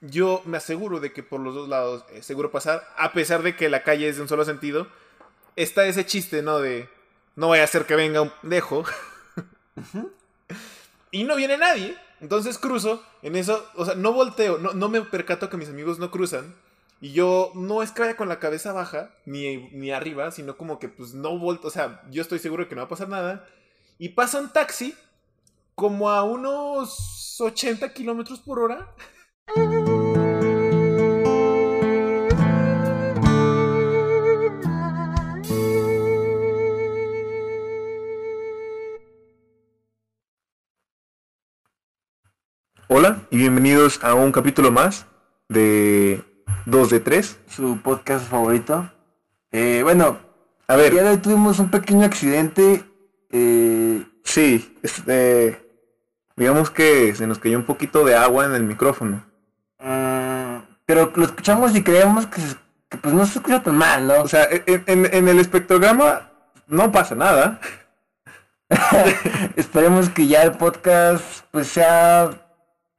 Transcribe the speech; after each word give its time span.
yo 0.00 0.42
me 0.44 0.58
aseguro 0.58 1.00
de 1.00 1.12
que 1.12 1.22
por 1.22 1.40
los 1.40 1.54
dos 1.54 1.68
lados 1.68 2.04
es 2.12 2.26
seguro 2.26 2.50
pasar, 2.50 2.86
a 2.96 3.12
pesar 3.12 3.42
de 3.42 3.56
que 3.56 3.68
la 3.68 3.82
calle 3.82 4.08
es 4.08 4.16
de 4.16 4.22
un 4.22 4.28
solo 4.28 4.44
sentido. 4.44 4.88
Está 5.56 5.86
ese 5.86 6.04
chiste, 6.04 6.42
¿no? 6.42 6.58
De 6.58 6.88
no 7.34 7.48
vaya 7.48 7.64
a 7.64 7.68
ser 7.68 7.86
que 7.86 7.96
venga 7.96 8.22
un 8.22 8.32
dejo. 8.42 8.84
y 11.10 11.24
no 11.24 11.36
viene 11.36 11.56
nadie. 11.58 11.96
Entonces 12.20 12.58
cruzo, 12.58 13.02
en 13.22 13.36
eso, 13.36 13.66
o 13.74 13.84
sea, 13.84 13.94
no 13.94 14.12
volteo, 14.12 14.58
no, 14.58 14.72
no 14.72 14.88
me 14.88 15.02
percato 15.02 15.50
que 15.50 15.58
mis 15.58 15.68
amigos 15.68 15.98
no 15.98 16.10
cruzan. 16.10 16.54
Y 17.00 17.12
yo 17.12 17.52
no 17.54 17.82
es 17.82 17.90
que 17.92 18.00
vaya 18.00 18.16
con 18.16 18.28
la 18.28 18.38
cabeza 18.38 18.72
baja, 18.72 19.14
ni, 19.26 19.68
ni 19.72 19.90
arriba, 19.90 20.30
sino 20.30 20.56
como 20.56 20.78
que 20.78 20.88
pues 20.88 21.12
no 21.12 21.38
volto, 21.38 21.68
o 21.68 21.70
sea, 21.70 22.02
yo 22.10 22.22
estoy 22.22 22.38
seguro 22.38 22.64
de 22.64 22.68
que 22.70 22.74
no 22.74 22.80
va 22.80 22.86
a 22.86 22.90
pasar 22.90 23.08
nada. 23.08 23.46
Y 23.98 24.10
pasa 24.10 24.40
un 24.40 24.50
taxi 24.50 24.94
como 25.74 26.10
a 26.10 26.22
unos 26.22 27.38
80 27.38 27.92
kilómetros 27.92 28.40
por 28.40 28.60
hora. 28.60 28.94
Hola 42.88 43.22
y 43.30 43.38
bienvenidos 43.38 43.98
a 44.04 44.14
un 44.14 44.30
capítulo 44.30 44.70
más 44.70 45.06
de 45.48 46.22
2 46.66 46.90
de 46.90 47.00
3. 47.00 47.40
Su 47.48 47.82
podcast 47.82 48.28
favorito. 48.30 48.88
Eh, 49.50 49.80
bueno, 49.82 50.20
a 50.68 50.76
ver. 50.76 50.94
Ya 50.94 51.10
hoy 51.10 51.16
tuvimos 51.16 51.58
un 51.58 51.68
pequeño 51.68 52.06
accidente. 52.06 52.84
Eh, 53.32 54.04
sí, 54.22 54.78
este, 54.84 55.68
digamos 56.36 56.70
que 56.70 57.12
se 57.16 57.26
nos 57.26 57.40
cayó 57.40 57.58
un 57.58 57.64
poquito 57.64 58.04
de 58.04 58.14
agua 58.14 58.46
en 58.46 58.54
el 58.54 58.62
micrófono. 58.62 59.26
Mm, 59.80 60.58
pero 60.84 61.12
lo 61.16 61.24
escuchamos 61.24 61.74
y 61.74 61.82
creemos 61.82 62.28
que, 62.28 62.40
pues 63.02 63.12
no 63.12 63.26
se 63.26 63.40
escucha 63.40 63.64
tan 63.64 63.76
mal, 63.76 64.06
¿no? 64.06 64.22
O 64.22 64.28
sea, 64.28 64.46
en, 64.48 64.84
en 64.86 65.26
el 65.26 65.40
espectrograma 65.40 66.30
no 66.68 66.92
pasa 66.92 67.16
nada. 67.16 67.60
Esperemos 69.56 70.08
que 70.08 70.28
ya 70.28 70.44
el 70.44 70.52
podcast 70.52 71.44
pues 71.50 71.66
sea 71.66 72.45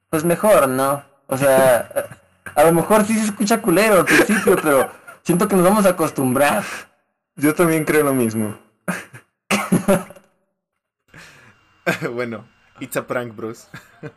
pues 0.10 0.24
mejor, 0.24 0.68
¿no? 0.68 1.04
O 1.28 1.38
sea, 1.38 2.08
a 2.56 2.64
lo 2.64 2.72
mejor 2.72 3.06
sí 3.06 3.16
se 3.16 3.26
escucha 3.26 3.62
culero 3.62 4.00
al 4.00 4.06
principio, 4.06 4.56
pero 4.62 4.90
siento 5.24 5.48
que 5.48 5.56
nos 5.56 5.66
vamos 5.66 5.86
a 5.86 5.90
acostumbrar. 5.90 6.64
Yo 7.36 7.54
también 7.54 7.86
creo 7.86 8.04
lo 8.04 8.14
mismo. 8.14 8.58
bueno, 12.14 12.48
it's 12.80 12.98
a 12.98 13.06
prank, 13.06 13.36
bros. 13.36 13.68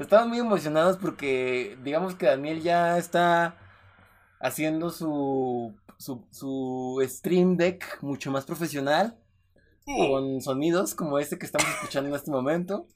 Estamos 0.00 0.28
muy 0.28 0.38
emocionados 0.38 0.96
porque 0.96 1.78
digamos 1.82 2.14
que 2.14 2.26
Daniel 2.26 2.62
ya 2.62 2.98
está 2.98 3.56
haciendo 4.40 4.90
su, 4.90 5.76
su, 5.98 6.26
su 6.32 7.00
stream 7.06 7.56
deck 7.56 8.02
mucho 8.02 8.32
más 8.32 8.44
profesional. 8.44 9.16
Con 9.84 10.40
sonidos 10.40 10.94
como 10.94 11.18
este 11.18 11.38
que 11.38 11.46
estamos 11.46 11.68
escuchando 11.68 12.08
en 12.08 12.14
este 12.14 12.30
momento 12.30 12.86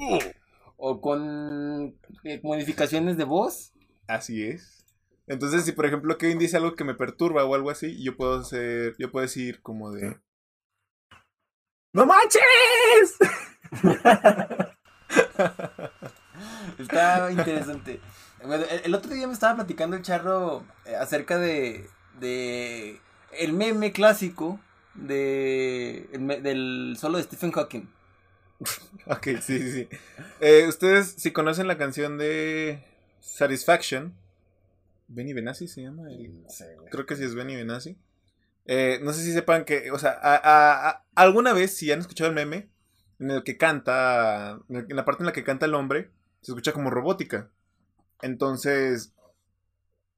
o 0.76 1.00
con 1.00 1.96
eh, 2.24 2.40
modificaciones 2.42 3.16
de 3.16 3.24
voz. 3.24 3.72
Así 4.06 4.44
es. 4.44 4.84
Entonces, 5.26 5.64
si 5.64 5.72
por 5.72 5.86
ejemplo 5.86 6.18
Kevin 6.18 6.38
dice 6.38 6.56
algo 6.56 6.76
que 6.76 6.84
me 6.84 6.94
perturba 6.94 7.44
o 7.44 7.54
algo 7.54 7.70
así, 7.70 8.02
yo 8.02 8.16
puedo 8.16 8.40
hacer, 8.40 8.94
yo 8.98 9.10
puedo 9.10 9.22
decir 9.22 9.60
como 9.62 9.90
de 9.90 10.16
¡No 11.96 12.04
manches! 12.04 13.16
Está 16.78 17.32
interesante. 17.32 18.00
el, 18.84 18.94
otro 18.94 19.14
día 19.14 19.26
me 19.26 19.32
estaba 19.32 19.56
platicando 19.56 19.96
el 19.96 20.02
charro 20.02 20.62
eh, 20.84 20.94
acerca 20.94 21.38
de, 21.38 21.88
de 22.20 23.00
el 23.32 23.54
meme 23.54 23.92
clásico 23.92 24.60
de 24.94 26.08
del 26.42 26.96
solo 26.98 27.16
de 27.16 27.24
Stephen 27.24 27.52
Hawking. 27.52 27.88
ok, 29.10 29.26
sí, 29.40 29.58
sí, 29.58 29.72
sí. 29.72 29.88
Eh, 30.40 30.66
Ustedes, 30.68 31.14
si 31.18 31.32
conocen 31.32 31.66
la 31.68 31.78
canción 31.78 32.18
de 32.18 32.82
Satisfaction, 33.20 34.14
Benny 35.08 35.32
Benassi 35.32 35.68
se 35.68 35.82
llama. 35.82 36.08
Creo 36.90 37.06
que 37.06 37.16
sí 37.16 37.24
es 37.24 37.34
Benny 37.34 37.56
Benassi. 37.56 37.96
Eh, 38.66 38.98
no 39.02 39.12
sé 39.12 39.22
si 39.22 39.32
sepan 39.32 39.64
que, 39.64 39.90
o 39.92 39.98
sea, 39.98 40.10
alguna 41.14 41.52
vez, 41.52 41.76
si 41.76 41.92
han 41.92 42.00
escuchado 42.00 42.30
el 42.30 42.34
meme, 42.36 42.68
en 43.20 43.30
el 43.30 43.44
que 43.44 43.56
canta, 43.56 44.60
en 44.68 44.96
la 44.96 45.04
parte 45.04 45.22
en 45.22 45.26
la 45.26 45.32
que 45.32 45.44
canta 45.44 45.66
el 45.66 45.74
hombre, 45.74 46.10
se 46.42 46.52
escucha 46.52 46.72
como 46.72 46.90
robótica. 46.90 47.50
Entonces, 48.22 49.12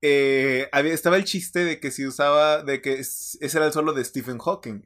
eh, 0.00 0.68
había, 0.72 0.94
estaba 0.94 1.16
el 1.16 1.24
chiste 1.24 1.64
de 1.64 1.80
que 1.80 1.90
si 1.90 2.06
usaba, 2.06 2.62
de 2.62 2.80
que 2.80 2.94
ese 3.00 3.38
era 3.40 3.66
el 3.66 3.72
solo 3.72 3.92
de 3.92 4.04
Stephen 4.04 4.38
Hawking. 4.38 4.82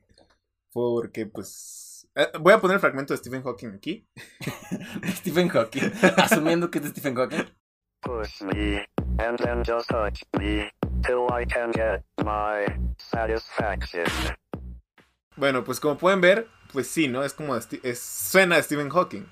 Porque, 0.72 1.26
pues, 1.26 1.81
eh, 2.15 2.31
voy 2.41 2.53
a 2.53 2.61
poner 2.61 2.75
el 2.75 2.81
fragmento 2.81 3.15
de 3.15 3.19
Stephen 3.19 3.43
Hawking 3.43 3.75
aquí. 3.75 4.06
Stephen 5.17 5.49
Hawking, 5.49 5.93
asumiendo 6.17 6.71
que 6.71 6.78
es 6.78 6.84
de 6.84 6.91
Stephen 6.91 7.15
Hawking. 7.15 7.47
Push 8.03 8.43
me, 8.43 8.84
and 9.19 9.39
then 9.39 9.62
just 9.65 9.89
touch 9.89 10.23
me, 10.39 10.71
till 11.03 11.27
I 11.31 11.47
can 11.47 11.71
get 11.73 12.03
my 12.25 12.67
satisfaction. 12.99 14.05
Bueno, 15.37 15.65
pues 15.65 15.81
como 15.81 15.97
pueden 15.97 16.21
ver, 16.21 16.49
pues 16.73 16.89
sí, 16.89 17.09
¿no? 17.09 17.25
Es 17.25 17.33
como, 17.33 17.56
es, 17.56 17.99
suena 17.99 18.56
a 18.56 18.62
Stephen 18.62 18.91
Hawking. 18.91 19.27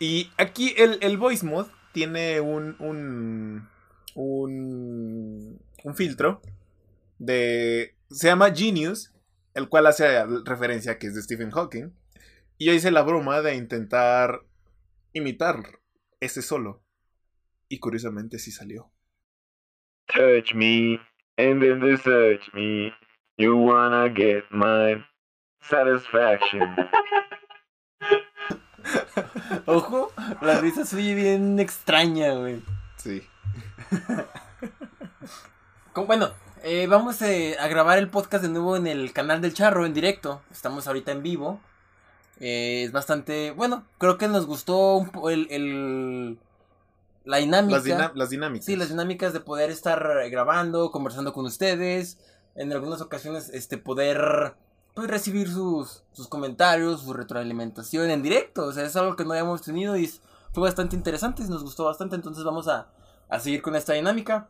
Y 0.00 0.30
aquí 0.36 0.74
el, 0.76 0.98
el 1.00 1.16
voice 1.16 1.44
mod 1.44 1.66
tiene 1.92 2.40
un, 2.40 2.76
un, 2.78 3.68
un, 4.14 5.60
un 5.84 5.94
filtro 5.94 6.40
de... 7.18 7.94
Se 8.10 8.28
llama 8.28 8.54
Genius 8.54 9.12
el 9.54 9.68
cual 9.68 9.86
hace 9.86 10.24
referencia 10.44 10.92
a 10.92 10.98
que 10.98 11.08
es 11.08 11.14
de 11.14 11.22
Stephen 11.22 11.50
Hawking. 11.50 11.92
Y 12.58 12.66
yo 12.66 12.72
hice 12.72 12.90
la 12.90 13.02
broma 13.02 13.40
de 13.40 13.54
intentar 13.54 14.42
imitar 15.12 15.80
ese 16.20 16.42
solo. 16.42 16.82
Y 17.68 17.78
curiosamente 17.78 18.38
sí 18.38 18.50
salió. 18.50 18.90
Touch 20.06 20.54
me, 20.54 20.98
and 21.36 21.60
then 21.60 21.80
touch 21.98 22.52
me. 22.54 22.92
You 23.36 23.56
wanna 23.56 24.08
get 24.08 24.44
my 24.50 25.04
satisfaction. 25.60 26.74
Ojo, 29.66 30.12
la 30.40 30.60
risa 30.60 30.86
suya 30.86 31.14
bien 31.14 31.58
extraña, 31.58 32.34
güey. 32.34 32.62
Sí. 32.96 33.22
bueno, 36.06 36.30
eh, 36.68 36.86
vamos 36.86 37.22
eh, 37.22 37.56
a 37.58 37.66
grabar 37.66 37.96
el 37.96 38.10
podcast 38.10 38.42
de 38.44 38.50
nuevo 38.50 38.76
en 38.76 38.86
el 38.86 39.14
canal 39.14 39.40
del 39.40 39.54
Charro 39.54 39.86
en 39.86 39.94
directo. 39.94 40.42
Estamos 40.50 40.86
ahorita 40.86 41.12
en 41.12 41.22
vivo. 41.22 41.60
Eh, 42.40 42.82
es 42.84 42.92
bastante. 42.92 43.52
Bueno, 43.52 43.86
creo 43.96 44.18
que 44.18 44.28
nos 44.28 44.44
gustó 44.44 45.06
el, 45.30 45.46
el 45.50 46.38
la 47.24 47.38
dinámica. 47.38 48.12
Las, 48.14 48.28
dinámicas. 48.28 48.66
Sí, 48.66 48.76
las 48.76 48.90
dinámicas 48.90 49.32
de 49.32 49.40
poder 49.40 49.70
estar 49.70 50.28
grabando, 50.30 50.90
conversando 50.90 51.32
con 51.32 51.46
ustedes. 51.46 52.18
En 52.54 52.70
algunas 52.70 53.00
ocasiones, 53.00 53.48
este, 53.54 53.78
poder 53.78 54.54
pues, 54.92 55.08
recibir 55.08 55.48
sus, 55.48 56.02
sus 56.12 56.28
comentarios, 56.28 57.00
su 57.00 57.14
retroalimentación 57.14 58.10
en 58.10 58.22
directo. 58.22 58.66
O 58.66 58.72
sea, 58.72 58.84
es 58.84 58.94
algo 58.94 59.16
que 59.16 59.24
no 59.24 59.30
habíamos 59.30 59.62
tenido 59.62 59.96
y 59.96 60.06
fue 60.52 60.64
bastante 60.64 60.96
interesante, 60.96 61.42
nos 61.44 61.62
gustó 61.62 61.84
bastante. 61.84 62.14
Entonces 62.14 62.44
vamos 62.44 62.68
a, 62.68 62.88
a 63.30 63.40
seguir 63.40 63.62
con 63.62 63.74
esta 63.74 63.94
dinámica. 63.94 64.48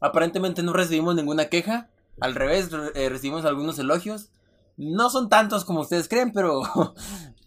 Aparentemente 0.00 0.62
no 0.62 0.72
recibimos 0.72 1.14
ninguna 1.14 1.46
queja. 1.46 1.88
Al 2.20 2.34
revés, 2.34 2.70
eh, 2.94 3.08
recibimos 3.08 3.44
algunos 3.44 3.78
elogios. 3.78 4.30
No 4.76 5.10
son 5.10 5.28
tantos 5.28 5.64
como 5.64 5.80
ustedes 5.80 6.08
creen, 6.08 6.32
pero. 6.32 6.62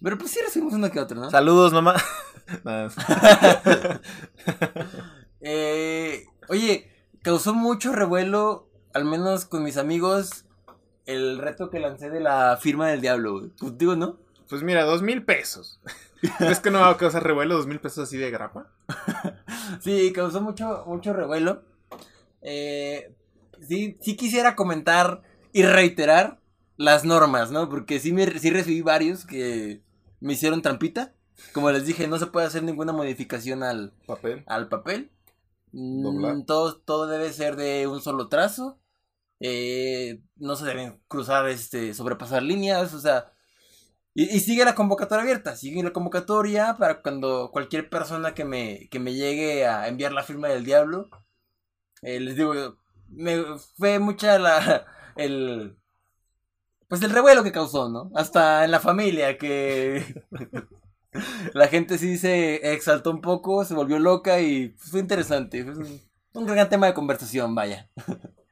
Pero 0.03 0.19
pues 0.19 0.29
sí 0.29 0.39
recibimos 0.39 0.73
uno 0.73 0.91
que 0.91 0.99
otro, 0.99 1.19
¿no? 1.19 1.31
Saludos, 1.31 1.73
mamá. 1.73 1.95
Eh, 5.47 6.25
oye, 6.47 6.91
causó 7.21 7.53
mucho 7.53 7.93
revuelo, 7.93 8.67
al 8.95 9.05
menos 9.05 9.45
con 9.45 9.61
mis 9.61 9.77
amigos, 9.77 10.45
el 11.05 11.37
reto 11.37 11.69
que 11.69 11.79
lancé 11.79 12.09
de 12.09 12.19
la 12.19 12.57
firma 12.59 12.87
del 12.87 13.01
diablo. 13.01 13.51
Contigo, 13.59 13.95
¿no? 13.95 14.17
Pues 14.49 14.63
mira, 14.63 14.83
dos 14.85 15.03
mil 15.03 15.23
pesos. 15.23 15.79
¿Es 16.39 16.59
que 16.59 16.71
no 16.71 16.79
va 16.79 16.89
a 16.89 16.97
causar 16.97 17.23
revuelo? 17.23 17.57
¿Dos 17.57 17.67
mil 17.67 17.79
pesos 17.79 18.07
así 18.07 18.17
de 18.17 18.31
grapa? 18.31 18.71
sí, 19.81 20.11
causó 20.13 20.41
mucho, 20.41 20.83
mucho 20.87 21.13
revuelo. 21.13 21.61
Eh, 22.47 23.11
sí, 23.67 23.97
sí 24.01 24.15
quisiera 24.15 24.55
comentar 24.55 25.23
y 25.51 25.63
reiterar 25.63 26.39
las 26.77 27.03
normas, 27.05 27.51
¿no? 27.51 27.69
Porque 27.69 27.99
sí, 27.99 28.13
me, 28.13 28.39
sí 28.39 28.51
recibí 28.51 28.81
varios 28.81 29.25
que 29.25 29.81
me 30.19 30.33
hicieron 30.33 30.61
trampita. 30.61 31.13
Como 31.53 31.71
les 31.71 31.85
dije, 31.85 32.07
no 32.07 32.17
se 32.19 32.27
puede 32.27 32.45
hacer 32.45 32.63
ninguna 32.63 32.93
modificación 32.93 33.63
al 33.63 33.93
papel. 34.05 34.43
Al 34.47 34.69
papel. 34.69 35.11
Mm, 35.71 36.45
todo, 36.45 36.77
todo 36.77 37.07
debe 37.07 37.33
ser 37.33 37.55
de 37.55 37.87
un 37.87 38.01
solo 38.01 38.29
trazo. 38.29 38.79
Eh, 39.39 40.21
no 40.37 40.55
se 40.55 40.65
deben 40.65 41.01
cruzar, 41.07 41.49
este, 41.49 41.93
sobrepasar 41.93 42.43
líneas, 42.43 42.93
o 42.93 42.99
sea, 43.01 43.33
Y, 44.13 44.39
sigue 44.39 44.65
la 44.65 44.75
convocatoria 44.75 45.23
abierta, 45.23 45.55
sigue 45.57 45.83
la 45.83 45.91
convocatoria 45.93 46.75
para 46.79 47.01
cuando 47.01 47.51
cualquier 47.51 47.89
persona 47.89 48.33
que 48.33 48.45
me, 48.45 48.87
que 48.89 48.99
me 48.99 49.13
llegue 49.13 49.65
a 49.67 49.87
enviar 49.89 50.13
la 50.13 50.23
firma 50.23 50.47
del 50.47 50.63
diablo, 50.65 51.09
eh, 52.05 52.19
les 52.19 52.35
digo, 52.35 52.53
me 53.09 53.43
fue 53.77 53.97
mucha 53.97 54.37
la, 54.37 54.85
el, 55.15 55.75
pues 56.87 57.01
el 57.01 57.09
revuelo 57.09 57.43
que 57.43 57.51
causó, 57.51 57.89
¿no? 57.89 58.11
Hasta 58.15 58.63
en 58.63 58.71
la 58.71 58.79
familia, 58.79 59.37
que 59.39 60.23
la 61.53 61.67
gente 61.67 61.97
sí 61.97 62.17
se 62.17 62.73
exaltó 62.73 63.09
un 63.09 63.21
poco, 63.21 63.65
se 63.65 63.73
volvió 63.73 63.97
loca 63.97 64.39
y 64.39 64.75
fue 64.77 64.99
interesante, 64.99 65.63
un, 65.63 65.99
un 66.33 66.45
gran 66.45 66.69
tema 66.69 66.85
de 66.85 66.93
conversación, 66.93 67.55
vaya. 67.55 67.89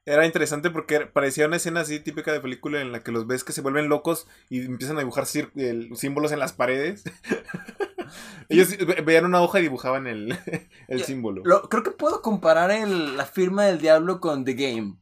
Era 0.06 0.26
interesante 0.26 0.70
porque 0.72 1.02
parecía 1.06 1.46
una 1.46 1.58
escena 1.58 1.82
así 1.82 2.00
típica 2.00 2.34
de 2.34 2.42
película 2.42 2.82
en 2.82 2.92
la 2.92 3.04
que 3.04 3.12
los 3.12 3.26
ves 3.28 3.44
que 3.44 3.54
se 3.54 3.62
vuelven 3.62 3.88
locos 3.88 4.28
y 4.50 4.66
empiezan 4.66 4.98
a 4.98 5.02
dibujar 5.02 5.26
símbolos 5.28 6.32
en 6.32 6.40
las 6.40 6.54
paredes. 6.54 7.04
Ellos 8.50 8.76
veían 9.06 9.26
una 9.26 9.42
hoja 9.42 9.60
y 9.60 9.64
dibujaban 9.64 10.08
el, 10.08 10.38
símbolo. 11.06 11.44
creo 11.70 11.84
que 11.84 11.92
puedo 11.92 12.22
comparar 12.22 12.72
la 12.88 13.26
firma 13.26 13.66
del 13.66 13.80
diablo 13.80 14.20
con 14.20 14.46
The 14.46 14.54
Game. 14.54 14.98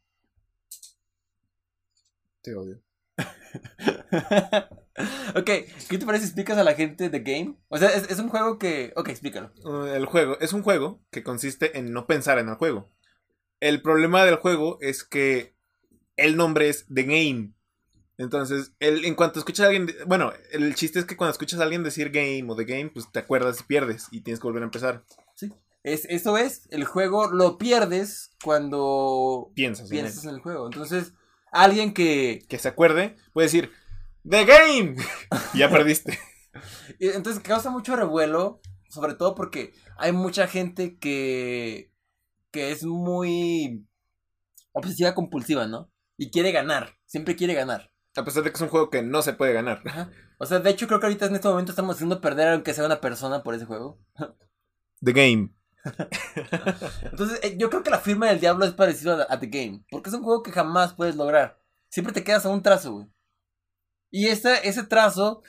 Te 2.42 2.56
odio. 2.56 2.82
ok, 5.36 5.50
¿qué 5.90 5.98
te 5.98 6.06
parece 6.06 6.26
si 6.26 6.30
explicas 6.30 6.58
a 6.58 6.64
la 6.64 6.74
gente 6.74 7.10
The 7.10 7.20
Game? 7.20 7.56
O 7.70 7.78
sea, 7.78 7.90
es, 7.90 8.10
es 8.10 8.20
un 8.20 8.30
juego 8.30 8.58
que... 8.58 8.94
Ok, 8.96 9.10
explícalo. 9.10 9.52
Uh, 9.64 9.86
el 9.86 10.06
juego 10.06 10.40
es 10.40 10.54
un 10.54 10.64
juego 10.64 11.02
que 11.12 11.24
consiste 11.24 11.78
en 11.78 11.92
no 11.92 12.08
pensar 12.08 12.40
en 12.40 12.50
el 12.50 12.56
juego. 12.56 12.90
El 13.60 13.82
problema 13.82 14.26
del 14.26 14.38
juego 14.38 14.80
es 14.82 15.04
que 15.04 15.56
el 16.18 16.36
nombre 16.36 16.70
es 16.70 16.88
The 16.94 17.04
Game. 17.04 17.54
Entonces, 18.22 18.74
el, 18.80 19.06
en 19.06 19.16
cuanto 19.16 19.40
escuchas 19.40 19.66
a 19.66 19.70
alguien, 19.70 19.94
bueno, 20.06 20.32
el 20.52 20.76
chiste 20.76 21.00
es 21.00 21.06
que 21.06 21.18
cuando 21.18 21.32
escuchas 21.32 21.60
a 21.60 21.64
alguien 21.64 21.84
decir 21.84 22.12
game 22.12 22.46
o 22.48 22.56
The 22.56 22.66
Game, 22.66 22.90
pues 22.90 23.12
te 23.12 23.20
acuerdas 23.20 23.60
y 23.60 23.64
pierdes 23.64 24.08
y 24.12 24.22
tienes 24.22 24.40
que 24.40 24.48
volver 24.48 24.64
a 24.64 24.66
empezar. 24.66 25.04
Sí. 25.36 25.52
Es, 25.84 26.06
eso 26.06 26.38
es, 26.38 26.68
el 26.70 26.86
juego 26.86 27.32
lo 27.32 27.58
pierdes 27.58 28.32
cuando 28.44 29.52
piensas, 29.56 29.90
piensas 29.90 30.24
en, 30.26 30.36
el. 30.36 30.40
juego. 30.40 30.68
Entonces, 30.68 31.14
alguien 31.52 31.94
que... 31.94 32.46
Que 32.48 32.60
se 32.60 32.68
acuerde 32.68 33.18
puede 33.34 33.48
decir, 33.48 33.72
The 34.30 34.46
Game. 34.46 34.96
y 35.54 35.58
ya 35.58 35.70
perdiste. 35.70 36.20
Entonces 37.00 37.42
causa 37.42 37.72
mucho 37.72 37.96
revuelo, 37.96 38.62
sobre 38.90 39.16
todo 39.16 39.34
porque 39.34 39.74
hay 39.98 40.12
mucha 40.12 40.48
gente 40.48 40.98
que 40.98 41.92
que 42.52 42.72
es 42.72 42.84
muy 42.84 43.88
obsesiva 44.74 45.16
compulsiva, 45.16 45.66
¿no? 45.68 45.90
Y 46.18 46.30
quiere 46.30 46.52
ganar, 46.52 46.98
siempre 47.06 47.36
quiere 47.36 47.54
ganar. 47.54 47.91
A 48.16 48.26
pesar 48.26 48.44
de 48.44 48.52
que 48.52 48.56
es 48.56 48.62
un 48.62 48.68
juego 48.68 48.90
que 48.90 49.02
no 49.02 49.22
se 49.22 49.34
puede 49.34 49.54
ganar. 49.54 49.82
O 50.38 50.46
sea, 50.46 50.60
de 50.60 50.70
hecho 50.70 50.88
creo 50.88 51.00
que 51.00 51.06
ahorita 51.06 51.28
en 51.28 51.36
este 51.36 51.48
momento 51.48 51.72
estamos 51.72 51.96
haciendo 51.96 52.20
perder 52.20 52.50
aunque 52.50 52.74
sea 52.74 52.86
una 52.86 53.00
persona 53.00 53.44
por 53.44 53.54
ese 53.54 53.66
juego. 53.66 54.00
The 55.04 55.14
Game. 55.14 55.56
Entonces, 57.04 57.40
eh, 57.44 57.56
yo 57.58 57.70
creo 57.70 57.84
que 57.84 57.90
la 57.90 58.00
firma 58.00 58.28
del 58.28 58.40
diablo 58.40 58.66
es 58.66 58.74
parecido 58.74 59.26
a, 59.28 59.40
The 59.40 59.48
Game. 59.48 59.86
Porque 59.90 60.10
es 60.10 60.16
un 60.16 60.24
juego 60.24 60.44
que 60.44 60.52
jamás 60.52 60.94
puedes 60.94 61.16
lograr. 61.16 61.60
Siempre 61.90 62.14
te 62.14 62.24
quedas 62.24 62.46
a 62.46 62.50
un 62.50 62.62
trazo, 62.62 62.94
güey. 62.94 63.08
Y 64.12 64.28
ese, 64.28 64.68
ese 64.68 64.84
trazo, 64.84 65.42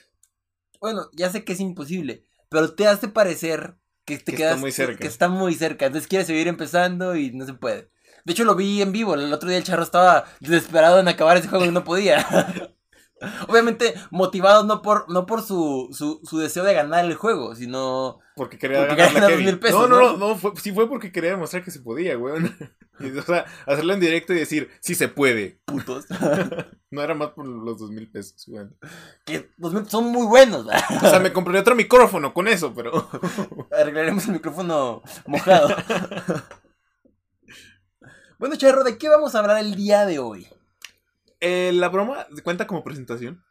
bueno, 0.81 1.11
ya 1.13 1.31
sé 1.31 1.45
que 1.45 1.53
es 1.53 1.61
imposible. 1.61 2.25
Pero 2.49 2.75
te 2.75 2.87
hace 2.87 3.09
parecer 3.09 3.77
que 4.05 4.19
te 4.19 4.35
quedas. 4.35 4.53
Está 4.53 4.61
muy 4.61 4.73
cerca. 4.73 4.99
Que 4.99 5.07
está 5.07 5.29
muy 5.29 5.55
cerca. 5.55 5.87
Entonces 5.87 6.09
quieres 6.09 6.27
seguir 6.27 6.49
empezando 6.49 7.17
y 7.17 7.33
no 7.33 7.45
se 7.45 7.55
puede. 7.55 7.92
De 8.25 8.33
hecho, 8.33 8.45
lo 8.45 8.55
vi 8.55 8.83
en 8.83 8.93
vivo. 8.93 9.15
El 9.15 9.33
otro 9.33 9.49
día 9.49 9.59
el 9.59 9.65
charro 9.65 9.83
estaba 9.83 10.25
desesperado 10.41 11.01
en 11.01 11.09
acabar 11.09 11.37
ese 11.37 11.49
juego 11.49 11.65
y 11.65 11.71
no 11.71 11.85
podía. 11.85 12.27
Obviamente, 13.49 13.95
motivado 14.11 14.65
no 14.65 14.83
por, 14.83 15.09
no 15.11 15.27
por 15.27 15.43
su, 15.43 15.89
su, 15.93 16.39
deseo 16.39 16.65
de 16.65 16.75
ganar 16.75 17.05
el 17.05 17.15
juego, 17.15 17.55
sino. 17.55 18.19
Porque 18.35 18.59
quería 18.59 18.87
ganar, 18.87 19.37
mil 19.37 19.59
pesos. 19.59 19.89
No, 19.89 20.01
no, 20.01 20.17
no, 20.17 20.37
fue, 20.37 20.53
sí 20.57 20.73
fue 20.73 20.89
porque 20.89 21.13
quería 21.13 21.31
demostrar 21.31 21.63
que 21.63 21.71
se 21.71 21.81
podía, 21.81 22.17
güey. 22.17 22.43
o 23.19 23.23
sea, 23.23 23.45
hacerlo 23.67 23.93
en 23.93 24.01
directo 24.01 24.33
y 24.33 24.39
decir, 24.39 24.71
sí 24.81 24.95
se 24.95 25.09
puede. 25.09 25.61
Putos. 25.67 26.07
no 26.91 27.03
era 27.03 27.15
más 27.15 27.31
por 27.31 27.47
los 27.47 27.79
dos 27.79 27.91
mil 27.91 28.11
pesos, 28.11 28.45
güey. 28.47 28.67
Que 29.25 29.51
los 29.59 29.73
mil 29.73 29.89
son 29.89 30.07
muy 30.07 30.27
buenos, 30.27 30.67
O 30.67 31.09
sea, 31.09 31.21
me 31.21 31.33
compré 31.33 31.59
otro 31.59 31.75
micrófono 31.75 32.35
con 32.35 32.49
eso, 32.49 32.73
pero. 32.75 33.09
Arreglaremos 33.71 34.27
el 34.27 34.33
micrófono 34.33 35.03
mojado. 35.27 35.77
Bueno, 38.43 38.57
Charro, 38.57 38.83
¿de 38.83 38.99
qué 38.99 39.09
vamos 39.09 39.37
a 39.37 39.39
hablar 39.39 39.59
el 39.59 39.77
día 39.77 40.05
de 40.05 40.19
hoy? 40.19 40.49
Eh, 41.39 41.71
la 41.73 41.89
broma 41.89 42.27
cuenta 42.43 42.67
como 42.67 42.83
presentación. 42.83 43.45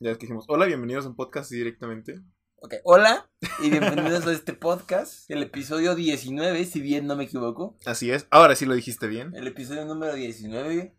Ya 0.00 0.10
es 0.10 0.18
que 0.18 0.22
dijimos, 0.22 0.44
hola, 0.48 0.66
bienvenidos 0.66 1.04
a 1.04 1.10
un 1.10 1.14
podcast 1.14 1.48
directamente. 1.52 2.20
Ok, 2.56 2.74
hola 2.82 3.30
y 3.62 3.70
bienvenidos 3.70 4.26
a 4.26 4.32
este 4.32 4.54
podcast, 4.54 5.30
el 5.30 5.44
episodio 5.44 5.94
19, 5.94 6.64
si 6.64 6.80
bien 6.80 7.06
no 7.06 7.14
me 7.14 7.22
equivoco. 7.22 7.76
Así 7.86 8.10
es, 8.10 8.26
ahora 8.32 8.56
sí 8.56 8.66
lo 8.66 8.74
dijiste 8.74 9.06
bien. 9.06 9.32
El 9.36 9.46
episodio 9.46 9.84
número 9.84 10.14
19. 10.14 10.96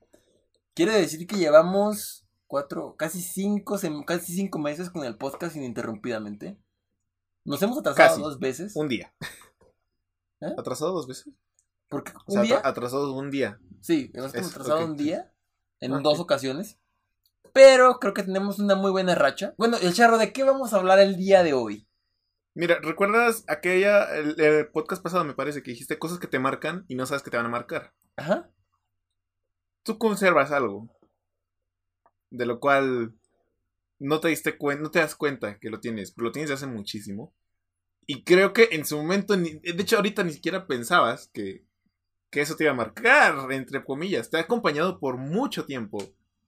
Quiere 0.76 0.94
decir 0.94 1.28
que 1.28 1.36
llevamos 1.36 2.26
cuatro, 2.48 2.96
casi 2.96 3.22
cinco, 3.22 3.78
casi 4.06 4.34
cinco 4.34 4.60
meses 4.60 4.90
con 4.90 5.04
el 5.04 5.18
podcast 5.18 5.58
ininterrumpidamente. 5.58 6.58
Nos 7.44 7.62
hemos 7.64 7.78
atrasado 7.80 8.22
dos 8.22 8.40
veces. 8.40 8.78
Un 8.78 8.88
día. 8.88 9.14
¿Eh? 10.40 10.54
¿Atrasado 10.58 10.94
dos 10.94 11.06
veces? 11.06 11.34
¿Por 11.90 12.04
qué? 12.04 12.14
¿Un 12.28 12.44
día? 12.44 12.62
Atrasados 12.64 13.10
un 13.10 13.32
día. 13.32 13.60
Sí, 13.82 14.12
hemos 14.14 14.36
atrasado 14.36 14.86
un 14.86 14.98
día. 14.98 15.32
En 15.80 16.02
dos 16.04 16.20
ocasiones. 16.20 16.78
Pero 17.54 18.00
creo 18.00 18.14
que 18.14 18.24
tenemos 18.24 18.60
una 18.60 18.76
muy 18.76 18.92
buena 18.92 19.16
racha. 19.16 19.54
Bueno, 19.58 19.78
el 19.78 19.94
charro, 19.94 20.18
¿de 20.18 20.34
qué 20.34 20.44
vamos 20.44 20.74
a 20.74 20.78
hablar 20.78 21.00
el 21.00 21.16
día 21.16 21.44
de 21.44 21.54
hoy? 21.54 21.88
Mira, 22.54 22.80
¿recuerdas 22.82 23.44
aquella, 23.48 24.16
el, 24.16 24.68
podcast 24.70 25.04
pasado 25.04 25.24
me 25.24 25.36
parece 25.36 25.62
que 25.62 25.72
dijiste 25.72 26.00
cosas 26.00 26.20
que 26.20 26.28
te 26.28 26.40
marcan 26.40 26.86
y 26.88 26.96
no 26.96 27.06
sabes 27.06 27.24
que 27.24 27.30
te 27.30 27.38
van 27.38 27.46
a 27.46 27.50
marcar? 27.50 27.94
Ajá. 28.16 28.50
Tú 29.84 29.98
conservas 29.98 30.52
algo. 30.52 30.90
De 32.30 32.46
lo 32.46 32.60
cual 32.60 33.14
no 34.00 34.20
te 34.20 34.30
diste 34.30 34.58
cuenta, 34.58 34.84
no 34.84 34.92
te 34.92 35.00
das 35.00 35.16
cuenta 35.16 35.60
que 35.60 35.70
lo 35.70 35.80
tienes, 35.80 36.12
pero 36.12 36.26
lo 36.26 36.32
tienes 36.32 36.50
desde 36.50 36.66
hace 36.66 36.74
muchísimo. 36.74 37.34
Y 38.08 38.24
creo 38.24 38.54
que 38.54 38.70
en 38.72 38.86
su 38.86 38.98
momento, 38.98 39.38
de 39.38 39.60
hecho 39.64 39.98
ahorita 39.98 40.24
ni 40.24 40.34
siquiera 40.34 40.66
pensabas 40.66 41.30
que 41.34 41.67
que 42.30 42.42
eso 42.42 42.56
te 42.56 42.66
iba 42.66 42.72
a 42.72 42.76
marcar, 42.76 43.52
entre 43.52 43.84
comillas. 43.84 44.30
Te 44.30 44.38
ha 44.38 44.42
acompañado 44.42 45.00
por 45.00 45.18
mucho 45.18 45.66
tiempo, 45.66 45.98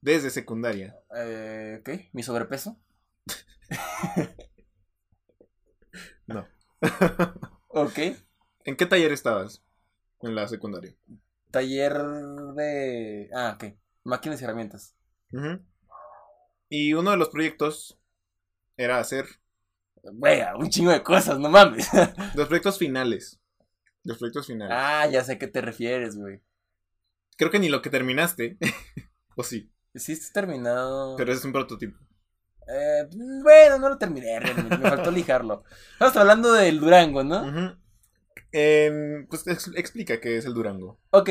desde 0.02 0.30
secundaria. 0.30 0.96
Eh, 1.16 1.82
¿Qué? 1.84 2.10
¿Mi 2.14 2.24
sobrepeso? 2.24 2.78
no. 6.28 6.48
ok. 7.70 8.00
¿En 8.66 8.76
qué 8.76 8.86
taller 8.86 9.12
estabas 9.12 9.64
en 10.22 10.36
la 10.36 10.48
secundaria? 10.48 10.94
Taller 11.52 11.98
de... 12.56 13.30
Ah, 13.34 13.56
ok. 13.56 13.74
Máquinas 14.04 14.42
y 14.42 14.44
herramientas. 14.44 14.96
Y 16.70 16.94
uno 16.94 17.12
de 17.12 17.18
los 17.18 17.30
proyectos 17.30 17.98
era 18.78 19.00
hacer... 19.00 19.26
Wea, 20.02 20.56
un 20.56 20.70
chingo 20.70 20.92
de 20.92 21.04
cosas, 21.04 21.40
no 21.40 21.50
mames. 21.50 21.90
los 22.36 22.48
proyectos 22.48 22.78
finales. 22.78 23.40
Los 24.04 24.18
proyectos 24.18 24.48
finales. 24.48 24.76
Ah, 24.78 25.08
ya 25.08 25.24
sé 25.24 25.34
a 25.34 25.38
qué 25.38 25.48
te 25.48 25.62
refieres, 25.62 26.16
güey. 26.16 26.42
Creo 27.38 27.52
que 27.52 27.60
ni 27.60 27.70
lo 27.70 27.82
que 27.82 27.90
terminaste. 27.90 28.58
¿O 29.36 29.44
sí? 29.44 29.72
Sí, 29.96 30.14
está 30.14 30.42
terminado. 30.42 31.16
Pero 31.16 31.34
es 31.34 31.44
un 31.44 31.52
prototipo. 31.52 31.98
Eh, 32.68 33.08
bueno, 33.42 33.80
no 33.80 33.90
lo 33.90 33.98
terminé, 33.98 34.40
me, 34.40 34.54
faltó 34.78 35.10
lijarlo. 35.12 35.64
Estamos 35.94 36.16
hablando 36.18 36.54
del 36.54 36.80
Durango, 36.80 37.24
¿no? 37.24 37.78
pues 38.52 39.46
explica 39.76 40.20
qué 40.20 40.38
es 40.38 40.46
el 40.46 40.54
Durango. 40.54 41.00
Ok. 41.12 41.30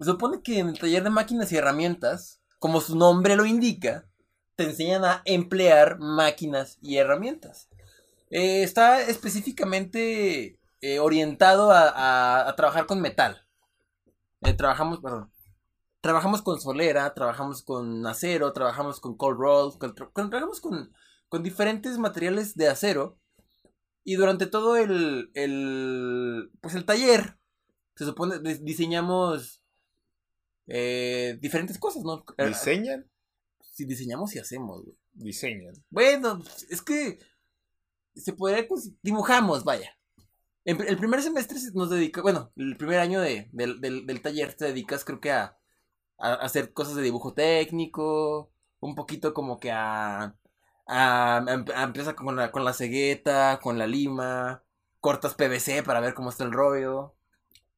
supone 0.00 0.42
que 0.42 0.58
en 0.58 0.68
el 0.68 0.78
taller 0.78 1.02
de 1.02 1.10
máquinas 1.10 1.50
y 1.52 1.56
herramientas, 1.56 2.40
como 2.58 2.80
su 2.80 2.96
nombre 2.96 3.36
lo 3.36 3.46
indica, 3.46 4.06
te 4.54 4.64
enseñan 4.64 5.04
a 5.04 5.22
emplear 5.24 5.98
máquinas 5.98 6.78
y 6.82 6.96
herramientas. 6.96 7.68
Eh, 8.30 8.62
está 8.62 9.00
específicamente 9.02 10.58
eh, 10.80 10.98
orientado 10.98 11.70
a, 11.72 12.52
trabajar 12.56 12.86
con 12.86 13.00
metal. 13.00 13.46
Eh, 14.42 14.52
trabajamos, 14.54 15.00
perdón. 15.00 15.32
Trabajamos 16.00 16.42
con 16.42 16.60
solera, 16.60 17.12
trabajamos 17.14 17.62
con 17.62 18.06
acero, 18.06 18.52
trabajamos 18.52 19.00
con 19.00 19.16
cold 19.16 19.38
roll, 19.38 19.78
trabajamos 19.78 20.60
con, 20.60 20.92
con 21.28 21.42
diferentes 21.42 21.98
materiales 21.98 22.54
de 22.54 22.68
acero. 22.68 23.18
Y 24.04 24.14
durante 24.14 24.46
todo 24.46 24.76
el, 24.76 25.30
el 25.34 26.50
pues 26.60 26.76
el 26.76 26.84
taller, 26.84 27.38
se 27.96 28.04
supone, 28.04 28.38
diseñamos 28.38 29.62
eh, 30.68 31.38
diferentes 31.40 31.76
cosas, 31.78 32.04
¿no? 32.04 32.24
¿Diseñan? 32.38 33.10
Sí, 33.60 33.84
diseñamos 33.84 34.34
y 34.36 34.38
hacemos, 34.38 34.84
Diseñan. 35.12 35.74
Bueno, 35.90 36.40
es 36.70 36.82
que 36.82 37.18
se 38.14 38.32
podría, 38.32 38.64
dibujamos, 39.02 39.64
vaya 39.64 39.96
el 40.88 40.96
primer 40.98 41.22
semestre 41.22 41.58
nos 41.74 41.90
dedica, 41.90 42.22
bueno, 42.22 42.52
el 42.56 42.76
primer 42.76 42.98
año 43.00 43.20
de, 43.20 43.48
del, 43.52 43.80
taller 44.22 44.54
te 44.54 44.66
dedicas 44.66 45.04
creo 45.04 45.20
que 45.20 45.32
a, 45.32 45.56
hacer 46.18 46.72
cosas 46.72 46.96
de 46.96 47.02
dibujo 47.02 47.34
técnico, 47.34 48.52
un 48.80 48.94
poquito 48.94 49.34
como 49.34 49.60
que 49.60 49.72
a... 49.72 50.34
a, 50.86 51.38
a- 51.38 51.82
empieza 51.84 52.14
con 52.16 52.36
la, 52.36 52.52
con 52.52 52.64
la 52.64 52.72
cegueta, 52.74 53.60
con 53.62 53.78
la 53.78 53.86
lima, 53.86 54.64
cortas 55.00 55.34
PVC 55.34 55.82
para 55.82 56.00
ver 56.00 56.14
cómo 56.14 56.30
está 56.30 56.44
el 56.44 56.52
rollo. 56.52 57.14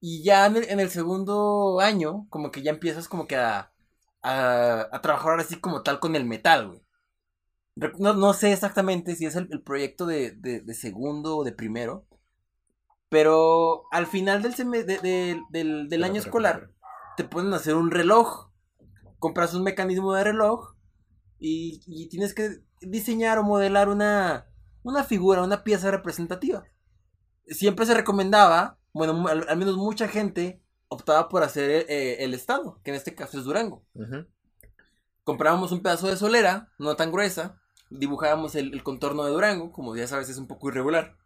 Y 0.00 0.22
ya 0.24 0.46
en 0.46 0.56
el, 0.58 0.64
en 0.70 0.80
el 0.80 0.90
segundo 0.90 1.80
año, 1.80 2.26
como 2.30 2.50
que 2.52 2.62
ya 2.62 2.70
empiezas 2.72 3.08
como 3.08 3.26
que 3.28 3.36
a, 3.36 3.72
a, 4.22 4.88
a 4.92 5.02
trabajar 5.02 5.40
así 5.40 5.60
como 5.60 5.82
tal 5.84 6.00
con 6.00 6.16
el 6.16 6.24
metal, 6.26 6.68
güey. 6.68 6.82
No, 7.98 8.12
no 8.14 8.34
sé 8.34 8.52
exactamente 8.52 9.14
si 9.16 9.24
es 9.26 9.36
el, 9.36 9.48
el 9.52 9.62
proyecto 9.62 10.04
de, 10.06 10.32
de- 10.32 10.60
de 10.60 10.74
segundo 10.74 11.36
o 11.38 11.44
de 11.44 11.52
primero. 11.52 12.06
Pero 13.08 13.84
al 13.90 14.06
final 14.06 14.42
del, 14.42 14.54
de- 14.54 14.84
de- 14.84 15.40
del, 15.50 15.88
del 15.88 16.04
año 16.04 16.20
escolar 16.20 16.70
te 17.16 17.24
pueden 17.24 17.52
hacer 17.54 17.74
un 17.74 17.90
reloj. 17.90 18.50
Compras 19.18 19.54
un 19.54 19.64
mecanismo 19.64 20.14
de 20.14 20.24
reloj 20.24 20.74
y, 21.40 21.80
y 21.86 22.08
tienes 22.08 22.34
que 22.34 22.60
diseñar 22.80 23.38
o 23.38 23.42
modelar 23.42 23.88
una, 23.88 24.46
una 24.84 25.02
figura, 25.04 25.42
una 25.42 25.64
pieza 25.64 25.90
representativa. 25.90 26.64
Siempre 27.48 27.86
se 27.86 27.94
recomendaba, 27.94 28.78
bueno, 28.92 29.26
al, 29.26 29.48
al 29.48 29.56
menos 29.56 29.76
mucha 29.76 30.06
gente 30.06 30.62
optaba 30.88 31.28
por 31.28 31.42
hacer 31.42 31.86
eh, 31.88 32.22
el 32.24 32.32
estado, 32.34 32.80
que 32.84 32.90
en 32.90 32.96
este 32.96 33.14
caso 33.14 33.38
es 33.38 33.44
Durango. 33.44 33.84
Ujú. 33.94 34.26
Comprábamos 35.24 35.72
un 35.72 35.82
pedazo 35.82 36.06
de 36.06 36.16
solera, 36.16 36.68
no 36.78 36.94
tan 36.96 37.10
gruesa, 37.12 37.60
dibujábamos 37.90 38.54
el, 38.54 38.72
el 38.72 38.82
contorno 38.82 39.24
de 39.24 39.32
Durango, 39.32 39.72
como 39.72 39.96
ya 39.96 40.06
sabes 40.06 40.28
es 40.28 40.38
un 40.38 40.46
poco 40.46 40.68
irregular. 40.68 41.17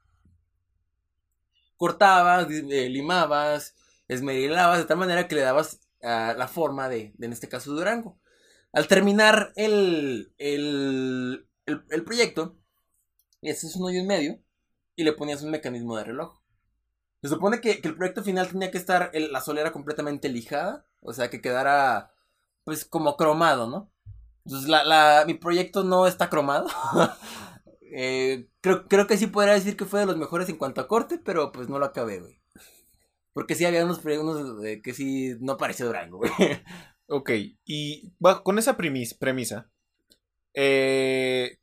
Cortabas, 1.82 2.46
eh, 2.48 2.88
limabas, 2.88 3.74
esmerilabas, 4.06 4.78
de 4.78 4.84
tal 4.84 4.98
manera 4.98 5.26
que 5.26 5.34
le 5.34 5.40
dabas 5.40 5.80
la 6.00 6.46
forma 6.46 6.88
de, 6.88 7.12
en 7.20 7.32
este 7.32 7.48
caso, 7.48 7.72
Durango. 7.72 8.20
Al 8.72 8.86
terminar 8.86 9.52
el, 9.56 10.32
el, 10.38 11.44
el, 11.66 12.04
proyecto, 12.04 12.56
le 13.40 13.50
haces 13.50 13.74
un 13.74 13.86
hoyo 13.86 13.98
en 13.98 14.06
medio 14.06 14.38
y 14.94 15.02
le 15.02 15.12
ponías 15.12 15.42
un 15.42 15.50
mecanismo 15.50 15.96
de 15.96 16.04
reloj. 16.04 16.40
Se 17.20 17.28
supone 17.28 17.60
que, 17.60 17.80
el 17.82 17.96
proyecto 17.96 18.22
final 18.22 18.46
tenía 18.46 18.70
que 18.70 18.78
estar 18.78 19.10
la 19.12 19.40
solera 19.40 19.72
completamente 19.72 20.28
lijada, 20.28 20.86
o 21.00 21.12
sea, 21.12 21.30
que 21.30 21.40
quedara 21.40 22.14
pues 22.62 22.84
como 22.84 23.16
cromado, 23.16 23.68
¿no? 23.68 23.92
Entonces 24.44 24.68
la, 24.68 24.84
la, 24.84 25.24
mi 25.26 25.34
proyecto 25.34 25.82
no 25.82 26.06
está 26.06 26.30
cromado. 26.30 26.68
Eh, 27.94 28.48
creo, 28.62 28.88
creo 28.88 29.06
que 29.06 29.18
sí 29.18 29.26
podría 29.26 29.52
decir 29.54 29.76
que 29.76 29.84
fue 29.84 30.00
de 30.00 30.06
los 30.06 30.16
mejores 30.16 30.48
en 30.48 30.56
cuanto 30.56 30.80
a 30.80 30.88
corte, 30.88 31.18
pero 31.22 31.52
pues 31.52 31.68
no 31.68 31.78
lo 31.78 31.84
acabé, 31.86 32.20
güey. 32.20 32.40
Porque 33.34 33.54
sí 33.54 33.64
había 33.64 33.84
unos, 33.84 34.02
unos 34.04 34.64
eh, 34.64 34.80
que 34.82 34.94
sí 34.94 35.34
no 35.40 35.56
parecía 35.56 35.86
Durango, 35.86 36.18
güey. 36.18 36.30
Ok, 37.08 37.30
y 37.66 38.12
con 38.42 38.58
esa 38.58 38.78
premis- 38.78 39.18
premisa, 39.18 39.70
eh, 40.54 41.58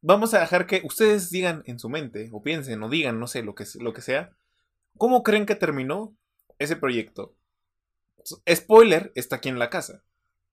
vamos 0.00 0.32
a 0.32 0.40
dejar 0.40 0.66
que 0.66 0.80
ustedes 0.84 1.30
digan 1.30 1.62
en 1.66 1.78
su 1.78 1.88
mente, 1.90 2.30
o 2.32 2.42
piensen, 2.42 2.82
o 2.82 2.88
digan, 2.88 3.20
no 3.20 3.26
sé, 3.26 3.42
lo 3.42 3.54
que, 3.54 3.64
lo 3.80 3.92
que 3.92 4.00
sea, 4.00 4.30
¿cómo 4.96 5.22
creen 5.22 5.44
que 5.46 5.56
terminó 5.56 6.16
ese 6.58 6.76
proyecto? 6.76 7.36
Spoiler, 8.50 9.12
está 9.14 9.36
aquí 9.36 9.48
en 9.48 9.58
la 9.58 9.68
casa. 9.68 10.04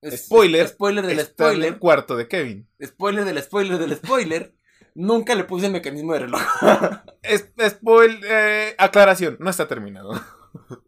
Spoiler, 0.05 0.67
Spoiler 0.67 1.05
del 1.05 1.19
Está 1.19 1.45
en 1.45 1.49
el 1.51 1.55
spoiler. 1.61 1.79
cuarto 1.79 2.15
de 2.17 2.27
Kevin. 2.27 2.67
Spoiler 2.83 3.25
del 3.25 3.41
spoiler 3.41 3.77
del 3.77 3.95
spoiler. 3.95 4.54
Nunca 4.95 5.35
le 5.35 5.43
puse 5.43 5.65
el 5.65 5.73
mecanismo 5.73 6.13
de 6.13 6.19
reloj. 6.19 6.41
Es, 7.21 7.51
spoil, 7.69 8.21
eh, 8.23 8.75
aclaración, 8.77 9.37
no 9.39 9.49
está 9.49 9.67
terminado. 9.67 10.13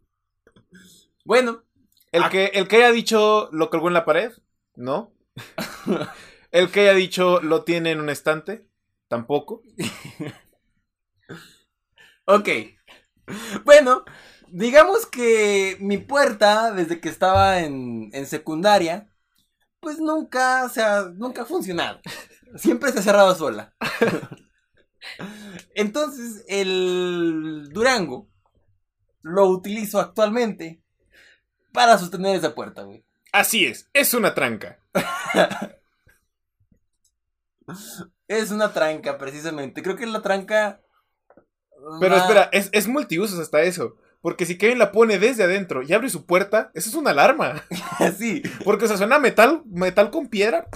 bueno, 1.26 1.64
El, 2.12 2.30
que, 2.30 2.46
el 2.54 2.68
que 2.68 2.78
haya 2.78 2.92
dicho 2.92 3.50
lo 3.52 3.70
colgó 3.70 3.88
en 3.88 3.96
la 3.96 4.06
pared, 4.06 4.32
no. 4.76 5.12
El 6.52 6.72
que 6.72 6.82
haya 6.82 6.94
dicho 6.94 7.42
lo 7.42 7.64
tiene 7.64 7.92
en 7.92 8.00
un 8.00 8.10
estante, 8.10 8.66
tampoco. 9.10 9.62
ok. 12.26 12.50
Bueno, 13.66 14.06
digamos 14.48 15.06
que 15.06 15.76
mi 15.82 15.98
puerta, 15.98 16.72
desde 16.72 17.02
que 17.02 17.10
estaba 17.10 17.60
en, 17.60 18.10
en 18.14 18.26
secundaria, 18.26 19.10
pues 19.82 20.00
nunca, 20.00 20.70
se 20.70 20.84
ha, 20.84 21.04
nunca 21.16 21.44
ha 21.44 21.46
funcionado. 21.46 22.00
Siempre 22.56 22.92
se 22.92 23.00
ha 23.00 23.04
cerrado 23.04 23.36
sola. 23.36 23.75
Entonces, 25.75 26.44
el 26.48 27.70
Durango 27.72 28.27
lo 29.22 29.48
utilizo 29.48 30.00
actualmente 30.00 30.82
para 31.74 31.98
sostener 31.98 32.36
esa 32.36 32.56
puerta, 32.56 32.84
güey. 32.84 33.04
Así 33.32 33.66
es, 33.66 33.89
es 33.94 34.13
una 34.13 34.34
tranca. 34.34 34.80
Es 38.27 38.51
una 38.51 38.74
tranca, 38.74 39.18
precisamente. 39.18 39.82
Creo 39.82 39.96
que 39.96 40.04
es 40.04 40.10
la 40.10 40.22
tranca. 40.22 40.82
Pero 42.00 42.16
espera, 42.16 42.50
es, 42.51 42.70
es 42.74 42.88
multiusos 42.88 43.39
hasta 43.39 43.62
eso. 43.62 43.96
Porque 44.22 44.46
si 44.46 44.58
Kevin 44.58 44.80
la 44.80 44.92
pone 44.92 45.20
desde 45.20 45.44
adentro 45.44 45.84
y 45.84 45.94
abre 45.94 46.10
su 46.10 46.26
puerta, 46.26 46.72
eso 46.74 46.90
es 46.90 46.96
una 46.96 47.12
alarma. 47.12 47.64
sí. 48.18 48.42
Porque, 48.64 48.86
o 48.86 48.88
sea, 48.88 48.98
suena 48.98 49.20
metal, 49.20 49.62
metal 49.66 50.10
con 50.12 50.28
piedra. 50.28 50.68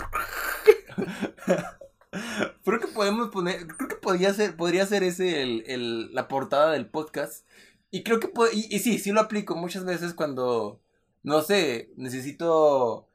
Creo 2.63 2.79
que 2.79 2.87
podemos 2.87 3.29
poner. 3.29 3.67
Creo 3.67 3.89
que 3.89 3.95
podría 3.95 4.33
ser, 4.33 4.55
podría 4.55 4.85
ser 4.85 5.03
ese 5.03 5.41
el, 5.41 5.63
el- 5.67 6.13
la 6.13 6.27
portada 6.27 6.71
del 6.71 6.85
podcast. 6.87 7.45
Y 7.89 8.03
creo 8.03 8.19
que 8.19 8.29
y 8.53 8.79
sí, 8.79 8.99
sí 8.99 9.11
lo 9.11 9.21
aplico 9.21 9.55
muchas 9.55 9.85
veces 9.85 10.13
cuando. 10.13 10.79
No 11.23 11.41
sé, 11.41 11.91
necesito. 11.97 13.07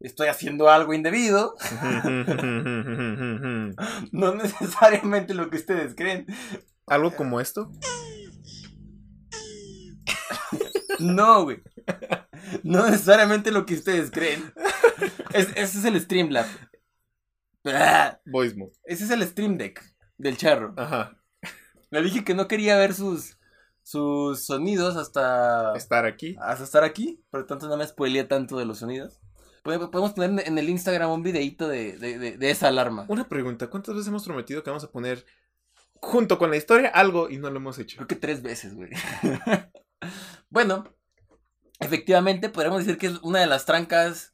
Estoy 0.00 0.28
haciendo 0.28 0.68
algo 0.70 0.92
indebido. 0.94 1.54
No 4.12 4.34
necesariamente 4.34 5.34
lo 5.34 5.50
que 5.50 5.56
ustedes 5.56 5.94
creen. 5.94 6.26
Algo 6.86 7.14
como 7.14 7.40
esto. 7.40 7.70
No, 11.00 11.44
güey. 11.44 11.62
No 12.62 12.86
necesariamente 12.88 13.50
lo 13.50 13.66
que 13.66 13.74
ustedes 13.74 14.10
creen. 14.10 14.52
Es- 15.32 15.48
ese 15.56 15.78
es 15.78 15.84
el 15.84 16.00
Streamlab. 16.00 16.46
Ah, 17.66 18.18
Voice 18.26 18.54
mode. 18.54 18.72
Ese 18.84 19.04
es 19.04 19.10
el 19.10 19.22
Stream 19.26 19.56
Deck 19.56 19.82
del 20.18 20.36
charro. 20.36 20.74
Ajá. 20.76 21.16
Le 21.90 22.02
dije 22.02 22.24
que 22.24 22.34
no 22.34 22.46
quería 22.48 22.76
ver 22.76 22.94
sus, 22.94 23.38
sus 23.82 24.44
sonidos 24.44 24.96
hasta, 24.96 25.74
Estar 25.76 26.04
aquí. 26.06 26.36
hasta 26.40 26.64
estar 26.64 26.84
aquí. 26.84 27.22
Por 27.30 27.40
lo 27.40 27.46
tanto, 27.46 27.68
no 27.68 27.76
me 27.76 27.86
spoileé 27.86 28.24
tanto 28.24 28.58
de 28.58 28.64
los 28.66 28.78
sonidos. 28.78 29.20
Pode- 29.64 29.90
Podemos 29.90 30.12
poner 30.12 30.46
en 30.46 30.58
el 30.58 30.68
Instagram 30.68 31.10
un 31.10 31.22
videito 31.22 31.66
de, 31.68 31.96
de, 31.98 32.18
de- 32.18 32.36
de 32.36 32.50
esa 32.50 32.68
alarma. 32.68 33.06
Una 33.08 33.28
pregunta, 33.28 33.68
¿cuántas 33.68 33.94
veces 33.94 34.08
hemos 34.08 34.24
prometido 34.24 34.62
que 34.62 34.70
vamos 34.70 34.84
a 34.84 34.90
poner 34.92 35.24
junto 35.94 36.38
con 36.38 36.50
la 36.50 36.56
historia 36.58 36.90
algo 36.90 37.30
y 37.30 37.38
no 37.38 37.48
lo 37.50 37.56
hemos 37.56 37.78
hecho? 37.78 37.96
Creo 37.96 38.08
que 38.08 38.16
tres 38.16 38.42
veces, 38.42 38.74
güey. 38.74 38.90
bueno, 40.54 40.84
efectivamente 41.80 42.48
podríamos 42.48 42.78
decir 42.84 42.96
que 42.96 43.08
es 43.08 43.18
una 43.22 43.40
de 43.40 43.46
las 43.48 43.66
trancas 43.66 44.32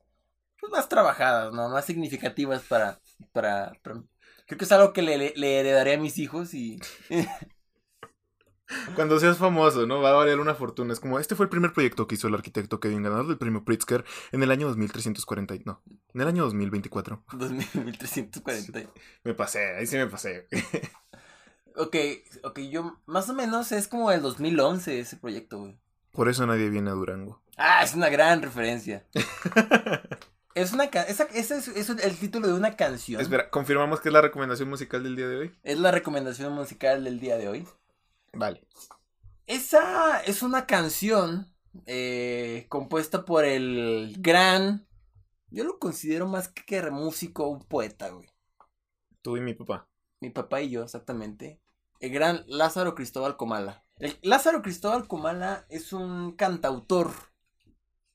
pues, 0.61 0.71
más 0.71 0.87
trabajadas, 0.89 1.51
¿no? 1.55 1.71
Más 1.71 1.87
significativas 1.87 2.63
para, 2.63 3.01
para, 3.33 3.73
para- 3.83 4.03
Creo 4.47 4.59
que 4.59 4.65
es 4.65 4.73
algo 4.73 4.93
que 4.93 5.01
le, 5.01 5.17
le- 5.17 5.33
le 5.35 5.61
heredaré 5.61 5.95
a 5.95 5.99
mis 5.99 6.19
hijos 6.19 6.53
y... 6.55 6.79
Cuando 8.95 9.19
seas 9.19 9.39
famoso, 9.39 9.87
¿no? 9.87 10.01
Va 10.01 10.11
a 10.11 10.15
valer 10.15 10.39
una 10.39 10.55
fortuna. 10.55 10.93
Es 10.93 11.01
como, 11.01 11.19
este 11.19 11.35
fue 11.35 11.47
el 11.47 11.51
primer 11.51 11.73
proyecto 11.73 12.07
que 12.07 12.15
hizo 12.17 12.29
el 12.29 12.35
arquitecto 12.35 12.79
Kevin, 12.79 13.03
ganador 13.03 13.27
del 13.27 13.39
premio 13.39 13.65
Pritzker 13.65 14.05
en 14.31 14.43
el 14.43 14.51
año 14.53 14.69
2340. 14.69 15.55
y- 15.57 15.63
No, 15.65 15.83
en 16.15 16.21
el 16.21 16.29
año 16.29 16.45
2024. 16.45 17.25
2340. 17.33 18.93
Me 19.25 19.35
pasé, 19.35 19.75
ahí 19.77 19.87
sí 19.87 19.97
me 19.97 20.07
pasé. 20.07 20.47
Ok, 21.77 21.97
ok, 22.45 22.59
yo 22.71 23.01
más 23.07 23.29
o 23.31 23.35
menos 23.35 23.73
es 23.73 23.89
como 23.89 24.11
el 24.13 24.23
2011 24.23 25.01
ese 25.01 25.17
proyecto, 25.17 25.59
güey. 25.61 25.79
Por 26.13 26.29
eso 26.29 26.47
nadie 26.47 26.69
viene 26.71 26.91
a 26.91 26.95
Durango. 26.95 27.43
Ah, 27.57 27.83
es 27.85 27.95
una 27.95 28.09
gran 28.09 28.43
referencia. 28.43 29.07
Es 30.53 30.73
una 30.73 30.85
esa- 30.85 31.29
ese 31.33 31.59
es, 31.59 31.69
es 31.69 31.89
el 31.91 32.19
título 32.19 32.49
de 32.49 32.55
una 32.55 32.75
canción. 32.75 33.21
Espera, 33.21 33.51
¿confirmamos 33.51 34.01
que 34.01 34.09
es 34.09 34.13
la 34.13 34.21
recomendación 34.21 34.69
musical 34.69 35.03
del 35.05 35.15
día 35.15 35.29
de 35.29 35.37
hoy? 35.37 35.55
Es 35.63 35.79
la 35.79 35.93
recomendación 35.93 36.53
musical 36.53 37.05
del 37.05 37.21
día 37.21 37.37
de 37.37 37.49
hoy. 37.49 37.69
Vale. 38.33 38.67
Esa 39.47 40.21
es 40.23 40.43
una 40.43 40.67
canción 40.67 41.55
eh, 41.87 42.67
compuesta 42.69 43.25
por 43.25 43.45
el 43.45 44.17
gran. 44.19 44.89
Yo 45.51 45.63
lo 45.65 45.79
considero 45.79 46.27
más 46.27 46.49
que 46.49 46.83
músico, 46.91 47.47
un 47.47 47.65
poeta, 47.65 48.09
güey. 48.09 48.29
Tú 49.23 49.37
y 49.37 49.41
mi 49.41 49.55
papá. 49.55 49.89
Mi 50.21 50.31
papá 50.31 50.61
y 50.63 50.71
yo, 50.71 50.83
exactamente. 50.83 51.61
El 52.01 52.11
gran 52.11 52.45
Lázaro 52.49 52.95
Cristóbal 52.97 53.37
Comala. 53.37 53.85
Lázaro 54.23 54.63
Cristóbal 54.63 55.07
Comala 55.07 55.67
es 55.69 55.93
un 55.93 56.33
cantautor 56.33 57.13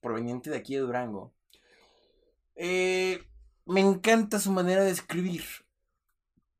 proveniente 0.01 0.49
de 0.49 0.57
aquí 0.57 0.73
de 0.73 0.81
Durango. 0.81 1.35
Eh, 2.55 3.23
me 3.65 3.81
encanta 3.81 4.39
su 4.39 4.51
manera 4.51 4.83
de 4.83 4.91
escribir. 4.91 5.43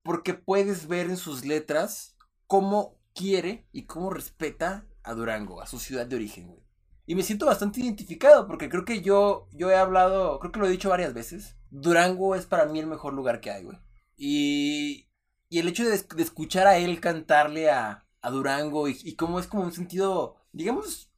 Porque 0.04 0.36
puedes 0.36 0.88
ver 0.88 1.08
en 1.08 1.18
sus 1.18 1.46
letras 1.46 2.16
cómo 2.46 3.00
quiere 3.16 3.68
y 3.72 3.86
cómo 3.86 4.12
respeta 4.12 4.86
a 5.04 5.16
Durango, 5.16 5.62
a 5.62 5.66
su 5.66 5.80
ciudad 5.80 6.06
de 6.06 6.18
origen, 6.18 6.48
güey. 6.48 6.64
Y 7.08 7.16
me 7.16 7.24
siento 7.24 7.48
bastante 7.48 7.80
identificado 7.80 8.46
porque 8.46 8.70
creo 8.70 8.86
que 8.86 9.02
yo, 9.02 9.48
yo 9.52 9.72
he 9.72 9.76
hablado, 9.76 10.40
creo 10.40 10.52
que 10.52 10.60
lo 10.60 10.68
he 10.68 10.72
dicho 10.72 10.90
varias 10.90 11.16
veces. 11.16 11.56
Durango 11.72 12.36
es 12.36 12.46
para 12.46 12.66
mí 12.66 12.80
el 12.80 12.88
mejor 12.88 13.14
lugar 13.14 13.42
que 13.42 13.50
hay, 13.50 13.64
güey. 13.64 13.78
Y, 14.16 15.10
y 15.50 15.60
el 15.60 15.68
hecho 15.68 15.84
de 15.86 15.96
escuchar 15.96 16.68
a 16.68 16.78
él 16.78 17.00
cantarle 17.00 17.72
a, 17.72 18.05
a 18.26 18.32
Durango 18.32 18.88
y, 18.88 18.98
y 19.04 19.16
cómo 19.16 19.40
es 19.40 19.48
como 19.48 19.64
un 19.64 19.72
sentido, 19.72 20.38
digamos, 20.52 21.12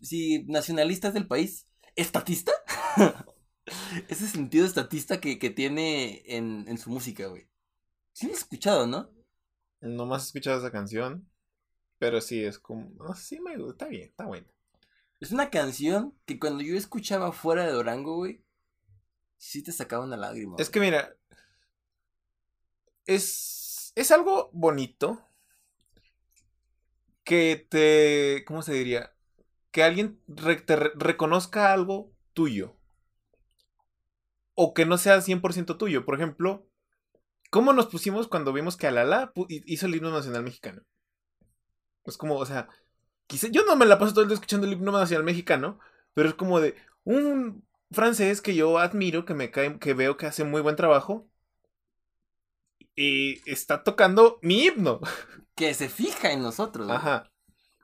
si 0.00 0.44
nacionalistas 0.44 1.14
del 1.14 1.26
país, 1.26 1.68
estatista. 1.96 2.52
Ese 4.08 4.26
sentido 4.26 4.66
estatista 4.66 5.20
que, 5.20 5.38
que 5.38 5.50
tiene 5.50 6.22
en, 6.26 6.66
en 6.68 6.78
su 6.78 6.90
música, 6.90 7.26
güey. 7.26 7.48
Sí 8.12 8.26
lo 8.26 8.32
he 8.32 8.36
escuchado, 8.36 8.86
¿no? 8.86 9.10
No 9.80 10.06
más 10.06 10.22
he 10.22 10.26
escuchado 10.26 10.58
esa 10.58 10.70
canción. 10.70 11.28
Pero 11.98 12.20
sí, 12.20 12.44
es 12.44 12.58
como. 12.58 13.14
Sí, 13.14 13.40
me 13.40 13.56
gusta. 13.56 13.72
Está 13.72 13.86
bien, 13.86 14.08
está 14.08 14.26
bueno. 14.26 14.46
Es 15.20 15.32
una 15.32 15.50
canción 15.50 16.14
que 16.26 16.38
cuando 16.38 16.62
yo 16.62 16.76
escuchaba 16.76 17.32
fuera 17.32 17.64
de 17.64 17.72
Durango, 17.72 18.16
güey, 18.16 18.44
sí 19.36 19.62
te 19.62 19.72
sacaba 19.72 20.04
una 20.04 20.16
lágrima. 20.16 20.56
Es 20.58 20.70
que 20.70 20.80
mira. 20.80 21.16
Es. 23.06 23.92
Es 23.94 24.10
algo 24.10 24.50
bonito. 24.52 25.22
Que 27.24 27.66
te. 27.68 28.44
¿Cómo 28.46 28.62
se 28.62 28.74
diría? 28.74 29.14
Que 29.70 29.82
alguien 29.82 30.20
te 30.66 30.76
re, 30.76 30.92
reconozca 30.94 31.72
algo 31.72 32.12
tuyo. 32.32 32.76
O 34.54 34.72
que 34.74 34.86
no 34.86 34.98
sea 34.98 35.20
100% 35.20 35.76
tuyo. 35.78 36.04
Por 36.04 36.14
ejemplo, 36.14 36.66
¿cómo 37.50 37.72
nos 37.72 37.86
pusimos 37.86 38.28
cuando 38.28 38.52
vimos 38.52 38.76
que 38.76 38.86
Alala 38.86 39.32
hizo 39.48 39.86
el 39.86 39.94
himno 39.94 40.10
nacional 40.10 40.44
mexicano? 40.44 40.82
Es 42.04 42.16
como, 42.16 42.36
o 42.36 42.46
sea, 42.46 42.68
yo 43.50 43.64
no 43.64 43.76
me 43.76 43.86
la 43.86 43.98
paso 43.98 44.12
todo 44.12 44.22
el 44.22 44.28
día 44.28 44.34
escuchando 44.34 44.66
el 44.66 44.74
himno 44.74 44.92
nacional 44.92 45.24
mexicano, 45.24 45.78
pero 46.12 46.28
es 46.28 46.34
como 46.34 46.60
de 46.60 46.76
un 47.04 47.64
francés 47.90 48.42
que 48.42 48.54
yo 48.54 48.78
admiro, 48.78 49.24
que 49.24 49.34
me 49.34 49.50
cae, 49.50 49.78
que 49.78 49.94
veo 49.94 50.16
que 50.16 50.26
hace 50.26 50.44
muy 50.44 50.60
buen 50.60 50.76
trabajo. 50.76 51.28
Y 52.96 53.40
está 53.50 53.82
tocando 53.82 54.38
mi 54.42 54.66
himno. 54.66 55.00
Que 55.54 55.74
se 55.74 55.88
fija 55.88 56.32
en 56.32 56.42
nosotros. 56.42 56.86
¿no? 56.86 56.94
Ajá. 56.94 57.30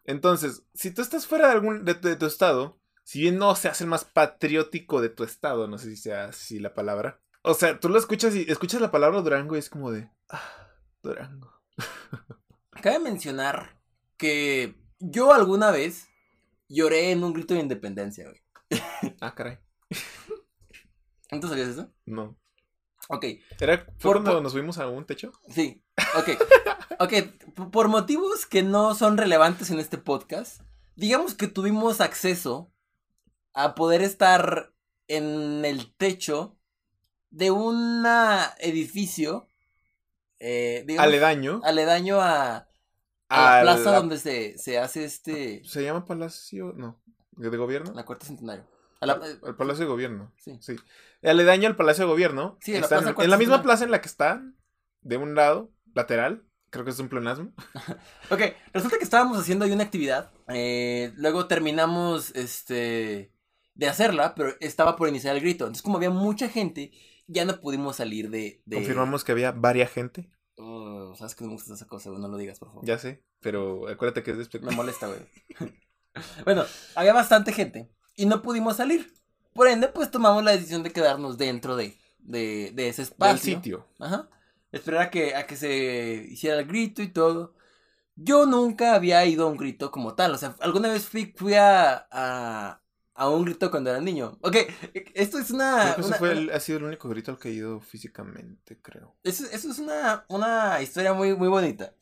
Entonces, 0.05 0.65
si 0.75 0.93
tú 0.93 1.03
estás 1.03 1.27
fuera 1.27 1.47
de 1.47 1.53
algún 1.53 1.85
de, 1.85 1.95
de, 1.95 2.17
tu 2.17 2.27
estado, 2.27 2.81
si 3.05 3.21
bien 3.21 3.39
no 3.39 3.55
se 3.55 3.69
hace 3.69 3.85
el 3.85 3.91
más 3.91 4.05
patriótico 4.05 5.01
de 5.01 5.09
tu 5.09 5.25
estado, 5.25 5.69
no 5.69 5.79
sé 5.79 5.91
si 5.91 5.97
sea 5.97 6.27
así 6.27 6.59
la 6.59 6.75
palabra. 6.75 7.21
O 7.43 7.55
sea, 7.55 7.79
tú 7.79 7.89
lo 7.89 7.99
escuchas 7.99 8.35
y 8.35 8.51
escuchas 8.51 8.81
la 8.81 8.91
palabra 8.91 9.23
Durango 9.23 9.57
y 9.57 9.61
es 9.61 9.71
como 9.71 9.93
de, 9.93 10.11
ah, 10.29 10.69
Durango. 11.03 11.53
Cabe 12.83 12.99
mencionar 12.99 13.81
que 14.17 14.75
yo 14.99 15.33
alguna 15.33 15.71
vez 15.71 16.09
lloré 16.69 17.11
en 17.13 17.25
un 17.25 17.33
grito 17.33 17.55
de 17.55 17.61
independencia, 17.61 18.29
güey. 18.29 18.41
Ah, 19.21 19.35
caray. 19.35 19.59
¿No 21.33 21.49
sabías 21.49 21.69
eso? 21.69 21.93
No. 22.07 22.39
Ok. 23.09 23.25
¿Era 23.59 23.79
fue 23.99 24.13
por, 24.13 24.23
cuando 24.23 24.41
nos 24.41 24.53
subimos 24.53 24.79
a 24.79 24.89
un 24.89 25.05
techo? 25.07 25.33
Sí. 25.49 25.83
Ok. 26.17 26.29
ok. 26.99 27.71
Por 27.71 27.89
motivos 27.89 28.47
que 28.47 28.63
no 28.63 28.95
son 28.95 29.17
relevantes 29.17 29.71
en 29.71 29.79
este 29.79 29.99
podcast, 29.99 30.61
digamos 30.97 31.35
que 31.35 31.47
tuvimos 31.47 32.01
acceso 32.01 32.73
a 33.55 33.75
poder 33.75 34.03
estar 34.03 34.73
en 35.09 35.65
el 35.65 35.95
techo 35.95 36.57
de 37.31 37.51
un 37.51 38.05
edificio. 38.59 39.49
Eh, 40.39 40.85
digamos, 40.87 41.07
aledaño. 41.07 41.61
Aledaño 41.65 42.21
a, 42.21 42.69
a 43.29 43.57
la 43.57 43.63
plaza 43.63 43.97
donde 43.97 44.19
se, 44.19 44.59
se 44.59 44.79
hace 44.79 45.05
este. 45.05 45.63
¿Se 45.65 45.83
llama 45.83 46.07
Palacio? 46.07 46.73
No. 46.77 47.01
¿De 47.33 47.57
gobierno? 47.57 47.93
La 47.95 48.05
Cuarta 48.05 48.27
Centenario. 48.27 48.67
La, 49.01 49.19
el 49.47 49.57
Palacio 49.57 49.85
de 49.87 49.91
Gobierno. 49.91 50.31
Sí. 50.37 50.59
sí. 50.61 50.77
Aledaño 51.23 51.69
al 51.69 51.77
Palacio 51.77 52.05
de 52.05 52.11
Gobierno. 52.11 52.59
Sí, 52.61 52.75
en, 52.75 52.83
la, 52.83 52.89
plaza 52.89 53.15
en 53.19 53.31
la 53.31 53.39
misma 53.39 53.63
plaza 53.63 53.85
en 53.85 53.91
la 53.91 54.01
que 54.03 54.09
están, 54.09 54.57
de 55.01 55.17
un 55.17 55.35
lado, 55.35 55.71
lateral. 55.95 56.45
Creo 56.71 56.85
que 56.85 56.93
es 56.93 56.99
un 57.01 57.09
pleonasmo. 57.09 57.53
ok, 58.31 58.41
resulta 58.73 58.99
que 58.99 59.05
estábamos 59.05 59.39
haciendo 59.39 59.65
ahí 59.65 59.73
una 59.73 59.83
actividad. 59.83 60.31
Eh, 60.49 61.13
luego 61.17 61.47
terminamos 61.47 62.35
este 62.37 63.33
de 63.75 63.89
hacerla, 63.89 64.35
pero 64.35 64.55
estaba 64.61 64.97
por 64.97 65.09
iniciar 65.09 65.35
el 65.35 65.43
grito. 65.43 65.65
Entonces, 65.65 65.83
como 65.83 65.97
había 65.97 66.11
mucha 66.11 66.49
gente, 66.49 66.93
ya 67.27 67.45
no 67.45 67.61
pudimos 67.61 67.97
salir 67.97 68.31
de. 68.31 68.63
de... 68.67 68.77
Confirmamos 68.77 69.25
que 69.25 69.33
había 69.33 69.53
varia 69.53 69.87
gente. 69.87 70.31
Oh, 70.57 71.15
Sabes 71.17 71.35
que 71.35 71.43
no 71.43 71.49
me 71.49 71.55
gusta 71.55 71.75
esa 71.75 71.87
cosa, 71.87 72.11
güey. 72.11 72.21
No 72.21 72.29
lo 72.29 72.37
digas, 72.37 72.59
por 72.59 72.69
favor. 72.69 72.85
Ya 72.85 72.99
sé, 72.99 73.25
pero 73.41 73.89
acuérdate 73.89 74.23
que 74.23 74.33
es 74.33 74.39
despectivo. 74.39 74.71
Me 74.71 74.77
molesta, 74.77 75.09
güey. 75.09 75.21
bueno, 76.45 76.65
había 76.95 77.13
bastante 77.13 77.53
gente 77.53 77.91
y 78.17 78.27
no 78.27 78.43
pudimos 78.43 78.77
salir. 78.77 79.13
Por 79.55 79.67
ende, 79.67 79.89
pues 79.89 80.11
tomamos 80.11 80.45
la 80.45 80.53
decisión 80.53 80.83
de 80.83 80.93
quedarnos 80.93 81.39
dentro 81.39 81.75
de, 81.77 81.99
de, 82.19 82.71
de 82.75 82.89
ese 82.89 83.03
espacio. 83.03 83.35
Del 83.35 83.57
sitio. 83.57 83.87
Ajá. 83.99 84.29
Esperar 84.73 85.03
a 85.03 85.11
que, 85.11 85.35
a 85.35 85.47
que 85.47 85.57
se 85.57 86.27
hiciera 86.31 86.59
el 86.59 86.67
grito 86.67 87.03
y 87.03 87.09
todo. 87.09 87.55
Yo 88.15 88.47
nunca 88.47 88.95
había 88.95 89.25
ido 89.25 89.47
a 89.47 89.51
un 89.51 89.57
grito 89.57 89.91
como 89.91 90.15
tal. 90.15 90.33
O 90.35 90.39
sea, 90.39 90.55
alguna 90.61 90.89
vez 90.89 91.09
fui, 91.09 91.33
fui 91.37 91.55
a, 91.55 92.07
a, 92.11 92.83
a 93.15 93.29
un 93.31 93.45
grito 93.45 93.71
cuando 93.71 93.91
era 93.91 94.01
niño. 94.01 94.39
Ok, 94.43 94.57
esto 95.15 95.39
es 95.39 95.51
una... 95.51 95.95
Creo 95.95 95.97
que 95.97 96.03
una, 96.03 96.17
fue 96.17 96.33
el, 96.33 96.39
una... 96.45 96.55
ha 96.57 96.61
sido 96.61 96.79
el 96.79 96.85
único 96.85 97.09
grito 97.09 97.33
al 97.33 97.39
que 97.39 97.49
he 97.49 97.53
ido 97.53 97.81
físicamente, 97.81 98.79
creo. 98.81 99.17
Eso, 99.23 99.45
eso 99.51 99.71
es 99.71 99.79
una, 99.79 100.25
una 100.29 100.81
historia 100.83 101.15
muy, 101.15 101.35
muy 101.35 101.49
bonita. 101.49 101.95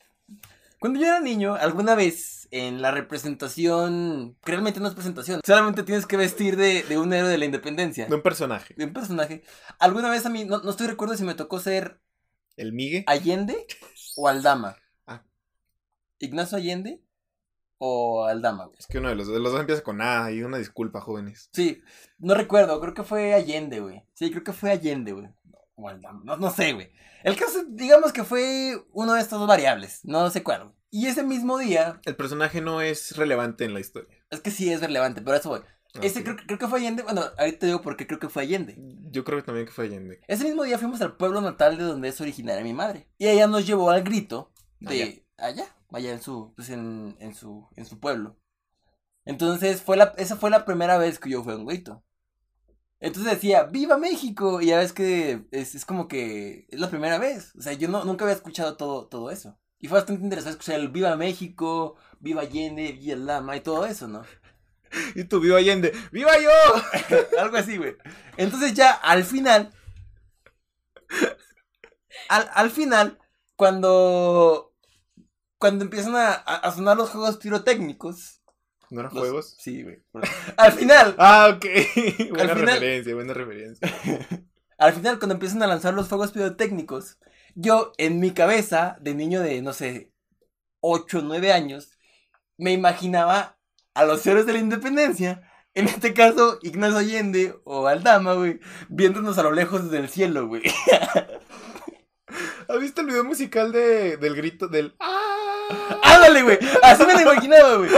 Cuando 0.79 0.99
yo 0.99 1.07
era 1.07 1.19
niño, 1.19 1.55
alguna 1.55 1.95
vez 1.95 2.47
en 2.51 2.81
la 2.81 2.91
representación, 2.91 4.37
que 4.43 4.51
realmente 4.51 4.79
no 4.79 4.87
es 4.87 4.93
presentación, 4.93 5.41
solamente 5.45 5.83
tienes 5.83 6.05
que 6.05 6.17
vestir 6.17 6.55
de, 6.55 6.83
de, 6.83 6.97
un 6.97 7.11
héroe 7.11 7.29
de 7.29 7.37
la 7.37 7.45
independencia. 7.45 8.05
De 8.07 8.15
un 8.15 8.21
personaje. 8.21 8.75
De 8.77 8.85
un 8.85 8.93
personaje. 8.93 9.43
Alguna 9.77 10.09
vez 10.09 10.25
a 10.25 10.29
mí, 10.29 10.45
no, 10.45 10.59
no 10.59 10.69
estoy 10.69 10.87
recuerdo 10.87 11.17
si 11.17 11.23
me 11.23 11.35
tocó 11.35 11.59
ser... 11.59 12.01
¿El 12.59 12.73
Migue? 12.73 13.05
Allende 13.07 13.65
o 14.17 14.27
Aldama. 14.27 14.75
Ah. 15.07 15.23
Ignacio 16.19 16.57
Allende 16.57 17.01
o 17.77 18.25
Aldama. 18.25 18.65
Güey. 18.65 18.77
Es 18.77 18.85
que 18.85 18.97
uno 18.97 19.07
de 19.07 19.15
los, 19.15 19.29
de 19.29 19.39
los 19.39 19.53
dos 19.53 19.61
empieza 19.61 19.81
con 19.81 20.01
A 20.01 20.29
y 20.29 20.43
una 20.43 20.57
disculpa, 20.57 20.99
jóvenes. 20.99 21.49
Sí, 21.53 21.81
no 22.17 22.33
recuerdo, 22.33 22.81
creo 22.81 22.93
que 22.93 23.03
fue 23.03 23.33
Allende, 23.33 23.79
güey. 23.79 24.03
Sí, 24.13 24.29
creo 24.29 24.43
que 24.43 24.51
fue 24.51 24.71
Allende, 24.71 25.13
güey. 25.13 25.29
O 25.75 25.87
Aldama, 25.87 26.21
no, 26.25 26.35
no 26.35 26.51
sé, 26.51 26.73
güey. 26.73 26.91
El 27.23 27.37
caso, 27.37 27.63
digamos 27.69 28.11
que 28.11 28.25
fue 28.25 28.75
uno 28.91 29.13
de 29.13 29.21
estas 29.21 29.39
dos 29.39 29.47
variables, 29.47 30.01
no 30.03 30.29
sé 30.29 30.43
cuál. 30.43 30.73
Y 30.89 31.05
ese 31.07 31.23
mismo 31.23 31.59
día... 31.59 32.01
El 32.03 32.17
personaje 32.17 32.59
no 32.59 32.81
es 32.81 33.15
relevante 33.15 33.63
en 33.63 33.73
la 33.73 33.79
historia. 33.79 34.17
Es 34.29 34.41
que 34.41 34.51
sí 34.51 34.69
es 34.69 34.81
relevante, 34.81 35.21
pero 35.21 35.37
eso 35.37 35.47
voy. 35.47 35.61
Ah, 35.95 35.99
Ese 36.03 36.19
sí. 36.19 36.23
creo, 36.23 36.37
creo, 36.37 36.59
que 36.59 36.67
fue 36.67 36.79
Allende. 36.79 37.03
Bueno, 37.03 37.21
ahorita 37.37 37.59
te 37.59 37.65
digo 37.65 37.81
por 37.81 37.97
qué 37.97 38.05
creo 38.05 38.19
que 38.19 38.29
fue 38.29 38.43
Allende. 38.43 38.75
Yo 39.11 39.23
creo 39.23 39.39
que 39.39 39.45
también 39.45 39.65
que 39.65 39.71
fue 39.71 39.85
Allende. 39.85 40.21
Ese 40.27 40.43
mismo 40.43 40.63
día 40.63 40.77
fuimos 40.77 41.01
al 41.01 41.17
pueblo 41.17 41.41
natal 41.41 41.77
de 41.77 41.83
donde 41.83 42.09
es 42.09 42.21
originaria 42.21 42.63
mi 42.63 42.73
madre. 42.73 43.07
Y 43.17 43.27
ella 43.27 43.47
nos 43.47 43.65
llevó 43.65 43.89
al 43.89 44.03
grito 44.03 44.51
de 44.79 45.23
allá, 45.37 45.55
allá, 45.63 45.75
allá 45.91 46.11
en 46.13 46.21
su, 46.21 46.53
pues 46.55 46.69
en, 46.69 47.17
en 47.19 47.33
su, 47.33 47.67
en 47.75 47.85
su 47.85 47.99
pueblo. 47.99 48.37
Entonces 49.25 49.81
fue 49.81 49.97
la, 49.97 50.13
esa 50.17 50.35
fue 50.35 50.49
la 50.49 50.65
primera 50.65 50.97
vez 50.97 51.19
que 51.19 51.29
yo 51.29 51.43
fui 51.43 51.53
a 51.53 51.57
un 51.57 51.65
grito. 51.65 52.03
Entonces 52.99 53.33
decía, 53.33 53.63
¡Viva 53.63 53.97
México! 53.97 54.61
Y 54.61 54.67
ya 54.67 54.77
ves 54.77 54.93
que 54.93 55.45
es, 55.51 55.73
es 55.75 55.85
como 55.85 56.07
que 56.07 56.67
es 56.69 56.79
la 56.79 56.89
primera 56.89 57.17
vez. 57.17 57.55
O 57.55 57.61
sea, 57.61 57.73
yo 57.73 57.87
no, 57.87 58.03
nunca 58.05 58.25
había 58.25 58.35
escuchado 58.35 58.75
todo, 58.77 59.07
todo 59.07 59.31
eso. 59.31 59.57
Y 59.79 59.87
fue 59.87 59.99
bastante 59.99 60.23
interesante 60.23 60.57
escuchar 60.57 60.79
el 60.79 60.89
Viva 60.89 61.15
México, 61.15 61.95
Viva 62.19 62.41
Allende, 62.41 62.91
Viva 62.91 63.15
Lama 63.15 63.55
y 63.55 63.61
todo 63.61 63.85
eso, 63.85 64.07
¿no? 64.07 64.23
Y 65.15 65.23
tú, 65.25 65.39
Viva 65.39 65.57
Allende, 65.57 65.93
¡Viva 66.11 66.31
yo! 66.39 66.49
Algo 67.39 67.57
así, 67.57 67.77
güey. 67.77 67.95
Entonces 68.37 68.73
ya 68.73 68.91
al 68.91 69.23
final. 69.23 69.71
Al, 72.29 72.49
al 72.53 72.69
final, 72.71 73.19
cuando. 73.55 74.73
Cuando 75.57 75.83
empiezan 75.83 76.15
a, 76.15 76.31
a 76.31 76.71
sonar 76.71 76.95
los 76.95 77.09
juegos 77.09 77.37
pirotécnicos. 77.37 78.39
¿No 78.89 79.01
eran 79.01 79.13
los, 79.13 79.21
juegos? 79.21 79.55
Sí, 79.59 79.83
güey. 79.83 80.01
Al 80.57 80.71
final. 80.71 81.15
ah, 81.17 81.55
ok. 81.55 81.65
buena 82.31 82.55
final, 82.55 82.65
referencia, 82.65 83.15
buena 83.15 83.33
referencia. 83.33 83.87
al 84.77 84.93
final, 84.93 85.19
cuando 85.19 85.35
empiezan 85.35 85.61
a 85.61 85.67
lanzar 85.67 85.93
los 85.93 86.07
fuegos 86.07 86.31
pirotécnicos, 86.31 87.19
yo 87.53 87.91
en 87.97 88.19
mi 88.19 88.31
cabeza, 88.31 88.97
de 89.01 89.13
niño 89.13 89.41
de, 89.41 89.61
no 89.61 89.73
sé, 89.73 90.11
8 90.81 91.19
o 91.19 91.21
9 91.21 91.53
años, 91.53 91.91
me 92.57 92.71
imaginaba 92.71 93.58
a 93.99 94.05
los 94.05 94.25
héroes 94.25 94.45
de 94.45 94.53
la 94.53 94.59
independencia, 94.59 95.41
en 95.73 95.87
este 95.87 96.13
caso, 96.13 96.57
Ignacio 96.61 96.97
Allende 96.97 97.59
o 97.65 97.87
Aldama, 97.87 98.33
güey, 98.33 98.59
viéndonos 98.87 99.37
a 99.37 99.43
lo 99.43 99.51
lejos 99.51 99.83
desde 99.83 99.97
el 99.97 100.09
cielo, 100.09 100.47
güey. 100.47 100.63
¿Has 102.67 102.79
visto 102.79 103.01
el 103.01 103.07
video 103.07 103.25
musical 103.25 103.71
de, 103.71 104.17
del 104.17 104.35
grito 104.35 104.67
del... 104.67 104.95
¡Ah! 104.99 105.99
¡Ándale, 106.03 106.43
güey! 106.43 106.59
Así 106.81 107.05
me 107.05 107.13
lo 107.13 107.21
imaginaba, 107.21 107.75
güey. 107.75 107.91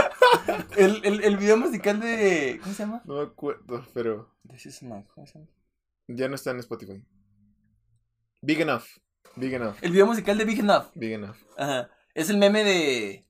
El, 0.76 1.00
el, 1.04 1.22
el 1.22 1.36
video 1.36 1.56
musical 1.56 2.00
de... 2.00 2.58
¿Cómo 2.62 2.74
se 2.74 2.82
llama? 2.82 3.02
No 3.04 3.16
me 3.16 3.22
acuerdo, 3.22 3.86
pero... 3.94 4.34
This 4.50 4.66
is 4.66 4.82
my... 4.82 5.04
¿Cómo 5.14 5.26
se 5.26 5.34
llama? 5.34 5.50
Ya 6.08 6.28
no 6.28 6.34
está 6.34 6.50
en 6.50 6.58
Spotify. 6.58 7.04
Big 8.40 8.60
Enough. 8.60 8.84
Big 9.36 9.52
Enough. 9.52 9.76
El 9.80 9.92
video 9.92 10.06
musical 10.06 10.36
de 10.36 10.44
Big 10.46 10.60
Enough. 10.60 10.86
Big 10.94 11.12
Enough. 11.12 11.36
Ajá. 11.56 11.90
Es 12.14 12.28
el 12.28 12.38
meme 12.38 12.64
de... 12.64 13.26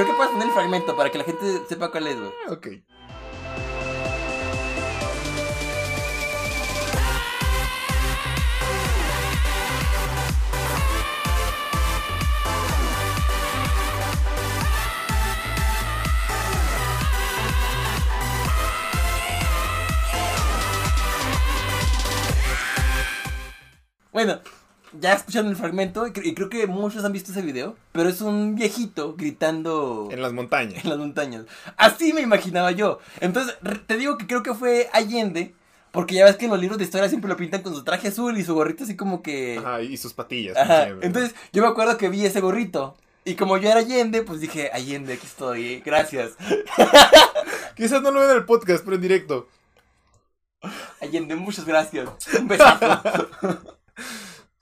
Creo 0.00 0.12
que 0.12 0.16
puedes 0.16 0.32
poner 0.32 0.48
el 0.48 0.54
fragmento 0.54 0.96
para 0.96 1.10
que 1.10 1.18
la 1.18 1.24
gente 1.24 1.62
sepa 1.68 1.90
cuál 1.90 2.06
es, 2.06 2.18
güey. 2.18 2.32
Ah, 2.48 2.52
ok. 2.52 2.68
Bueno, 24.12 24.40
ya 24.98 25.14
escucharon 25.14 25.50
el 25.50 25.56
fragmento 25.56 26.06
y, 26.06 26.12
creo 26.12 26.48
que 26.48 26.66
muchos 26.66 27.04
han 27.04 27.12
visto 27.12 27.32
ese 27.32 27.42
video, 27.42 27.76
pero 27.92 28.08
es 28.08 28.20
un 28.20 28.54
viejito 28.54 29.14
gritando 29.16 30.08
en 30.10 30.22
las 30.22 30.32
montañas. 30.32 30.84
En 30.84 30.90
las 30.90 30.98
montañas. 30.98 31.44
Así 31.76 32.12
me 32.12 32.20
imaginaba 32.20 32.72
yo. 32.72 32.98
Entonces, 33.20 33.56
te 33.86 33.96
digo 33.96 34.18
que 34.18 34.26
creo 34.26 34.42
que 34.42 34.54
fue 34.54 34.88
Allende, 34.92 35.54
porque 35.92 36.14
ya 36.14 36.24
ves 36.24 36.36
que 36.36 36.46
en 36.46 36.50
los 36.50 36.60
libros 36.60 36.78
de 36.78 36.84
historia 36.84 37.08
siempre 37.08 37.28
lo 37.28 37.36
pintan 37.36 37.62
con 37.62 37.74
su 37.74 37.84
traje 37.84 38.08
azul 38.08 38.36
y 38.38 38.44
su 38.44 38.54
gorrito 38.54 38.84
así 38.84 38.96
como 38.96 39.22
que 39.22 39.58
Ajá, 39.58 39.82
y 39.82 39.96
sus 39.96 40.12
patillas. 40.12 40.56
Entonces, 41.02 41.34
yo 41.52 41.62
me 41.62 41.68
acuerdo 41.68 41.96
que 41.96 42.08
vi 42.08 42.24
ese 42.24 42.40
gorrito 42.40 42.96
y 43.24 43.34
como 43.34 43.58
yo 43.58 43.70
era 43.70 43.80
Allende, 43.80 44.22
pues 44.22 44.40
dije, 44.40 44.70
Allende, 44.72 45.14
aquí 45.14 45.26
estoy, 45.26 45.80
gracias. 45.80 46.32
Quizás 47.76 48.02
no 48.02 48.10
lo 48.10 48.20
ven 48.20 48.30
en 48.30 48.36
el 48.36 48.44
podcast, 48.44 48.84
pero 48.84 48.96
en 48.96 49.02
directo. 49.02 49.48
Allende, 51.00 51.36
muchas 51.36 51.64
gracias. 51.64 52.08
Un 52.38 52.48
besazo. 52.48 53.02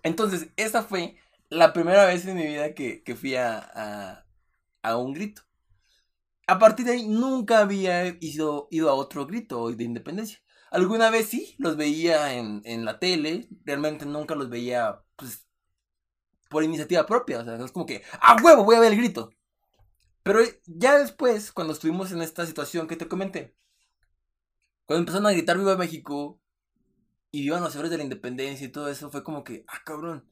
Entonces, 0.03 0.49
esa 0.57 0.83
fue 0.83 1.17
la 1.51 1.73
primera 1.73 2.05
vez 2.07 2.25
en 2.27 2.37
mi 2.37 2.47
vida 2.47 2.75
que, 2.75 3.03
fui 3.19 3.35
a, 3.37 4.25
a, 4.83 4.97
un 4.97 5.13
grito. 5.13 5.43
A 6.47 6.59
partir 6.59 6.87
de 6.87 6.93
ahí 6.93 7.09
nunca 7.09 7.61
había 7.61 8.07
ido, 8.21 8.69
ido 8.71 8.91
a 8.91 8.95
otro 8.95 9.27
grito 9.27 9.71
de 9.71 9.85
independencia. 9.85 10.41
Alguna 10.71 11.11
vez 11.11 11.29
sí, 11.29 11.55
los 11.59 11.77
veía 11.77 12.35
en, 12.35 12.63
en 12.65 12.85
la 12.85 12.99
tele, 12.99 13.49
realmente 13.65 14.07
nunca 14.07 14.35
los 14.35 14.49
veía 14.51 15.03
pues, 15.17 15.47
por 16.49 16.65
iniciativa 16.65 17.07
propia, 17.07 17.41
o 17.41 17.45
sea, 17.45 17.57
es 17.57 17.73
como 17.73 17.87
que, 17.87 18.03
¡a 18.21 18.37
huevo! 18.43 18.65
Voy 18.65 18.77
a 18.77 18.81
ver 18.81 18.93
el 18.93 18.99
grito. 18.99 19.31
Pero 20.23 20.41
ya 20.67 20.99
después, 20.99 21.53
cuando 21.53 21.73
estuvimos 21.73 22.13
en 22.13 22.23
esta 22.23 22.47
situación 22.47 22.87
que 22.87 22.97
te 22.97 23.09
comenté, 23.09 23.57
cuando 24.87 25.01
empezaron 25.01 25.27
a 25.27 25.33
gritar 25.33 25.59
Viva 25.59 25.77
México, 25.77 26.41
y 27.31 27.43
vivan 27.43 27.63
los 27.63 27.75
héroes 27.75 27.91
de 27.91 27.99
la 27.99 28.05
independencia 28.05 28.67
y 28.67 28.71
todo 28.71 28.89
eso, 28.89 29.11
fue 29.11 29.23
como 29.23 29.45
que, 29.45 29.65
ah, 29.69 29.83
cabrón. 29.85 30.31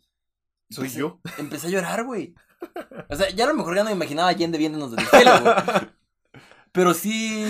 ¿Soy 0.71 0.89
yo? 0.89 1.21
Empecé 1.39 1.69
a 1.69 1.71
llorar, 1.71 2.05
güey. 2.05 2.35
O 3.09 3.17
sea, 3.17 3.31
ya 3.31 3.45
a 3.45 3.49
lo 3.49 3.55
mejor 3.55 3.77
ya 3.77 3.83
no 3.85 3.91
me 3.91 3.97
imaginaba 3.97 4.29
a 4.29 4.31
Allende 4.33 4.59
viéndonos 4.59 4.93
del 4.93 5.07
cielo, 5.07 5.31
güey. 5.43 5.55
Pero 6.73 6.93
sí. 6.93 7.45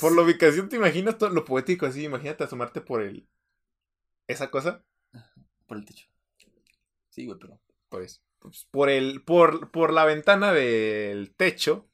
por 0.00 0.14
la 0.14 0.22
ubicación, 0.22 0.68
¿te 0.68 0.76
imaginas 0.76 1.18
todo 1.18 1.30
lo 1.30 1.44
poético 1.44 1.86
así? 1.86 2.04
Imagínate 2.04 2.44
asomarte 2.44 2.80
por 2.80 3.02
el. 3.02 3.28
¿Esa 4.28 4.48
cosa? 4.48 4.84
Por 5.66 5.78
el 5.78 5.84
techo. 5.84 6.06
Sí, 7.10 7.26
güey, 7.26 7.36
pero. 7.36 7.60
Pues. 7.88 8.22
pues 8.38 8.68
por 8.70 8.90
el. 8.90 9.24
Por, 9.24 9.72
por 9.72 9.92
la 9.92 10.04
ventana 10.04 10.52
del 10.52 11.34
techo. 11.34 11.88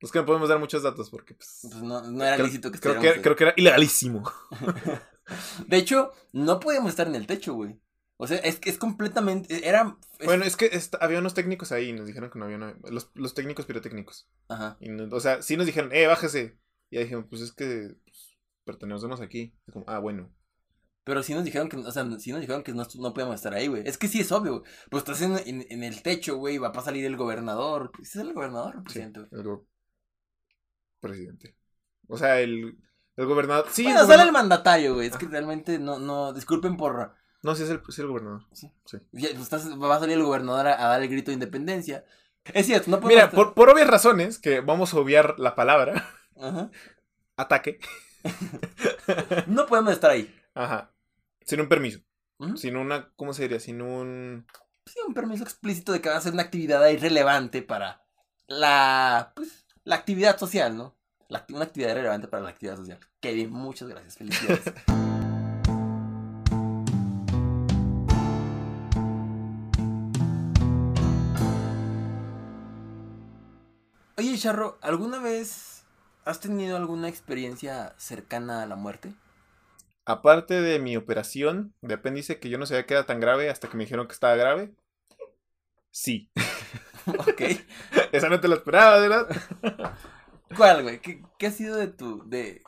Es 0.00 0.12
que 0.12 0.20
no 0.20 0.26
podemos 0.26 0.48
dar 0.48 0.58
muchos 0.58 0.82
datos 0.82 1.10
porque 1.10 1.34
pues, 1.34 1.60
pues 1.62 1.82
no, 1.82 2.02
no, 2.02 2.24
era 2.24 2.38
lícito 2.38 2.70
que 2.70 2.78
creo 2.78 3.00
que, 3.00 3.20
creo 3.20 3.34
que 3.34 3.44
era 3.44 3.54
ilegalísimo. 3.56 4.30
de 5.66 5.76
hecho, 5.76 6.12
no 6.32 6.60
podíamos 6.60 6.90
estar 6.90 7.08
en 7.08 7.16
el 7.16 7.26
techo, 7.26 7.54
güey. 7.54 7.80
O 8.16 8.26
sea, 8.26 8.38
es 8.38 8.58
que 8.58 8.70
es 8.70 8.78
completamente. 8.78 9.66
Era. 9.66 9.96
Bueno, 10.24 10.44
es 10.44 10.56
que 10.56 10.70
había 11.00 11.20
unos 11.20 11.34
técnicos 11.34 11.70
ahí 11.70 11.90
y 11.90 11.92
nos 11.92 12.06
dijeron 12.06 12.30
que 12.30 12.38
no 12.38 12.46
había. 12.46 12.58
los, 12.90 13.10
los, 13.14 13.34
técnicos 13.34 13.64
pirotécnicos. 13.66 14.28
Ajá. 14.48 14.76
o 15.10 15.20
sea, 15.20 15.40
sí 15.40 15.56
nos 15.56 15.66
dijeron, 15.66 15.90
eh, 15.92 16.06
bájese. 16.06 16.58
Y 16.90 16.96
ya 16.96 17.02
dijimos, 17.02 17.26
pues 17.28 17.42
es 17.42 17.52
que 17.52 17.94
pues, 18.04 18.38
pertenecemos 18.64 19.20
aquí. 19.20 19.54
como, 19.72 19.84
ah, 19.88 19.98
bueno. 19.98 20.32
Pero 21.04 21.22
sí 21.22 21.32
nos 21.32 21.44
dijeron 21.44 21.68
que, 21.68 21.76
o 21.76 21.90
sea, 21.90 22.04
sí 22.18 22.32
nos 22.32 22.40
dijeron 22.40 22.62
que 22.62 22.72
no, 22.72 22.86
no 22.98 23.14
podíamos 23.14 23.36
estar 23.36 23.54
ahí, 23.54 23.68
güey. 23.68 23.82
Es 23.86 23.96
que 23.96 24.08
sí 24.08 24.20
es 24.20 24.30
obvio, 24.32 24.60
güey. 24.60 24.72
Pues 24.90 25.04
estás 25.04 25.22
en, 25.22 25.66
en, 25.70 25.82
el 25.82 26.02
techo, 26.02 26.36
güey, 26.36 26.58
va 26.58 26.68
a 26.68 26.82
salir 26.82 27.04
el 27.04 27.16
gobernador. 27.16 27.92
¿Es 28.02 28.16
el 28.16 28.34
gobernador 28.34 28.82
presidente? 28.82 29.20
Sí, 29.20 29.36
el, 29.36 29.44
presidente. 31.00 31.56
O 32.08 32.16
sea, 32.16 32.40
el, 32.40 32.78
el 33.16 33.26
gobernador. 33.26 33.66
Sí, 33.70 33.84
bueno, 33.84 34.06
sale 34.06 34.22
el 34.22 34.32
mandatario, 34.32 34.94
güey. 34.94 35.08
Es 35.08 35.16
que 35.16 35.26
realmente 35.26 35.78
no, 35.78 35.98
no, 35.98 36.32
disculpen 36.32 36.76
por. 36.76 37.14
No, 37.42 37.54
sí 37.54 37.62
es 37.62 37.70
el, 37.70 37.82
sí 37.88 38.00
el 38.00 38.08
gobernador. 38.08 38.46
Sí. 38.52 38.72
sí. 38.84 38.98
va 39.76 39.96
a 39.96 40.00
salir 40.00 40.16
el 40.16 40.24
gobernador 40.24 40.68
a, 40.68 40.76
dar 40.76 41.02
el 41.02 41.08
grito 41.08 41.30
de 41.30 41.34
independencia. 41.34 42.04
Es 42.54 42.66
cierto, 42.66 42.90
no 42.90 43.00
Mira, 43.00 43.30
por, 43.30 43.54
por, 43.54 43.68
obvias 43.68 43.88
razones, 43.88 44.38
que 44.38 44.60
vamos 44.60 44.94
a 44.94 44.98
obviar 44.98 45.38
la 45.38 45.54
palabra. 45.54 46.08
Ajá. 46.40 46.70
Ataque. 47.36 47.78
no 49.46 49.66
podemos 49.66 49.92
estar 49.92 50.10
ahí. 50.10 50.34
Ajá. 50.54 50.92
Sin 51.44 51.60
un 51.60 51.68
permiso. 51.68 52.00
Sin 52.56 52.76
una. 52.76 53.10
¿Cómo 53.16 53.32
se 53.32 53.42
diría? 53.42 53.60
Sin 53.60 53.82
un. 53.82 54.46
Sin 54.86 55.02
un 55.06 55.14
permiso 55.14 55.42
explícito 55.42 55.92
de 55.92 56.00
que 56.00 56.08
va 56.08 56.16
a 56.16 56.20
ser 56.20 56.32
una 56.32 56.42
actividad 56.42 56.86
irrelevante 56.88 57.62
para 57.62 58.04
la. 58.46 59.32
Pues, 59.34 59.66
la 59.88 59.96
actividad 59.96 60.38
social, 60.38 60.76
¿no? 60.76 60.94
una 61.48 61.64
actividad 61.64 61.94
relevante 61.94 62.28
para 62.28 62.42
la 62.42 62.50
actividad 62.50 62.76
social. 62.76 63.00
Kevin, 63.20 63.50
muchas 63.50 63.88
gracias. 63.88 64.18
Felicidades. 64.18 64.60
Oye, 74.18 74.36
Charro, 74.36 74.76
¿alguna 74.82 75.20
vez 75.20 75.86
has 76.26 76.40
tenido 76.40 76.76
alguna 76.76 77.08
experiencia 77.08 77.94
cercana 77.96 78.62
a 78.62 78.66
la 78.66 78.76
muerte? 78.76 79.14
Aparte 80.04 80.60
de 80.60 80.78
mi 80.80 80.98
operación 80.98 81.72
de 81.80 81.94
apéndice, 81.94 82.38
que 82.38 82.50
yo 82.50 82.58
no 82.58 82.66
sabía 82.66 82.84
que 82.84 82.92
era 82.92 83.06
tan 83.06 83.20
grave 83.20 83.48
hasta 83.48 83.68
que 83.68 83.78
me 83.78 83.84
dijeron 83.84 84.06
que 84.06 84.12
estaba 84.12 84.36
grave. 84.36 84.74
Sí. 85.90 86.30
ok. 87.06 87.42
Esa 88.12 88.28
no 88.28 88.40
te 88.40 88.48
la 88.48 88.56
esperaba, 88.56 88.98
¿verdad? 88.98 89.28
¿Cuál, 90.56 90.82
güey? 90.82 91.00
¿Qué, 91.00 91.46
ha 91.46 91.50
sido 91.50 91.76
de 91.76 91.88
tu. 91.88 92.28
de. 92.28 92.62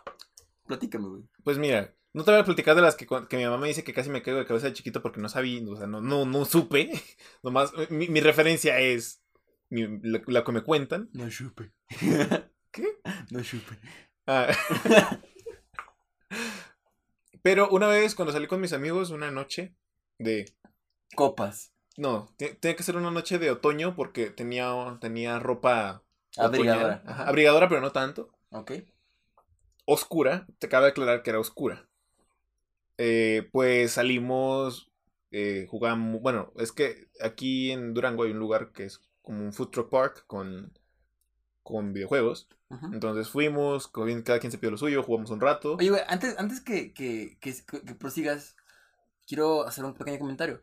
Platícame, 0.66 1.08
güey. 1.08 1.22
Pues 1.44 1.58
mira, 1.58 1.94
no 2.12 2.24
te 2.24 2.30
voy 2.30 2.40
a 2.40 2.44
platicar 2.44 2.76
de 2.76 2.82
las 2.82 2.94
que, 2.94 3.06
que, 3.06 3.36
mi 3.36 3.44
mamá 3.44 3.58
me 3.58 3.68
dice 3.68 3.84
que 3.84 3.94
casi 3.94 4.10
me 4.10 4.22
caigo 4.22 4.38
de 4.38 4.46
cabeza 4.46 4.66
de 4.66 4.74
chiquito 4.74 5.02
porque 5.02 5.20
no 5.20 5.28
sabía, 5.28 5.62
o 5.68 5.76
sea, 5.76 5.86
no, 5.86 6.00
no, 6.00 6.24
no 6.26 6.44
supe. 6.44 6.90
Nomás, 7.42 7.72
mi, 7.90 8.08
mi 8.08 8.20
referencia 8.20 8.78
es 8.78 9.22
la, 9.70 10.44
que 10.44 10.52
me 10.52 10.62
cuentan. 10.62 11.08
No 11.12 11.30
supe. 11.30 11.72
¿Qué? 12.70 13.00
No 13.30 13.42
supe. 13.42 13.78
Ah. 14.26 14.48
Pero 17.42 17.68
una 17.70 17.86
vez 17.88 18.14
cuando 18.14 18.32
salí 18.32 18.46
con 18.46 18.60
mis 18.60 18.72
amigos, 18.72 19.10
una 19.10 19.30
noche 19.30 19.74
de... 20.18 20.52
Copas. 21.14 21.72
No, 21.96 22.32
tiene 22.36 22.76
que 22.76 22.82
ser 22.82 22.96
una 22.96 23.10
noche 23.10 23.38
de 23.38 23.50
otoño 23.50 23.94
porque 23.94 24.30
tenía, 24.30 24.98
tenía 25.00 25.38
ropa 25.38 26.02
Abrigadora. 26.36 27.02
Abrigadora, 27.06 27.68
pero 27.68 27.80
no 27.80 27.92
tanto. 27.92 28.30
Ok. 28.50 28.72
Oscura. 29.84 30.46
Te 30.58 30.66
acaba 30.66 30.84
de 30.84 30.90
aclarar 30.90 31.22
que 31.22 31.30
era 31.30 31.40
oscura. 31.40 31.88
Eh, 32.98 33.48
pues 33.52 33.92
salimos, 33.92 34.90
eh, 35.30 35.66
jugamos. 35.68 36.20
Bueno, 36.20 36.52
es 36.56 36.72
que 36.72 37.08
aquí 37.20 37.72
en 37.72 37.94
Durango 37.94 38.24
hay 38.24 38.32
un 38.32 38.38
lugar 38.38 38.72
que 38.72 38.84
es 38.84 39.00
como 39.22 39.42
un 39.42 39.52
food 39.52 39.70
truck 39.70 39.90
park 39.90 40.24
con, 40.26 40.72
con 41.62 41.92
videojuegos. 41.92 42.48
Entonces 42.92 43.28
fuimos, 43.28 43.88
cada 43.88 44.38
quien 44.38 44.52
se 44.52 44.58
pidió 44.58 44.70
lo 44.70 44.78
suyo, 44.78 45.02
jugamos 45.02 45.30
un 45.30 45.40
rato. 45.40 45.74
Oye, 45.74 45.90
güey, 45.90 46.02
antes, 46.06 46.38
antes 46.38 46.60
que, 46.60 46.92
que, 46.92 47.36
que, 47.40 47.52
que 47.84 47.94
prosigas, 47.96 48.54
quiero 49.26 49.66
hacer 49.66 49.84
un 49.84 49.94
pequeño 49.94 50.20
comentario. 50.20 50.62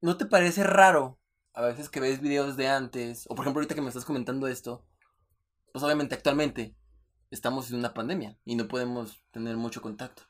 ¿No 0.00 0.16
te 0.16 0.26
parece 0.26 0.62
raro 0.64 1.18
a 1.52 1.62
veces 1.62 1.88
que 1.88 2.00
ves 2.00 2.20
videos 2.20 2.56
de 2.56 2.68
antes, 2.68 3.26
o 3.28 3.34
por 3.34 3.44
ejemplo 3.44 3.60
ahorita 3.60 3.74
que 3.74 3.82
me 3.82 3.88
estás 3.88 4.04
comentando 4.04 4.46
esto, 4.46 4.86
pues 5.72 5.84
obviamente 5.84 6.14
actualmente 6.14 6.74
estamos 7.30 7.70
en 7.70 7.78
una 7.78 7.94
pandemia 7.94 8.38
y 8.44 8.56
no 8.56 8.68
podemos 8.68 9.24
tener 9.30 9.56
mucho 9.56 9.82
contacto. 9.82 10.22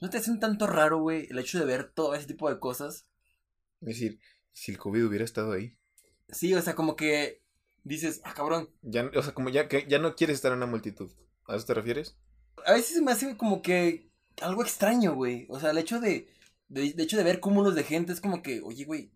¿No 0.00 0.10
te 0.10 0.18
hace 0.18 0.30
un 0.30 0.40
tanto 0.40 0.66
raro, 0.66 1.00
güey, 1.00 1.26
el 1.30 1.38
hecho 1.38 1.58
de 1.58 1.64
ver 1.64 1.90
todo 1.92 2.14
ese 2.14 2.26
tipo 2.26 2.48
de 2.48 2.60
cosas? 2.60 3.06
Es 3.80 3.88
decir, 3.88 4.20
si 4.52 4.72
el 4.72 4.78
COVID 4.78 5.06
hubiera 5.06 5.24
estado 5.24 5.52
ahí. 5.52 5.76
Sí, 6.28 6.54
o 6.54 6.62
sea, 6.62 6.74
como 6.74 6.94
que 6.94 7.42
dices, 7.82 8.20
ah, 8.24 8.34
cabrón. 8.34 8.70
Ya, 8.82 9.10
o 9.16 9.22
sea, 9.22 9.34
como 9.34 9.48
ya 9.48 9.68
que 9.68 9.86
ya 9.88 9.98
no 9.98 10.14
quieres 10.14 10.36
estar 10.36 10.52
en 10.52 10.58
una 10.58 10.66
multitud. 10.66 11.10
¿A 11.46 11.56
eso 11.56 11.66
te 11.66 11.74
refieres? 11.74 12.16
A 12.66 12.74
veces 12.74 13.00
me 13.02 13.12
hace 13.12 13.36
como 13.36 13.62
que 13.62 14.10
algo 14.40 14.62
extraño, 14.62 15.14
güey. 15.14 15.46
O 15.48 15.58
sea, 15.58 15.70
el 15.70 15.78
hecho 15.78 16.00
de, 16.00 16.28
de, 16.68 16.92
de 16.92 17.02
hecho 17.02 17.16
de 17.16 17.24
ver 17.24 17.40
cúmulos 17.40 17.74
de 17.74 17.84
gente 17.84 18.12
es 18.12 18.20
como 18.20 18.42
que, 18.42 18.60
oye, 18.62 18.84
güey, 18.84 19.12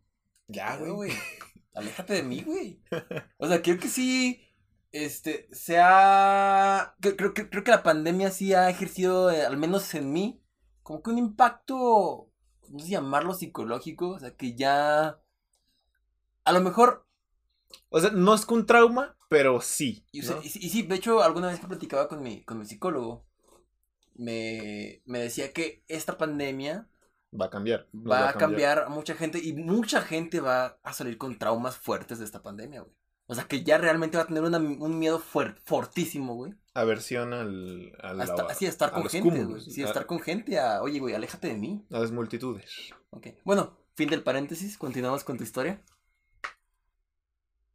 ya, 0.48 0.76
güey, 0.76 1.12
Aléjate 1.74 2.14
de 2.14 2.22
mí, 2.22 2.42
güey. 2.42 2.80
O 3.38 3.48
sea, 3.48 3.62
creo 3.62 3.78
que 3.78 3.88
sí. 3.88 4.46
Este, 4.90 5.48
sea. 5.52 6.94
Creo, 7.00 7.16
creo, 7.16 7.34
creo 7.34 7.64
que 7.64 7.70
la 7.70 7.82
pandemia 7.82 8.30
sí 8.30 8.52
ha 8.52 8.68
ejercido, 8.68 9.30
eh, 9.30 9.44
al 9.44 9.56
menos 9.56 9.94
en 9.94 10.12
mí, 10.12 10.42
como 10.82 11.02
que 11.02 11.10
un 11.10 11.18
impacto. 11.18 12.30
No 12.68 12.78
sé 12.78 12.90
llamarlo 12.90 13.34
psicológico. 13.34 14.10
O 14.10 14.18
sea, 14.18 14.36
que 14.36 14.54
ya. 14.54 15.20
A 16.44 16.52
lo 16.52 16.60
mejor. 16.60 17.06
O 17.88 18.00
sea, 18.00 18.10
no 18.10 18.34
es 18.34 18.44
que 18.44 18.54
un 18.54 18.66
trauma, 18.66 19.16
pero 19.30 19.62
sí. 19.62 20.06
Y, 20.12 20.22
sí, 20.22 20.82
de 20.82 20.94
hecho, 20.94 21.22
alguna 21.22 21.48
vez 21.48 21.58
que 21.58 21.66
platicaba 21.66 22.06
con 22.06 22.22
mi, 22.22 22.44
con 22.44 22.58
mi 22.58 22.66
psicólogo, 22.66 23.24
me, 24.14 25.02
me 25.06 25.20
decía 25.20 25.54
que 25.54 25.84
esta 25.88 26.18
pandemia 26.18 26.90
Va 27.38 27.46
a 27.46 27.50
cambiar. 27.50 27.88
Va, 27.94 28.28
a 28.28 28.34
cambiar. 28.34 28.80
a 28.80 28.88
mucha 28.88 29.14
gente 29.14 29.38
y 29.42 29.54
mucha 29.54 30.02
gente 30.02 30.40
va 30.40 30.78
a 30.82 30.92
salir 30.92 31.16
con 31.16 31.38
traumas 31.38 31.76
fuertes 31.76 32.18
de 32.18 32.24
esta 32.24 32.42
pandemia, 32.42 32.80
güey. 32.80 32.92
O 33.26 33.34
sea, 33.34 33.44
que 33.44 33.62
ya 33.62 33.78
realmente 33.78 34.18
va 34.18 34.24
a 34.24 34.26
tener 34.26 34.42
un 34.42 34.98
miedo 34.98 35.18
fortísimo, 35.18 36.34
güey. 36.34 36.52
Aversión 36.74 37.32
al... 37.32 37.92
al 38.02 38.20
a 38.20 38.54
sí, 38.54 38.66
estar 38.66 38.92
con 38.92 39.08
gente, 39.08 39.44
güey. 39.44 39.62
Sí, 39.62 39.82
estar 39.82 40.04
con 40.04 40.20
gente 40.20 40.58
a... 40.58 40.82
Oye, 40.82 40.98
güey, 40.98 41.14
aléjate 41.14 41.48
de 41.48 41.54
mí. 41.54 41.86
A 41.90 42.00
las 42.00 42.10
multitudes. 42.10 42.92
Ok. 43.10 43.28
Bueno, 43.44 43.78
fin 43.94 44.10
del 44.10 44.22
paréntesis. 44.22 44.76
Continuamos 44.76 45.24
con 45.24 45.38
tu 45.38 45.44
historia. 45.44 45.80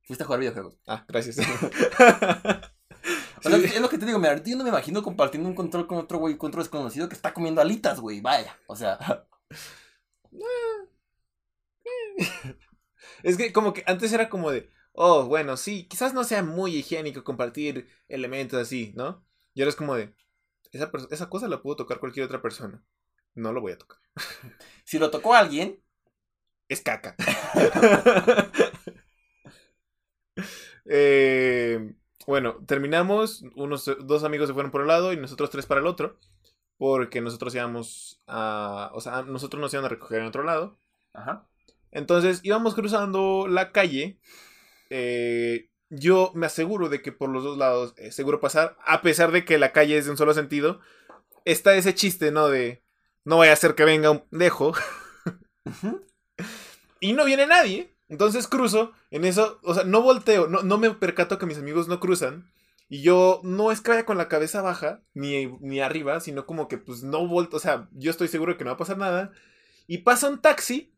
Fuiste 0.04 0.24
a 0.24 0.28
jugar 0.28 0.42
videojuegos. 0.42 0.78
Ah, 0.86 1.04
gracias. 1.08 1.40
es 3.44 3.82
lo 3.82 3.90
que 3.90 3.98
te 3.98 4.06
digo, 4.06 4.20
mira, 4.20 4.42
yo 4.44 4.58
no 4.58 4.64
me 4.64 4.70
imagino 4.70 5.02
compartiendo 5.02 5.50
un 5.50 5.56
control 5.56 5.88
con 5.88 5.98
otro 5.98 6.20
güey, 6.20 6.38
control 6.38 6.64
desconocido 6.64 7.10
que 7.10 7.16
está 7.16 7.34
comiendo 7.34 7.62
alitas, 7.62 8.00
güey. 8.00 8.22
Vaya, 8.22 8.56
o 8.68 8.76
sea. 8.76 9.26
es 13.24 13.38
que 13.38 13.54
como 13.54 13.74
que 13.74 13.84
antes 13.88 14.12
era 14.14 14.30
como 14.30 14.52
de, 14.52 14.70
oh, 14.94 15.26
bueno, 15.26 15.58
sí, 15.58 15.88
quizás 15.88 16.14
no 16.14 16.24
sea 16.24 16.44
muy 16.44 16.76
higiénico 16.76 17.24
compartir 17.24 17.90
elementos 18.08 18.60
así, 18.60 18.94
¿no? 18.96 19.26
Y 19.54 19.62
ahora 19.62 19.70
es 19.70 19.76
como 19.76 19.96
de, 19.96 20.14
esa, 20.72 20.92
esa 21.12 21.30
cosa 21.30 21.48
la 21.48 21.62
pudo 21.62 21.78
tocar 21.78 22.00
cualquier 22.00 22.26
otra 22.26 22.42
persona. 22.42 22.84
No 23.36 23.54
lo 23.54 23.62
voy 23.62 23.74
a 23.74 23.78
tocar. 23.78 24.00
si 24.84 25.00
lo 25.00 25.12
tocó 25.12 25.36
alguien, 25.36 25.82
es 26.70 26.82
caca. 26.82 27.16
eh, 30.86 31.94
bueno, 32.26 32.64
terminamos. 32.66 33.44
Unos 33.56 33.86
dos 34.06 34.24
amigos 34.24 34.48
se 34.48 34.54
fueron 34.54 34.72
por 34.72 34.82
un 34.82 34.88
lado 34.88 35.14
y 35.14 35.18
nosotros 35.18 35.50
tres 35.50 35.66
para 35.66 35.82
el 35.82 35.88
otro. 35.88 36.20
Porque 36.78 37.22
nosotros 37.22 37.54
íbamos 37.56 38.22
a. 38.28 38.92
O 38.94 39.02
sea, 39.02 39.24
nosotros 39.24 39.60
nos 39.62 39.74
iban 39.74 39.86
a 39.86 39.90
recoger 39.90 40.22
en 40.22 40.28
otro 40.28 40.44
lado. 40.44 40.80
Ajá. 41.14 41.48
Entonces 41.92 42.42
íbamos 42.44 42.76
cruzando 42.76 43.48
la 43.48 43.72
calle. 43.72 44.20
Eh, 44.90 45.70
yo 45.90 46.32
me 46.36 46.46
aseguro 46.46 46.90
de 46.90 47.02
que 47.02 47.12
por 47.12 47.30
los 47.30 47.44
dos 47.44 47.58
lados 47.58 47.94
es 47.98 48.16
seguro 48.16 48.40
pasar. 48.40 48.78
A 48.86 49.02
pesar 49.02 49.32
de 49.32 49.46
que 49.46 49.58
la 49.58 49.72
calle 49.72 49.98
es 49.98 50.06
de 50.06 50.12
un 50.12 50.18
solo 50.18 50.34
sentido. 50.34 50.80
Está 51.46 51.76
ese 51.76 51.96
chiste, 51.96 52.32
¿no? 52.32 52.48
De. 52.48 52.84
No 53.24 53.38
vaya 53.38 53.54
a 53.54 53.58
ser 53.58 53.76
que 53.76 53.86
venga 53.86 54.12
un 54.12 54.24
dejo. 54.32 54.74
y 57.00 57.14
no 57.14 57.26
viene 57.26 57.48
nadie. 57.48 57.98
Entonces 58.10 58.48
cruzo, 58.48 58.94
en 59.12 59.26
eso, 59.26 59.60
o 59.64 59.74
sea, 59.74 59.84
no 59.84 60.02
volteo, 60.02 60.48
no, 60.48 60.64
no 60.64 60.78
me 60.78 60.92
percato 60.92 61.38
que 61.38 61.46
mis 61.46 61.58
amigos 61.58 61.88
no 61.88 62.00
cruzan. 62.00 62.50
Y 62.90 63.02
yo 63.02 63.42
no 63.44 63.72
es 63.72 63.82
que 63.82 63.92
vaya 63.92 64.06
con 64.06 64.18
la 64.18 64.30
cabeza 64.30 64.62
baja, 64.62 65.02
ni, 65.14 65.48
ni 65.60 65.82
arriba, 65.82 66.20
sino 66.20 66.46
como 66.46 66.68
que 66.68 66.78
pues 66.78 67.04
no 67.04 67.28
volto, 67.28 67.58
o 67.58 67.60
sea, 67.60 67.90
yo 67.92 68.12
estoy 68.12 68.30
seguro 68.30 68.54
de 68.54 68.58
que 68.58 68.64
no 68.64 68.70
va 68.70 68.76
a 68.76 68.78
pasar 68.78 68.98
nada. 68.98 69.32
Y 69.88 70.00
pasa 70.00 70.30
un 70.30 70.42
taxi 70.42 70.94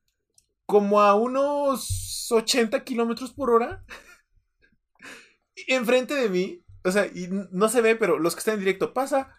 como 0.66 1.02
a 1.02 1.16
unos 1.16 2.32
80 2.32 2.84
kilómetros 2.84 3.32
por 3.32 3.50
hora. 3.50 3.84
enfrente 5.68 6.14
de 6.14 6.30
mí. 6.30 6.64
O 6.84 6.92
sea, 6.92 7.08
y 7.08 7.28
no 7.52 7.70
se 7.70 7.82
ve, 7.82 7.96
pero 7.96 8.20
los 8.20 8.36
que 8.36 8.40
están 8.40 8.56
en 8.56 8.62
directo 8.62 8.94
pasa. 8.94 9.36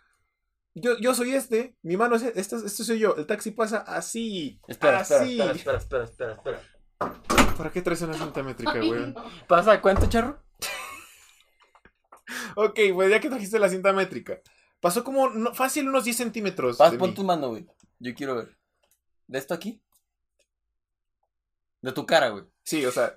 Yo, 0.74 0.96
yo 0.98 1.14
soy 1.14 1.32
este, 1.34 1.76
mi 1.82 1.96
mano 1.96 2.14
es 2.14 2.22
este, 2.22 2.56
este 2.56 2.84
soy 2.84 2.98
yo. 2.98 3.16
El 3.16 3.26
taxi 3.26 3.50
pasa 3.52 3.78
así. 3.78 4.60
Espera, 4.68 5.00
así. 5.00 5.40
espera, 5.40 5.52
espera, 5.52 5.78
espera, 5.78 6.04
espera, 6.04 6.32
espera. 6.34 6.60
¿Para 7.56 7.70
qué 7.70 7.82
traes 7.82 8.02
una 8.02 8.14
cinta 8.14 8.42
métrica, 8.42 8.78
güey? 8.78 9.14
¿Pasa 9.48 9.80
cuánto, 9.80 10.06
charro? 10.08 10.42
Ok, 12.56 12.78
pues 12.94 13.10
ya 13.10 13.20
que 13.20 13.28
trajiste 13.28 13.58
la 13.58 13.68
cinta 13.68 13.92
métrica. 13.92 14.40
Pasó 14.80 15.04
como 15.04 15.54
fácil 15.54 15.88
unos 15.88 16.04
10 16.04 16.16
centímetros. 16.16 16.78
Paz, 16.78 16.94
pon 16.94 17.14
tu 17.14 17.22
mano, 17.22 17.50
güey. 17.50 17.66
Yo 17.98 18.14
quiero 18.14 18.36
ver. 18.36 18.56
¿De 19.26 19.38
esto 19.38 19.54
aquí? 19.54 19.82
De 21.82 21.92
tu 21.92 22.06
cara, 22.06 22.30
güey. 22.30 22.44
Sí, 22.62 22.84
o 22.86 22.90
sea. 22.90 23.16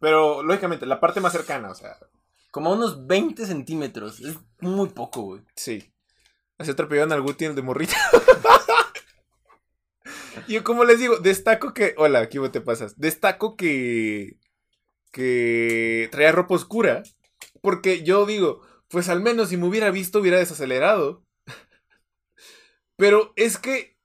Pero 0.00 0.42
lógicamente, 0.42 0.86
la 0.86 1.00
parte 1.00 1.20
más 1.20 1.32
cercana, 1.32 1.70
o 1.70 1.74
sea. 1.74 1.98
Como 2.50 2.72
unos 2.72 3.06
20 3.06 3.46
centímetros. 3.46 4.20
Es 4.20 4.36
muy 4.60 4.88
poco, 4.88 5.22
güey. 5.22 5.42
Sí. 5.54 5.92
Así 6.58 6.70
atropellaron 6.70 7.12
al 7.12 7.22
Guti 7.22 7.44
el 7.44 7.54
de 7.54 7.62
morrita. 7.62 7.96
Yo 10.48 10.64
como 10.64 10.84
les 10.84 10.98
digo, 10.98 11.18
destaco 11.18 11.74
que... 11.74 11.94
Hola, 11.96 12.20
aquí 12.20 12.38
te 12.50 12.60
pasas. 12.60 12.98
Destaco 12.98 13.56
que... 13.56 14.38
Que 15.12 16.08
traía 16.10 16.32
ropa 16.32 16.54
oscura. 16.54 17.02
Porque 17.62 18.02
yo 18.02 18.26
digo, 18.26 18.60
pues 18.88 19.08
al 19.08 19.22
menos 19.22 19.48
si 19.48 19.56
me 19.56 19.66
hubiera 19.66 19.90
visto 19.90 20.18
hubiera 20.18 20.38
desacelerado. 20.38 21.24
Pero 22.96 23.32
es 23.36 23.56
que 23.56 23.96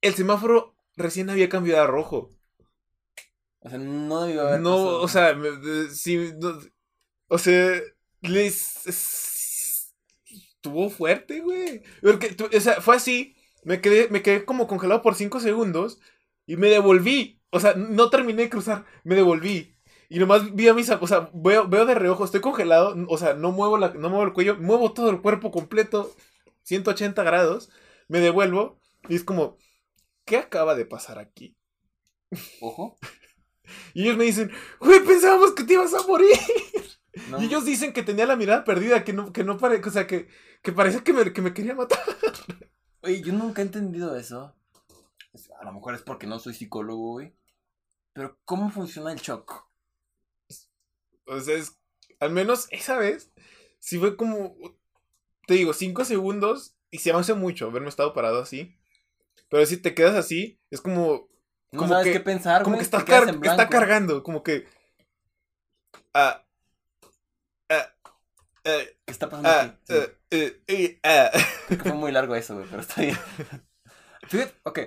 el 0.00 0.14
semáforo 0.14 0.74
recién 0.96 1.28
había 1.28 1.50
cambiado 1.50 1.82
a 1.82 1.86
rojo. 1.86 2.30
O 3.60 3.68
sea, 3.68 3.78
no 3.78 4.24
debió 4.24 4.42
haber. 4.42 4.60
No, 4.60 4.76
o 4.76 5.08
sea, 5.08 5.36
si. 5.92 6.32
o 7.28 7.38
sea, 7.38 7.80
les. 8.22 8.86
Estuvo 10.56 10.90
fuerte, 10.90 11.40
güey. 11.40 11.82
Porque, 12.02 12.36
o 12.56 12.60
sea, 12.60 12.80
fue 12.80 12.96
así. 12.96 13.36
Me 13.64 13.80
quedé, 13.80 14.08
me 14.08 14.22
quedé 14.22 14.44
como 14.44 14.66
congelado 14.66 15.02
por 15.02 15.14
5 15.14 15.40
segundos 15.40 16.00
y 16.46 16.56
me 16.56 16.68
devolví. 16.68 17.42
O 17.50 17.60
sea, 17.60 17.74
no 17.74 18.08
terminé 18.10 18.42
de 18.42 18.50
cruzar, 18.50 18.86
me 19.04 19.14
devolví. 19.14 19.76
Y 20.10 20.18
nomás 20.18 20.54
vi 20.54 20.66
a 20.66 20.74
mis... 20.74 20.90
O 20.90 21.06
sea, 21.06 21.30
veo, 21.32 21.68
veo 21.68 21.86
de 21.86 21.94
reojo, 21.94 22.24
estoy 22.24 22.40
congelado. 22.40 22.96
O 23.08 23.16
sea, 23.16 23.34
no 23.34 23.52
muevo, 23.52 23.78
la, 23.78 23.94
no 23.94 24.10
muevo 24.10 24.24
el 24.24 24.32
cuello, 24.32 24.56
muevo 24.56 24.92
todo 24.92 25.08
el 25.08 25.22
cuerpo 25.22 25.52
completo, 25.52 26.12
180 26.64 27.22
grados. 27.22 27.70
Me 28.08 28.18
devuelvo 28.18 28.80
y 29.08 29.14
es 29.14 29.22
como, 29.22 29.56
¿qué 30.24 30.36
acaba 30.36 30.74
de 30.74 30.84
pasar 30.84 31.20
aquí? 31.20 31.56
Ojo. 32.60 32.98
y 33.94 34.02
ellos 34.02 34.16
me 34.16 34.24
dicen, 34.24 34.50
güey, 34.80 34.98
pensábamos 35.04 35.52
que 35.52 35.62
te 35.62 35.74
ibas 35.74 35.94
a 35.94 36.04
morir. 36.04 36.36
Y 37.38 37.44
ellos 37.44 37.64
dicen 37.64 37.92
que 37.92 38.02
tenía 38.02 38.26
la 38.26 38.34
mirada 38.34 38.64
perdida, 38.64 39.04
que 39.04 39.12
no, 39.12 39.32
que 39.32 39.44
no 39.44 39.58
pare, 39.58 39.80
o 39.84 39.90
sea, 39.90 40.08
que, 40.08 40.26
que 40.60 40.72
parecía 40.72 41.04
que 41.04 41.12
me, 41.12 41.32
que 41.32 41.42
me 41.42 41.54
quería 41.54 41.76
matar. 41.76 42.00
Oye, 43.02 43.22
yo 43.22 43.32
nunca 43.32 43.62
he 43.62 43.64
entendido 43.64 44.16
eso. 44.16 44.56
A 45.60 45.64
lo 45.64 45.72
mejor 45.72 45.94
es 45.94 46.02
porque 46.02 46.26
no 46.26 46.40
soy 46.40 46.54
psicólogo, 46.54 47.12
güey. 47.12 47.32
Pero, 48.12 48.38
¿cómo 48.44 48.70
funciona 48.70 49.12
el 49.12 49.20
shock? 49.20 49.69
O 51.30 51.40
sea, 51.40 51.56
es, 51.56 51.78
al 52.18 52.30
menos 52.30 52.66
esa 52.70 52.98
vez, 52.98 53.30
sí 53.78 53.98
fue 53.98 54.16
como, 54.16 54.56
te 55.46 55.54
digo, 55.54 55.72
cinco 55.72 56.04
segundos 56.04 56.74
y 56.90 56.98
se 56.98 57.12
me 57.12 57.20
hace 57.20 57.34
mucho 57.34 57.68
haberme 57.68 57.88
estado 57.88 58.12
parado 58.12 58.42
así. 58.42 58.76
Pero 59.48 59.64
si 59.64 59.76
te 59.76 59.94
quedas 59.94 60.16
así, 60.16 60.60
es 60.70 60.80
como... 60.80 61.28
No 61.72 61.86
sabes 61.86 62.12
qué 62.12 62.20
pensar, 62.20 62.64
Como 62.64 62.76
que 62.76 62.82
está, 62.82 62.98
está, 62.98 63.68
cargando, 63.68 64.24
como 64.24 64.42
que... 64.42 64.66
Ah, 66.12 66.44
ah, 67.68 67.94
¿Qué 68.64 68.94
está 69.06 69.28
pasando 69.28 69.48
ah, 69.48 69.62
aquí? 69.62 69.74
Eh, 69.88 70.16
eh, 70.30 70.60
eh, 70.66 71.00
ah. 71.04 71.30
fue 71.80 71.92
muy 71.92 72.10
largo 72.10 72.34
eso, 72.34 72.56
güey, 72.56 72.66
pero 72.68 72.82
está 72.82 73.02
bien. 73.02 73.18
Ok. 74.62 74.78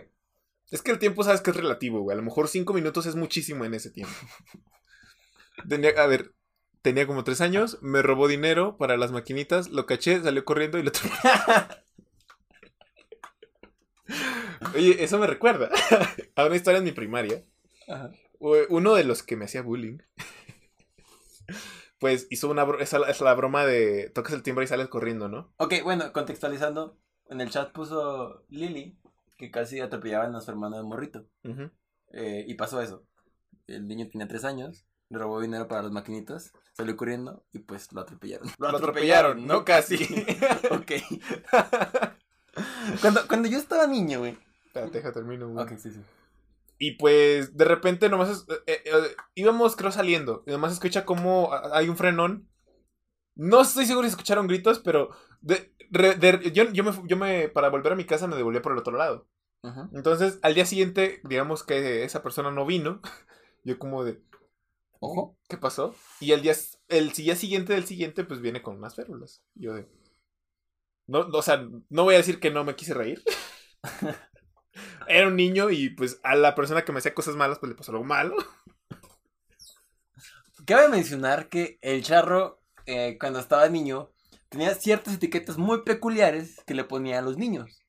Es 0.72 0.82
que 0.82 0.92
el 0.92 1.00
tiempo 1.00 1.24
sabes 1.24 1.42
que 1.42 1.52
es 1.52 1.58
relativo, 1.58 2.00
güey. 2.00 2.16
A 2.16 2.18
lo 2.18 2.24
mejor 2.24 2.48
cinco 2.48 2.74
minutos 2.74 3.06
es 3.06 3.16
muchísimo 3.16 3.66
en 3.66 3.74
ese 3.74 3.92
tiempo. 3.92 4.14
Tenía, 5.68 5.92
a 5.92 6.08
ver, 6.08 6.34
tenía 6.82 7.08
como 7.08 7.24
tres 7.24 7.42
años, 7.42 7.78
me 7.82 8.02
robó 8.02 8.28
dinero 8.28 8.78
para 8.78 8.98
las 8.98 9.12
maquinitas, 9.12 9.70
lo 9.70 9.86
caché, 9.86 10.22
salió 10.22 10.46
corriendo 10.46 10.78
y 10.78 10.84
lo 10.84 10.92
Oye, 14.76 15.04
eso 15.04 15.20
me 15.20 15.28
recuerda 15.28 15.70
a 16.36 16.46
una 16.46 16.56
historia 16.56 16.80
en 16.80 16.86
mi 16.86 16.92
primaria. 16.92 17.44
Uno 18.40 18.96
de 18.96 19.04
los 19.04 19.24
que 19.24 19.36
me 19.36 19.46
hacía 19.46 19.62
bullying 19.62 20.00
pues 22.04 22.28
hizo 22.30 22.50
una 22.50 22.68
esa 22.82 23.10
es 23.10 23.22
la 23.22 23.34
broma 23.34 23.66
de 23.66 24.10
tocas 24.10 24.34
el 24.34 24.44
timbre 24.44 24.66
y 24.66 24.68
sales 24.68 24.90
corriendo, 24.90 25.30
¿no? 25.30 25.54
Ok, 25.56 25.76
bueno, 25.86 26.12
contextualizando, 26.12 26.98
en 27.30 27.40
el 27.40 27.50
chat 27.50 27.72
puso 27.72 28.44
Lily 28.50 29.00
que 29.38 29.50
casi 29.50 29.80
atropellaban 29.80 30.36
a 30.36 30.42
su 30.42 30.52
hermano 30.52 30.76
de 30.76 30.84
morrito. 30.84 31.26
Eh, 32.12 32.44
y 32.46 32.56
pasó 32.56 32.82
eso. 32.82 33.06
El 33.68 33.88
niño 33.88 34.10
tenía 34.10 34.28
tres 34.28 34.44
años, 34.44 34.86
robó 35.20 35.42
dinero 35.42 35.68
para 35.68 35.84
las 35.84 35.92
maquinitas, 35.92 36.52
salió 36.74 36.96
corriendo 36.96 37.44
y 37.52 37.60
pues 37.60 37.92
lo 37.94 38.02
atropellaron. 38.02 38.50
Lo, 38.58 38.68
atropellaron, 38.70 39.46
no 39.46 39.66
casi. 39.66 39.96
ok. 40.72 40.92
cuando, 43.02 43.28
cuando 43.28 43.48
yo 43.48 43.58
estaba 43.58 43.88
niño, 43.88 44.20
güey. 44.20 44.38
Espérate, 44.66 44.98
deja 44.98 45.12
termino. 45.12 45.50
Güey. 45.50 45.64
Ok, 45.64 45.78
sí, 45.78 45.92
sí. 45.92 46.02
Y 46.80 46.98
pues 46.98 47.56
de 47.56 47.66
repente 47.66 48.10
nomás 48.10 48.46
eh, 48.50 48.56
eh, 48.68 48.82
eh, 48.86 49.16
íbamos 49.36 49.76
creo 49.76 49.92
saliendo 49.92 50.44
y 50.46 50.52
nomás 50.52 50.74
escucha 50.74 51.06
como 51.06 51.52
hay 51.72 51.88
un 51.88 51.96
frenón. 51.98 52.50
No 53.36 53.62
estoy 53.62 53.86
seguro 53.86 54.08
si 54.08 54.12
escucharon 54.12 54.48
gritos, 54.48 54.80
pero 54.80 55.12
de, 55.42 55.74
yo, 56.54 56.72
yo, 56.72 56.84
me, 56.84 56.92
yo 57.08 57.18
me, 57.18 57.48
para 57.50 57.70
volver 57.70 57.94
a 57.94 57.96
mi 57.96 58.06
casa 58.06 58.28
me 58.28 58.36
devolví 58.36 58.60
por 58.60 58.74
el 58.74 58.80
otro 58.80 58.98
lado. 58.98 59.28
Entonces 59.94 60.40
al 60.42 60.56
día 60.56 60.66
siguiente, 60.66 61.22
digamos 61.24 61.64
que 61.64 62.04
esa 62.04 62.22
persona 62.22 62.52
no 62.52 62.66
vino. 62.66 63.02
Yo 63.64 63.80
como 63.80 64.04
de... 64.04 64.22
Ojo. 65.06 65.38
¿Qué 65.50 65.58
pasó? 65.58 65.94
Y 66.22 66.32
el 66.32 66.42
día, 66.42 66.54
el 66.88 67.12
día 67.12 67.36
siguiente 67.36 67.74
del 67.74 67.86
siguiente 67.86 68.24
pues 68.24 68.40
viene 68.40 68.62
con 68.62 68.80
más 68.80 68.96
férulas. 68.96 69.44
Yo 69.54 69.74
de... 69.74 69.86
No, 71.08 71.20
o 71.20 71.42
sea, 71.42 71.68
no 71.90 72.04
voy 72.06 72.16
a 72.16 72.20
decir 72.20 72.40
que 72.40 72.52
no 72.52 72.64
me 72.64 72.78
quise 72.78 72.94
reír. 72.94 73.22
Era 75.10 75.28
un 75.28 75.36
niño 75.36 75.70
y 75.72 75.90
pues 75.90 76.22
a 76.24 76.36
la 76.36 76.56
persona 76.56 76.86
que 76.86 76.94
me 76.94 77.00
hacía 77.00 77.14
cosas 77.14 77.36
malas 77.36 77.60
pues 77.60 77.70
le 77.70 77.76
pasó 77.76 77.92
algo 77.92 78.06
malo. 78.06 78.38
cabe 80.66 80.88
mencionar 80.88 81.50
que 81.50 81.80
el 81.82 82.02
charro, 82.02 82.62
eh, 82.86 83.18
cuando 83.20 83.40
estaba 83.40 83.68
niño, 83.68 84.10
tenía 84.48 84.74
ciertas 84.74 85.16
etiquetas 85.16 85.58
muy 85.58 85.84
peculiares 85.84 86.64
que 86.66 86.76
le 86.76 86.86
ponía 86.86 87.20
a 87.20 87.24
los 87.24 87.38
niños. 87.38 87.84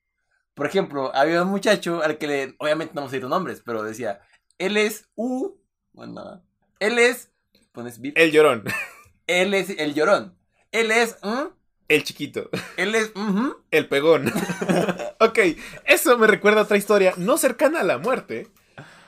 Por 0.55 0.67
ejemplo, 0.67 1.15
había 1.15 1.45
un 1.45 1.49
muchacho 1.49 2.03
al 2.03 2.19
que 2.19 2.27
le, 2.27 2.57
obviamente 2.59 2.95
no 2.95 3.03
vamos 3.03 3.15
a 3.15 3.29
nombres, 3.29 3.63
pero 3.65 3.85
decía, 3.85 4.21
él 4.59 4.77
es 4.77 5.09
U, 5.15 5.61
bueno, 5.93 6.43
él 6.81 6.99
es, 6.99 7.31
pones 7.73 8.01
bip, 8.01 8.17
El 8.17 8.33
llorón. 8.33 8.65
él 9.27 9.55
es 9.55 9.71
el 9.71 9.95
llorón, 9.95 10.37
él 10.73 10.91
es, 10.91 11.17
¿mm? 11.23 11.49
El 11.89 12.03
chiquito. 12.05 12.49
él 12.77 12.95
es. 12.95 13.13
El 13.71 13.89
pegón. 13.89 14.33
ok, 15.21 15.39
eso 15.85 16.17
me 16.19 16.27
recuerda 16.27 16.61
a 16.61 16.65
otra 16.65 16.77
historia, 16.79 17.15
no 17.19 17.37
cercana 17.37 17.81
a 17.81 17.85
la 17.85 17.99
muerte, 17.99 18.49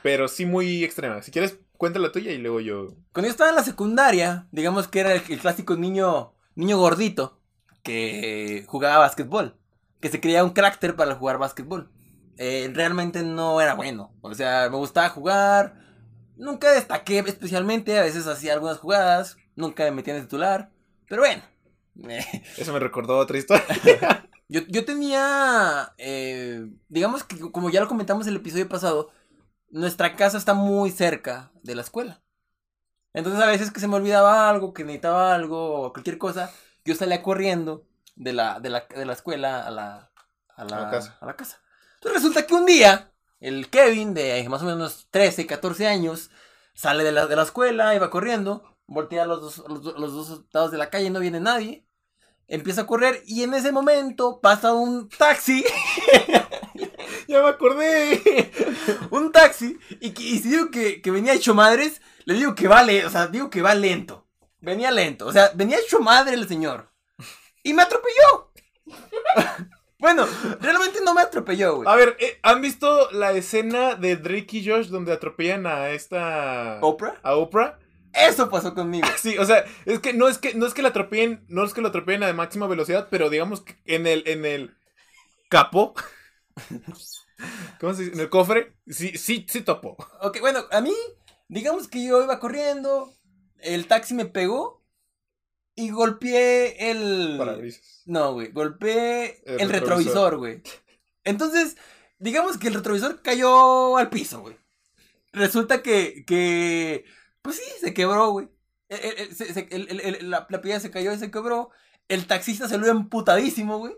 pero 0.03 0.27
sí 0.27 0.45
muy 0.45 0.83
extrema. 0.83 1.21
Si 1.23 1.31
quieres, 1.31 1.57
cuenta 1.77 1.99
la 1.99 2.11
tuya 2.11 2.31
y 2.31 2.37
luego 2.37 2.59
yo. 2.59 2.93
Cuando 3.13 3.27
yo 3.27 3.31
estaba 3.31 3.49
en 3.49 3.55
la 3.55 3.63
secundaria, 3.63 4.47
digamos 4.51 4.87
que 4.87 4.99
era 4.99 5.13
el, 5.13 5.21
el 5.27 5.39
clásico 5.39 5.75
niño, 5.75 6.33
niño 6.55 6.77
gordito 6.77 7.41
que 7.83 8.65
jugaba 8.67 8.99
básquetbol, 8.99 9.57
que 9.99 10.09
se 10.09 10.21
creía 10.21 10.43
un 10.43 10.51
carácter 10.51 10.95
para 10.95 11.15
jugar 11.15 11.37
básquetbol. 11.39 11.91
Eh, 12.37 12.69
realmente 12.73 13.23
no 13.23 13.59
era 13.61 13.73
bueno, 13.73 14.13
o 14.21 14.33
sea, 14.35 14.69
me 14.69 14.77
gustaba 14.77 15.09
jugar, 15.09 15.86
nunca 16.37 16.71
destaqué 16.71 17.19
especialmente, 17.19 17.97
a 17.97 18.03
veces 18.03 18.27
hacía 18.27 18.53
algunas 18.53 18.77
jugadas, 18.77 19.37
nunca 19.55 19.83
me 19.83 19.91
metía 19.91 20.15
en 20.15 20.23
titular, 20.23 20.71
pero 21.07 21.21
bueno. 21.21 21.43
Eso 22.57 22.73
me 22.73 22.79
recordó 22.79 23.17
otra 23.17 23.37
historia. 23.37 23.65
Yo, 24.49 24.61
yo 24.69 24.85
tenía, 24.85 25.93
eh, 25.97 26.65
digamos 26.87 27.25
que 27.25 27.37
como 27.51 27.69
ya 27.69 27.81
lo 27.81 27.89
comentamos 27.89 28.27
el 28.27 28.37
episodio 28.37 28.69
pasado, 28.69 29.11
nuestra 29.69 30.15
casa 30.15 30.37
está 30.37 30.53
muy 30.53 30.89
cerca 30.89 31.51
de 31.63 31.75
la 31.75 31.81
escuela. 31.81 32.21
Entonces 33.13 33.43
a 33.43 33.47
veces 33.47 33.71
que 33.71 33.81
se 33.81 33.89
me 33.89 33.97
olvidaba 33.97 34.49
algo, 34.49 34.73
que 34.73 34.85
necesitaba 34.85 35.35
algo 35.35 35.81
o 35.81 35.91
cualquier 35.91 36.17
cosa, 36.17 36.49
yo 36.85 36.95
salía 36.95 37.21
corriendo 37.21 37.85
de 38.15 38.31
la, 38.31 38.61
de 38.61 38.69
la, 38.69 38.87
de 38.87 39.05
la 39.05 39.11
escuela 39.11 39.67
a 39.67 39.71
la, 39.71 40.11
a 40.55 40.63
la, 40.63 40.77
A 40.77 40.81
la 40.83 40.91
casa. 40.91 41.17
a 41.19 41.25
la 41.25 41.35
casa. 41.35 41.59
Entonces 41.95 42.21
resulta 42.21 42.47
que 42.47 42.53
un 42.53 42.65
día, 42.65 43.11
el 43.39 43.69
Kevin 43.69 44.13
de 44.13 44.47
más 44.49 44.61
o 44.61 44.65
menos 44.65 45.07
13, 45.11 45.45
14 45.45 45.87
años, 45.87 46.31
sale 46.73 47.03
de 47.03 47.11
la, 47.11 47.27
de 47.27 47.35
la 47.35 47.43
escuela, 47.43 47.95
iba 47.95 48.09
corriendo, 48.09 48.77
voltea 48.87 49.25
los 49.25 49.41
dos, 49.41 49.63
los, 49.69 49.83
do- 49.83 49.97
los 49.97 50.13
dos 50.13 50.43
lados 50.51 50.71
de 50.71 50.77
la 50.77 50.89
calle, 50.89 51.09
no 51.09 51.19
viene 51.19 51.39
nadie. 51.39 51.85
Empieza 52.49 52.81
a 52.81 52.87
correr 52.87 53.21
y 53.25 53.43
en 53.43 53.53
ese 53.53 53.71
momento 53.73 54.39
pasa 54.39 54.71
un 54.73 55.09
taxi 55.09 55.65
ya 57.27 57.41
me 57.41 57.49
acordé. 57.49 58.51
un 59.11 59.31
taxi 59.31 59.77
y, 59.99 60.11
que- 60.11 60.23
y 60.23 60.39
si 60.39 60.49
digo 60.49 60.71
que, 60.71 61.01
que 61.01 61.11
venía 61.11 61.33
hecho 61.33 61.53
madres, 61.53 62.01
le 62.25 62.35
digo 62.35 62.55
que 62.55 62.67
vale, 62.67 63.05
o 63.05 63.09
sea, 63.09 63.27
digo 63.27 63.49
que 63.49 63.61
va 63.61 63.75
lento. 63.75 64.27
Venía 64.59 64.91
lento, 64.91 65.27
o 65.27 65.31
sea, 65.33 65.51
venía 65.55 65.77
hecho 65.77 65.99
madre 65.99 66.33
el 66.35 66.47
señor. 66.47 66.91
Y 67.63 67.73
me 67.73 67.83
atropelló. 67.83 68.51
Bueno, 69.99 70.25
realmente 70.59 70.99
no 71.03 71.13
me 71.13 71.21
atropelló, 71.21 71.77
güey. 71.77 71.89
A 71.89 71.95
ver, 71.95 72.17
eh, 72.19 72.39
¿han 72.43 72.61
visto 72.61 73.09
la 73.11 73.31
escena 73.33 73.95
de 73.95 74.15
Drake 74.15 74.57
y 74.57 74.67
Josh 74.67 74.87
donde 74.87 75.13
atropellan 75.13 75.65
a 75.65 75.89
esta. 75.89 76.79
¿Oprah? 76.81 77.19
a 77.23 77.35
Oprah? 77.35 77.79
Eso 78.13 78.49
pasó 78.49 78.73
conmigo. 78.73 79.07
Sí, 79.17 79.37
o 79.37 79.45
sea, 79.45 79.65
es 79.85 79.99
que 79.99 80.13
no 80.13 80.27
es 80.27 80.37
que 80.37 80.53
no 80.53 80.65
es 80.65 80.73
que 80.73 80.81
la 80.81 80.89
atropellen, 80.89 81.45
no 81.47 81.63
es 81.63 81.73
que 81.73 81.81
la 81.81 81.89
atropellen 81.89 82.23
a 82.23 82.33
máxima 82.33 82.67
velocidad, 82.67 83.07
pero 83.09 83.29
digamos 83.29 83.61
que 83.61 83.75
en 83.85 84.07
el 84.07 84.23
en 84.27 84.45
el 84.45 84.77
capó 85.49 85.93
¿Cómo 87.79 87.93
se 87.93 88.03
dice? 88.03 88.15
En 88.15 88.21
el 88.21 88.29
cofre, 88.29 88.73
sí, 88.87 89.17
sí, 89.17 89.45
sí 89.47 89.61
topó. 89.61 89.95
Ok, 90.21 90.39
bueno, 90.39 90.65
a 90.71 90.81
mí, 90.81 90.93
digamos 91.47 91.87
que 91.87 92.03
yo 92.03 92.23
iba 92.23 92.39
corriendo, 92.39 93.13
el 93.59 93.87
taxi 93.87 94.13
me 94.13 94.25
pegó 94.25 94.76
y 95.77 95.91
golpeé 95.91 96.89
el... 96.91 97.35
Parabrisas. 97.37 98.01
No, 98.05 98.33
güey, 98.33 98.51
golpeé 98.51 99.41
El 99.45 99.61
el, 99.61 99.69
retrovisor. 99.69 100.37
güey. 100.37 100.61
Entonces, 101.23 101.77
digamos 102.19 102.57
que 102.57 102.67
el 102.67 102.73
retrovisor 102.73 103.21
cayó 103.21 103.95
al 103.95 104.09
piso, 104.09 104.41
güey. 104.41 104.57
Resulta 105.31 105.81
que, 105.83 106.25
que, 106.25 107.05
pues 107.41 107.57
sí, 107.57 107.63
se 107.79 107.93
quebró, 107.93 108.31
güey. 108.31 108.49
La, 110.21 110.47
la 110.49 110.61
piedra 110.61 110.79
se 110.79 110.91
cayó 110.91 111.13
y 111.13 111.19
se 111.19 111.29
quebró. 111.31 111.69
El 112.07 112.25
taxista 112.25 112.67
se 112.67 112.77
lo 112.77 112.87
emputadísimo, 112.87 113.77
güey. 113.77 113.93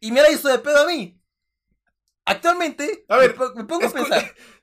Y 0.00 0.12
mira, 0.12 0.30
hizo 0.30 0.48
de 0.48 0.58
pedo 0.60 0.78
a 0.82 0.86
mí. 0.86 1.20
Actualmente, 2.24 3.04
A 3.08 3.16
ver, 3.16 3.30
me, 3.30 3.36
po- 3.36 3.54
me 3.54 3.64
pongo 3.64 3.86
a 3.86 3.90
pensar. 3.90 4.34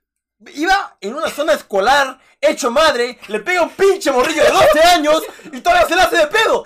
Iba 0.53 0.97
en 0.99 1.15
una 1.15 1.29
zona 1.29 1.53
escolar, 1.53 2.19
hecho 2.41 2.69
madre, 2.69 3.17
le 3.29 3.39
pega 3.39 3.63
un 3.63 3.69
pinche 3.69 4.11
morrillo 4.11 4.43
de 4.43 4.49
12 4.51 4.81
años 4.81 5.23
y 5.51 5.61
todavía 5.61 5.87
se 5.87 5.95
le 5.95 6.01
hace 6.01 6.17
de 6.17 6.27
pedo. 6.27 6.63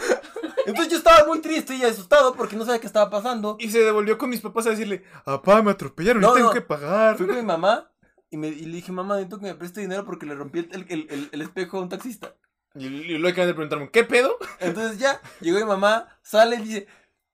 Entonces 0.66 0.92
yo 0.92 0.98
estaba 0.98 1.26
muy 1.28 1.40
triste 1.40 1.76
y 1.76 1.84
asustado 1.84 2.34
porque 2.34 2.56
no 2.56 2.66
sabía 2.66 2.82
qué 2.82 2.88
estaba 2.88 3.10
pasando. 3.10 3.58
Y 3.60 3.70
se 3.70 3.80
devolvió 3.80 4.18
con 4.18 4.30
mis 4.32 4.42
papás 4.42 4.66
a 4.68 4.72
decirle, 4.72 5.04
papá, 5.24 5.62
me 5.62 5.72
atropellaron 5.72 6.22
No, 6.22 6.32
y 6.32 6.34
tengo 6.36 6.48
no. 6.48 6.54
que 6.54 6.62
pagar. 6.62 7.16
Fui 7.18 7.28
con 7.28 7.36
mi 7.36 7.44
mamá 7.44 7.92
y, 8.32 8.38
me, 8.38 8.48
y 8.48 8.66
le 8.66 8.76
dije, 8.78 8.92
mamá, 8.92 9.16
necesito 9.16 9.38
que 9.40 9.46
me 9.46 9.56
preste 9.56 9.82
dinero 9.82 10.04
porque 10.04 10.26
le 10.26 10.36
rompí 10.36 10.60
el, 10.60 10.86
el- 10.90 11.08
el- 11.10 11.30
el 11.32 11.42
espejo 11.42 11.78
a 11.78 11.82
un 11.82 11.90
taxista. 11.90 12.36
Y, 12.76 12.86
y 12.88 13.18
luego 13.18 13.30
acaban 13.34 13.48
de 13.50 13.54
preguntarme, 13.54 13.90
¿qué 13.92 14.04
pedo? 14.04 14.38
Entonces 14.60 14.98
ya, 15.00 15.22
llegó 15.42 15.58
mi 15.60 15.66
mamá, 15.66 16.20
sale 16.24 16.56
y 16.58 16.62
dice, 16.64 16.88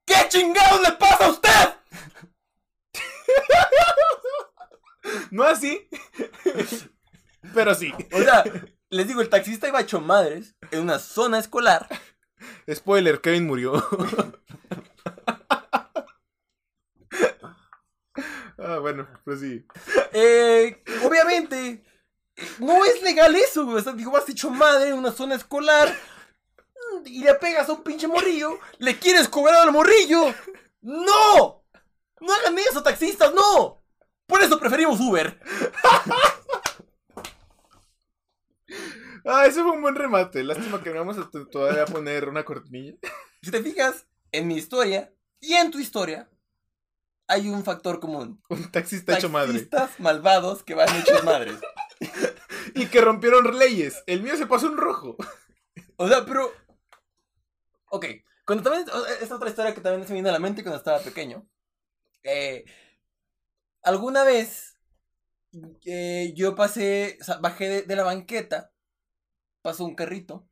¿qué 0.05 0.15
chingados 0.29 0.81
le 0.81 0.91
pasa 0.93 1.25
a 1.25 1.29
usted? 1.29 1.69
No 5.31 5.43
así. 5.43 5.87
Pero 7.53 7.75
sí. 7.75 7.93
O 8.11 8.19
sea, 8.21 8.43
les 8.89 9.07
digo, 9.07 9.21
el 9.21 9.29
taxista 9.29 9.67
iba 9.67 9.81
hecho 9.81 10.01
madres 10.01 10.55
en 10.71 10.81
una 10.81 10.99
zona 10.99 11.39
escolar. 11.39 11.87
Spoiler, 12.71 13.21
Kevin 13.21 13.45
murió. 13.47 13.73
ah, 18.57 18.79
bueno, 18.79 19.07
pues 19.23 19.39
sí. 19.39 19.65
Eh, 20.13 20.83
obviamente, 21.03 21.83
no 22.59 22.83
es 22.85 23.01
legal 23.01 23.35
eso, 23.35 23.65
güey. 23.65 23.77
O 23.77 23.81
sea, 23.81 23.93
digo, 23.93 24.11
vas 24.11 24.27
hecho 24.29 24.49
madre 24.49 24.89
en 24.89 24.95
una 24.95 25.11
zona 25.11 25.35
escolar 25.35 25.95
y 27.05 27.23
le 27.23 27.33
pegas 27.35 27.69
a 27.69 27.73
un 27.73 27.83
pinche 27.83 28.07
morrillo, 28.07 28.59
le 28.79 28.97
quieres 28.97 29.27
cobrar 29.27 29.61
al 29.61 29.71
morrillo. 29.71 30.33
¡No! 30.81 31.63
¡No 32.19 32.33
hagan 32.33 32.57
eso, 32.59 32.83
taxistas! 32.83 33.33
¡No! 33.33 33.84
Por 34.27 34.41
eso 34.41 34.59
preferimos 34.59 34.99
Uber. 34.99 35.39
Ah, 39.27 39.47
ese 39.47 39.63
fue 39.63 39.71
un 39.71 39.81
buen 39.81 39.95
remate. 39.95 40.43
Lástima 40.43 40.83
que 40.83 40.91
no 40.91 40.99
vamos 40.99 41.17
a 41.17 41.29
todavía 41.49 41.85
poner 41.85 42.29
una 42.29 42.45
cortinilla. 42.45 42.95
Si 43.41 43.51
te 43.51 43.61
fijas 43.63 44.05
en 44.31 44.47
mi 44.47 44.55
historia 44.55 45.11
y 45.39 45.53
en 45.53 45.71
tu 45.71 45.79
historia, 45.79 46.29
hay 47.27 47.49
un 47.49 47.63
factor 47.63 47.99
común. 47.99 48.41
Un 48.49 48.71
taxista 48.71 49.17
hecho 49.17 49.29
madre. 49.29 49.53
Taxistas 49.53 49.99
malvados 49.99 50.63
que 50.63 50.75
van 50.75 50.95
hechos 50.95 51.23
madres. 51.23 51.55
Y 52.73 52.87
que 52.87 52.99
rompieron 52.99 53.57
leyes. 53.57 54.03
El 54.05 54.21
mío 54.21 54.35
se 54.35 54.47
pasó 54.47 54.67
en 54.67 54.75
rojo. 54.75 55.15
O 55.95 56.07
sea, 56.09 56.25
pero. 56.25 56.51
Ok. 57.89 58.07
Cuando 58.45 58.63
también. 58.63 58.85
Esta 59.21 59.35
otra 59.35 59.49
historia 59.49 59.73
que 59.73 59.81
también 59.81 60.05
se 60.05 60.09
me 60.09 60.15
viene 60.15 60.29
a 60.29 60.33
la 60.33 60.39
mente 60.39 60.61
cuando 60.61 60.77
estaba 60.77 60.99
pequeño. 60.99 61.47
Eh, 62.23 62.65
alguna 63.85 64.23
vez. 64.23 64.77
eh, 65.85 66.33
yo 66.35 66.55
pasé. 66.55 67.17
o 67.21 67.23
sea, 67.23 67.37
bajé 67.37 67.69
de, 67.69 67.81
de 67.83 67.95
la 67.95 68.03
banqueta. 68.03 68.71
Pasó 69.61 69.85
un 69.85 69.95
carrito. 69.95 70.47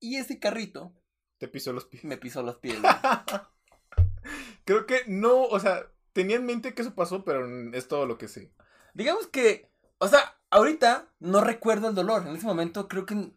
Y 0.00 0.16
ese 0.16 0.38
carrito 0.38 0.92
Te 1.38 1.48
pisó 1.48 1.72
los 1.72 1.84
pies. 1.86 2.04
me 2.04 2.16
pisó 2.16 2.42
los 2.42 2.56
pies. 2.56 2.80
güey. 2.80 2.92
Creo 4.64 4.86
que 4.86 5.00
no, 5.06 5.44
o 5.44 5.58
sea, 5.60 5.86
tenía 6.12 6.36
en 6.36 6.44
mente 6.46 6.74
que 6.74 6.82
eso 6.82 6.94
pasó, 6.94 7.24
pero 7.24 7.46
es 7.72 7.88
todo 7.88 8.06
lo 8.06 8.18
que 8.18 8.28
sé. 8.28 8.52
Digamos 8.94 9.26
que. 9.28 9.70
O 9.98 10.08
sea, 10.08 10.38
ahorita 10.50 11.08
no 11.20 11.40
recuerdo 11.40 11.88
el 11.88 11.94
dolor. 11.94 12.26
En 12.26 12.36
ese 12.36 12.46
momento 12.46 12.88
creo 12.88 13.06
que. 13.06 13.32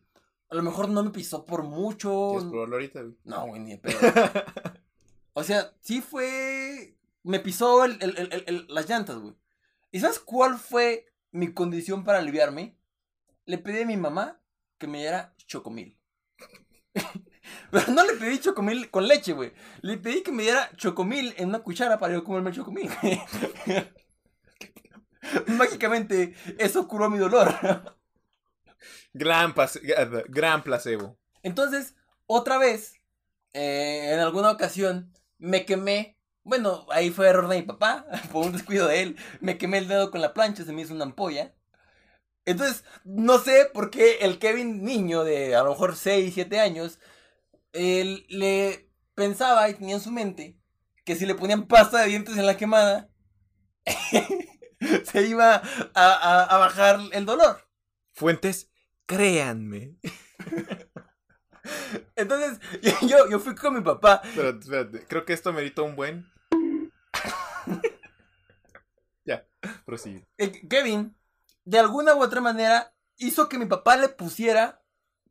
A 0.49 0.55
lo 0.55 0.63
mejor 0.63 0.89
no 0.89 1.01
me 1.03 1.11
pisó 1.11 1.45
por 1.45 1.63
mucho. 1.63 2.31
¿Quieres 2.31 2.49
probarlo 2.49 2.75
ahorita? 2.75 3.01
güey? 3.01 3.15
No, 3.23 3.47
güey, 3.47 3.61
ni 3.61 3.71
de 3.71 3.77
pedo. 3.77 3.99
O 5.33 5.43
sea, 5.43 5.71
sí 5.79 6.01
fue. 6.01 6.97
Me 7.23 7.39
pisó 7.39 7.85
el- 7.85 7.97
el- 8.01 8.43
el- 8.45 8.65
las 8.67 8.89
llantas, 8.89 9.15
güey. 9.17 9.33
¿Y 9.91 9.99
sabes 9.99 10.19
cuál 10.19 10.57
fue 10.57 11.05
mi 11.31 11.53
condición 11.53 12.03
para 12.03 12.19
aliviarme? 12.19 12.77
Le 13.45 13.57
pedí 13.57 13.81
a 13.81 13.85
mi 13.85 13.97
mamá 13.97 14.41
que 14.77 14.87
me 14.87 14.99
diera 14.99 15.35
chocomil. 15.37 15.99
Pero 17.71 17.91
no 17.91 18.05
le 18.05 18.13
pedí 18.13 18.39
chocomil 18.39 18.89
con 18.89 19.07
leche, 19.07 19.33
güey. 19.33 19.53
Le 19.81 19.97
pedí 19.97 20.23
que 20.23 20.31
me 20.31 20.43
diera 20.43 20.71
chocomil 20.75 21.33
en 21.37 21.49
una 21.49 21.59
cuchara 21.59 21.99
para 21.99 22.13
yo 22.13 22.23
comerme 22.23 22.49
el 22.49 22.55
chocomil. 22.55 22.89
Mágicamente, 25.47 26.33
eso 26.57 26.87
curó 26.87 27.09
mi 27.09 27.17
dolor. 27.17 27.53
Gran, 29.13 29.53
gran 30.29 30.63
placebo. 30.63 31.19
Entonces, 31.43 31.95
otra 32.25 32.57
vez, 32.57 32.95
eh, 33.53 34.13
en 34.13 34.19
alguna 34.19 34.51
ocasión, 34.51 35.13
me 35.37 35.65
quemé. 35.65 36.17
Bueno, 36.43 36.85
ahí 36.89 37.11
fue 37.11 37.27
error 37.27 37.47
de 37.47 37.57
mi 37.57 37.63
papá, 37.63 38.05
por 38.31 38.45
un 38.45 38.53
descuido 38.53 38.87
de 38.87 39.01
él. 39.01 39.17
Me 39.39 39.57
quemé 39.57 39.77
el 39.77 39.87
dedo 39.87 40.11
con 40.11 40.21
la 40.21 40.33
plancha, 40.33 40.65
se 40.65 40.73
me 40.73 40.81
hizo 40.81 40.93
una 40.93 41.05
ampolla. 41.05 41.53
Entonces, 42.45 42.83
no 43.03 43.39
sé 43.39 43.69
por 43.71 43.91
qué 43.91 44.17
el 44.21 44.39
Kevin 44.39 44.83
niño 44.83 45.23
de 45.23 45.55
a 45.55 45.63
lo 45.63 45.71
mejor 45.71 45.95
6, 45.95 46.33
7 46.33 46.59
años, 46.59 46.99
él 47.71 48.25
le 48.29 48.89
pensaba 49.13 49.69
y 49.69 49.75
tenía 49.75 49.95
en 49.95 50.01
su 50.01 50.11
mente 50.11 50.57
que 51.05 51.15
si 51.15 51.25
le 51.25 51.35
ponían 51.35 51.67
pasta 51.67 51.99
de 51.99 52.09
dientes 52.09 52.37
en 52.37 52.45
la 52.45 52.57
quemada, 52.57 53.09
se 55.03 55.27
iba 55.27 55.61
a, 55.93 56.57
bajar 56.57 56.99
el 57.11 57.25
dolor. 57.25 57.67
Fuentes, 58.13 58.71
créanme. 59.05 59.97
Entonces, 62.15 62.59
yo, 63.01 63.29
yo 63.29 63.39
fui 63.39 63.55
con 63.55 63.75
mi 63.75 63.81
papá. 63.81 64.21
Espérate, 64.23 64.59
espérate. 64.59 65.05
Creo 65.07 65.25
que 65.25 65.33
esto 65.33 65.53
merita 65.53 65.83
un 65.83 65.95
buen. 65.95 66.30
ya, 69.25 69.45
prosigue. 69.85 70.27
Kevin, 70.69 71.15
de 71.65 71.79
alguna 71.79 72.15
u 72.15 72.21
otra 72.21 72.41
manera, 72.41 72.93
hizo 73.17 73.47
que 73.49 73.57
mi 73.57 73.65
papá 73.65 73.97
le 73.97 74.09
pusiera 74.09 74.81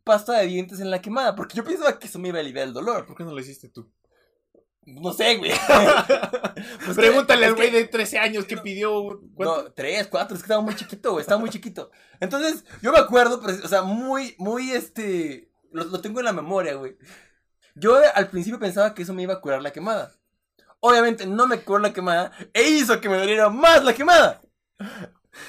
pasta 0.04 0.38
de 0.38 0.46
dientes 0.46 0.80
en 0.80 0.90
la 0.90 1.00
quemada. 1.00 1.34
Porque 1.34 1.56
yo 1.56 1.64
pensaba 1.64 1.98
que 1.98 2.06
eso 2.06 2.18
me 2.18 2.28
iba 2.28 2.38
a 2.38 2.40
aliviar 2.40 2.66
el 2.66 2.72
dolor. 2.74 3.06
¿Por 3.06 3.16
qué 3.16 3.24
no 3.24 3.32
lo 3.32 3.40
hiciste 3.40 3.68
tú? 3.68 3.92
No 4.86 5.12
sé, 5.12 5.36
güey. 5.36 5.52
pues 6.84 6.96
Pregúntale 6.96 7.46
al 7.46 7.54
güey 7.54 7.70
de 7.70 7.84
13 7.84 8.18
años 8.18 8.44
que 8.44 8.56
pidió. 8.56 9.20
¿cuánto? 9.34 9.64
No, 9.64 9.72
3, 9.72 10.08
4, 10.08 10.34
es 10.34 10.42
que 10.42 10.46
estaba 10.46 10.62
muy 10.62 10.74
chiquito, 10.74 11.12
güey. 11.12 11.22
Estaba 11.22 11.40
muy 11.40 11.50
chiquito. 11.50 11.90
Entonces, 12.18 12.64
yo 12.82 12.92
me 12.92 12.98
acuerdo, 12.98 13.40
o 13.40 13.68
sea, 13.68 13.82
muy, 13.82 14.34
muy 14.38 14.72
este. 14.72 15.52
Lo, 15.72 15.84
lo 15.84 16.00
tengo 16.00 16.20
en 16.20 16.24
la 16.24 16.32
memoria, 16.32 16.74
güey. 16.74 16.96
Yo 17.74 18.00
al 18.14 18.28
principio 18.28 18.58
pensaba 18.58 18.94
que 18.94 19.02
eso 19.02 19.14
me 19.14 19.22
iba 19.22 19.34
a 19.34 19.40
curar 19.40 19.62
la 19.62 19.72
quemada. 19.72 20.12
Obviamente 20.80 21.26
no 21.26 21.46
me 21.46 21.60
curó 21.60 21.78
la 21.78 21.92
quemada 21.92 22.32
e 22.54 22.62
hizo 22.62 23.00
que 23.00 23.08
me 23.08 23.18
doliera 23.18 23.50
más 23.50 23.84
la 23.84 23.94
quemada. 23.94 24.40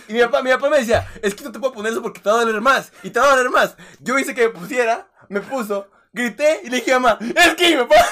Y 0.08 0.14
mi 0.14 0.22
papá, 0.22 0.44
mi 0.44 0.52
papá 0.52 0.70
me 0.70 0.80
decía, 0.80 1.10
es 1.22 1.34
que 1.34 1.44
no 1.44 1.52
te 1.52 1.60
puedo 1.60 1.74
poner 1.74 1.94
eso 1.94 2.02
porque 2.02 2.20
te 2.20 2.30
va 2.30 2.36
a 2.36 2.46
doler 2.46 2.62
más. 2.62 2.92
Y 3.04 3.10
te 3.10 3.20
va 3.20 3.28
a 3.28 3.36
doler 3.36 3.50
más. 3.50 3.76
Yo 4.00 4.20
hice 4.20 4.36
que 4.36 4.48
me 4.48 4.54
pusiera, 4.54 5.10
me 5.30 5.42
puso, 5.42 5.90
grité 6.12 6.62
y 6.64 6.70
le 6.70 6.78
dije 6.78 6.94
a 6.94 7.00
mamá, 7.00 7.18
es 7.22 7.56
que 7.56 7.76
mi 7.76 7.84
papá... 7.84 7.96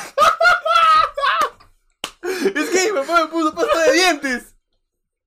es 2.21 2.69
que 2.69 2.91
mi 2.91 2.99
papá 2.99 3.23
me 3.23 3.27
puso 3.27 3.53
pasta 3.53 3.79
de 3.79 3.93
dientes. 3.93 4.55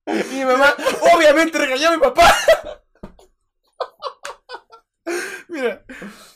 Y 0.06 0.36
mi 0.36 0.44
mamá 0.44 0.74
obviamente 1.14 1.58
regañó 1.58 1.88
a 1.88 1.92
mi 1.92 1.98
papá. 1.98 2.34
Mira, 5.48 5.84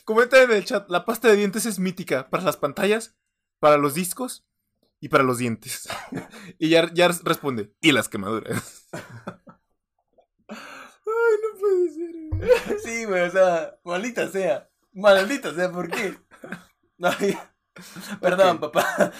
comenta 0.05 0.41
en 0.41 0.51
el 0.51 0.63
chat, 0.63 0.89
la 0.89 1.03
pasta 1.03 1.29
de 1.29 1.35
dientes 1.35 1.65
es 1.65 1.79
mítica 1.79 2.29
para 2.29 2.43
las 2.43 2.57
pantallas, 2.57 3.15
para 3.59 3.77
los 3.77 3.95
discos 3.95 4.46
y 4.99 5.09
para 5.09 5.23
los 5.23 5.37
dientes. 5.37 5.87
y 6.59 6.69
ya, 6.69 6.91
ya 6.93 7.07
responde, 7.23 7.73
y 7.81 7.91
las 7.91 8.09
quemaduras. 8.09 8.87
Ay, 10.49 10.57
no 11.07 11.59
puede 11.59 11.89
ser. 11.91 12.79
Sí, 12.79 13.05
güey, 13.05 13.23
o 13.23 13.31
sea, 13.31 13.79
maldita 13.83 14.27
sea. 14.29 14.69
Maldita 14.93 15.53
sea, 15.53 15.71
¿por 15.71 15.89
qué? 15.89 16.17
Perdón, 18.21 18.59
papá. 18.59 19.13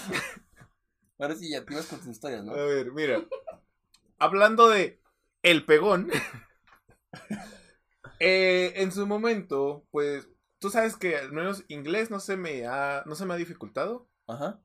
Ahora 1.20 1.36
sí, 1.36 1.50
ya 1.50 1.64
te 1.66 1.74
ibas 1.74 1.88
con 1.88 2.00
tus 2.00 2.10
historias, 2.10 2.44
¿no? 2.44 2.54
A 2.54 2.64
ver, 2.66 2.92
mira. 2.92 3.24
Hablando 4.18 4.70
de 4.70 5.02
el 5.44 5.66
pegón. 5.66 6.10
Eh, 8.20 8.74
en 8.78 8.92
su 8.92 9.06
momento, 9.06 9.86
pues, 9.92 10.28
tú 10.58 10.72
sabes 10.72 10.96
que 10.96 11.18
al 11.18 11.32
menos 11.32 11.64
inglés 11.68 12.10
no 12.10 12.20
se 12.20 12.36
me 12.36 12.66
ha, 12.66 13.04
no 13.06 13.14
se 13.14 13.28
me 13.28 13.36
ha 13.36 13.38
dificultado. 13.38 14.10
Ajá. 14.26 14.60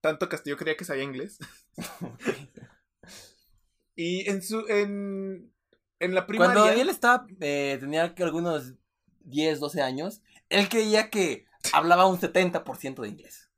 Tanto 0.00 0.28
yo 0.44 0.56
creía 0.56 0.76
que 0.76 0.84
sabía 0.84 1.04
inglés. 1.04 1.38
y 3.96 4.28
en 4.30 4.42
su, 4.42 4.66
en, 4.68 5.52
en 5.98 6.14
la 6.14 6.26
primaria... 6.26 6.54
Cuando 6.54 6.80
él 6.80 6.88
estaba, 6.88 7.26
eh, 7.40 7.76
tenía 7.80 8.14
que 8.14 8.22
algunos 8.22 8.74
10, 9.20 9.60
12 9.60 9.82
años, 9.82 10.22
él 10.48 10.68
creía 10.68 11.10
que 11.10 11.46
hablaba 11.72 12.06
un 12.06 12.18
70% 12.18 13.02
de 13.02 13.08
inglés. 13.08 13.50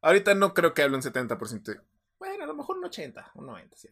Ahorita 0.00 0.34
no 0.34 0.54
creo 0.54 0.74
que 0.74 0.82
hable 0.82 0.96
un 0.96 1.02
70%. 1.02 1.82
Bueno, 2.18 2.44
a 2.44 2.46
lo 2.46 2.54
mejor 2.54 2.78
un 2.78 2.84
80, 2.84 3.32
un 3.34 3.46
90, 3.46 3.76
sí. 3.76 3.88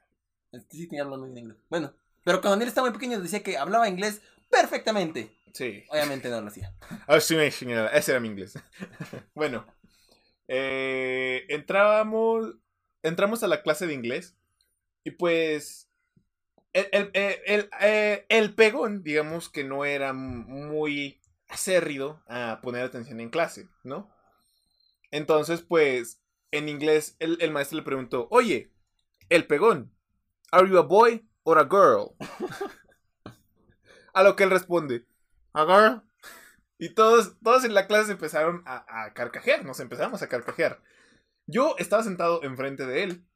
sí 0.71 0.89
tenía 0.89 1.03
hablando 1.03 1.27
bien 1.27 1.39
inglés. 1.39 1.59
Bueno, 1.69 1.95
pero 2.25 2.41
cuando 2.41 2.63
él 2.63 2.69
estaba 2.69 2.89
muy 2.89 2.99
pequeño 2.99 3.21
decía 3.21 3.43
que 3.43 3.59
hablaba 3.59 3.89
inglés 3.89 4.23
perfectamente. 4.51 5.37
Sí. 5.53 5.85
Obviamente 5.91 6.29
no 6.29 6.41
lo 6.41 6.49
hacía. 6.49 6.75
Ah, 7.07 7.21
sí, 7.21 7.37
ese 7.37 8.11
era 8.11 8.21
mi 8.21 8.29
inglés. 8.29 8.59
bueno, 9.35 9.67
eh, 10.49 11.47
entrábamos, 11.49 12.57
entramos 13.03 13.43
a 13.43 13.49
la 13.49 13.63
clase 13.63 13.87
de 13.87 13.95
inglés 13.95 14.37
y 15.05 15.13
pues 15.13 15.91
el, 16.73 17.11
eh, 17.15 18.27
el, 18.29 18.55
pegón, 18.55 19.03
digamos 19.03 19.49
que 19.49 19.65
no 19.65 19.85
era 19.85 20.13
muy 20.13 21.21
acérrido 21.49 22.23
a 22.27 22.61
poner 22.63 22.85
atención 22.85 23.21
en 23.21 23.31
clase, 23.31 23.69
¿no? 23.85 24.11
Entonces, 25.11 25.63
pues, 25.63 26.21
en 26.51 26.69
inglés 26.69 27.17
el, 27.21 27.39
el 27.41 27.53
maestro 27.53 27.79
le 27.79 27.85
preguntó, 27.85 28.27
oye, 28.31 28.73
el 29.29 29.47
pegón, 29.47 29.95
¿are 30.51 30.69
you 30.69 30.79
a 30.79 30.83
boy 30.83 31.25
or 31.45 31.59
a 31.59 31.65
girl? 31.65 32.17
a 34.15 34.23
lo 34.23 34.35
que 34.35 34.45
él 34.45 34.51
responde, 34.51 35.07
a 35.53 35.65
girl. 35.65 36.03
Y 36.79 36.95
todos, 36.95 37.39
todos 37.43 37.65
en 37.65 37.75
la 37.75 37.87
clase 37.87 38.13
empezaron 38.13 38.63
a, 38.67 39.13
carcajear, 39.15 39.65
nos 39.65 39.81
empezamos 39.81 40.23
a 40.23 40.29
carcajear. 40.29 40.83
Yo 41.47 41.77
estaba 41.79 42.03
sentado 42.03 42.43
enfrente 42.43 42.87
de 42.87 43.05
él, 43.05 43.27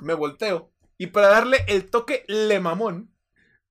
me 0.00 0.14
volteo, 0.14 0.72
y 0.98 1.08
para 1.08 1.28
darle 1.28 1.64
el 1.68 1.90
toque 1.90 2.24
le 2.28 2.60
mamón, 2.60 3.14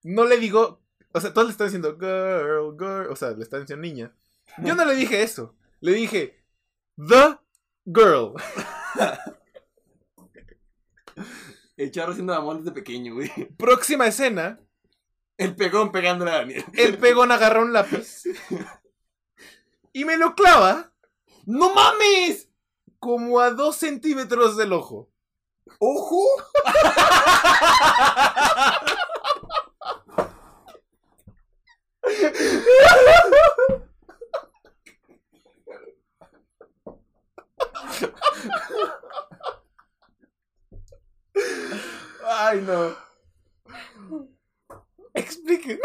no 0.03 0.25
le 0.25 0.37
digo, 0.37 0.81
o 1.13 1.21
sea, 1.21 1.33
todos 1.33 1.47
le 1.47 1.51
están 1.51 1.67
diciendo 1.67 1.97
girl, 1.99 2.75
girl, 2.79 3.11
o 3.11 3.15
sea, 3.15 3.31
le 3.31 3.43
están 3.43 3.61
diciendo 3.61 3.83
niña. 3.85 4.15
Yo 4.63 4.75
no 4.75 4.85
le 4.85 4.95
dije 4.95 5.21
eso, 5.21 5.55
le 5.79 5.93
dije 5.93 6.43
the 6.97 7.37
girl. 7.85 8.33
El 11.77 11.91
charro 11.91 12.11
haciendo 12.11 12.33
mamón 12.33 12.59
desde 12.59 12.73
pequeño, 12.73 13.15
güey. 13.15 13.29
Próxima 13.57 14.05
escena. 14.05 14.59
El 15.37 15.55
pegón 15.55 15.91
pegándole 15.91 16.29
a 16.31 16.35
Daniel. 16.35 16.63
El 16.73 16.99
pegón 16.99 17.31
agarra 17.31 17.61
un 17.61 17.73
lápiz 17.73 18.23
y 19.93 20.05
me 20.05 20.17
lo 20.17 20.35
clava. 20.35 20.91
¡No 21.45 21.73
mames! 21.73 22.49
Como 22.99 23.39
a 23.39 23.51
dos 23.51 23.77
centímetros 23.77 24.57
del 24.57 24.73
ojo. 24.73 25.09
¿Ojo? 25.79 26.23
Ay, 42.23 42.61
no. 42.61 42.95
Explique. 45.13 45.79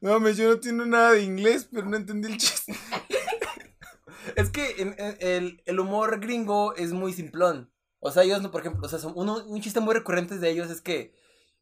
No, 0.00 0.18
me 0.18 0.34
yo 0.34 0.46
no 0.46 0.52
entiendo 0.52 0.86
nada 0.86 1.12
de 1.12 1.22
inglés, 1.22 1.68
pero 1.70 1.86
no 1.86 1.96
entendí 1.96 2.28
el 2.28 2.38
chiste. 2.38 2.74
es 4.36 4.50
que 4.50 5.60
el, 5.66 5.80
humor 5.80 6.20
gringo 6.20 6.74
es 6.74 6.92
muy 6.92 7.12
simplón. 7.12 7.70
O 7.98 8.10
sea, 8.10 8.22
ellos, 8.22 8.46
por 8.48 8.62
ejemplo, 8.62 8.86
o 8.86 8.88
sea, 8.88 8.98
un 9.08 9.60
chiste 9.60 9.80
muy 9.80 9.94
recurrente 9.94 10.38
de 10.38 10.50
ellos 10.50 10.70
es 10.70 10.80
que 10.80 11.12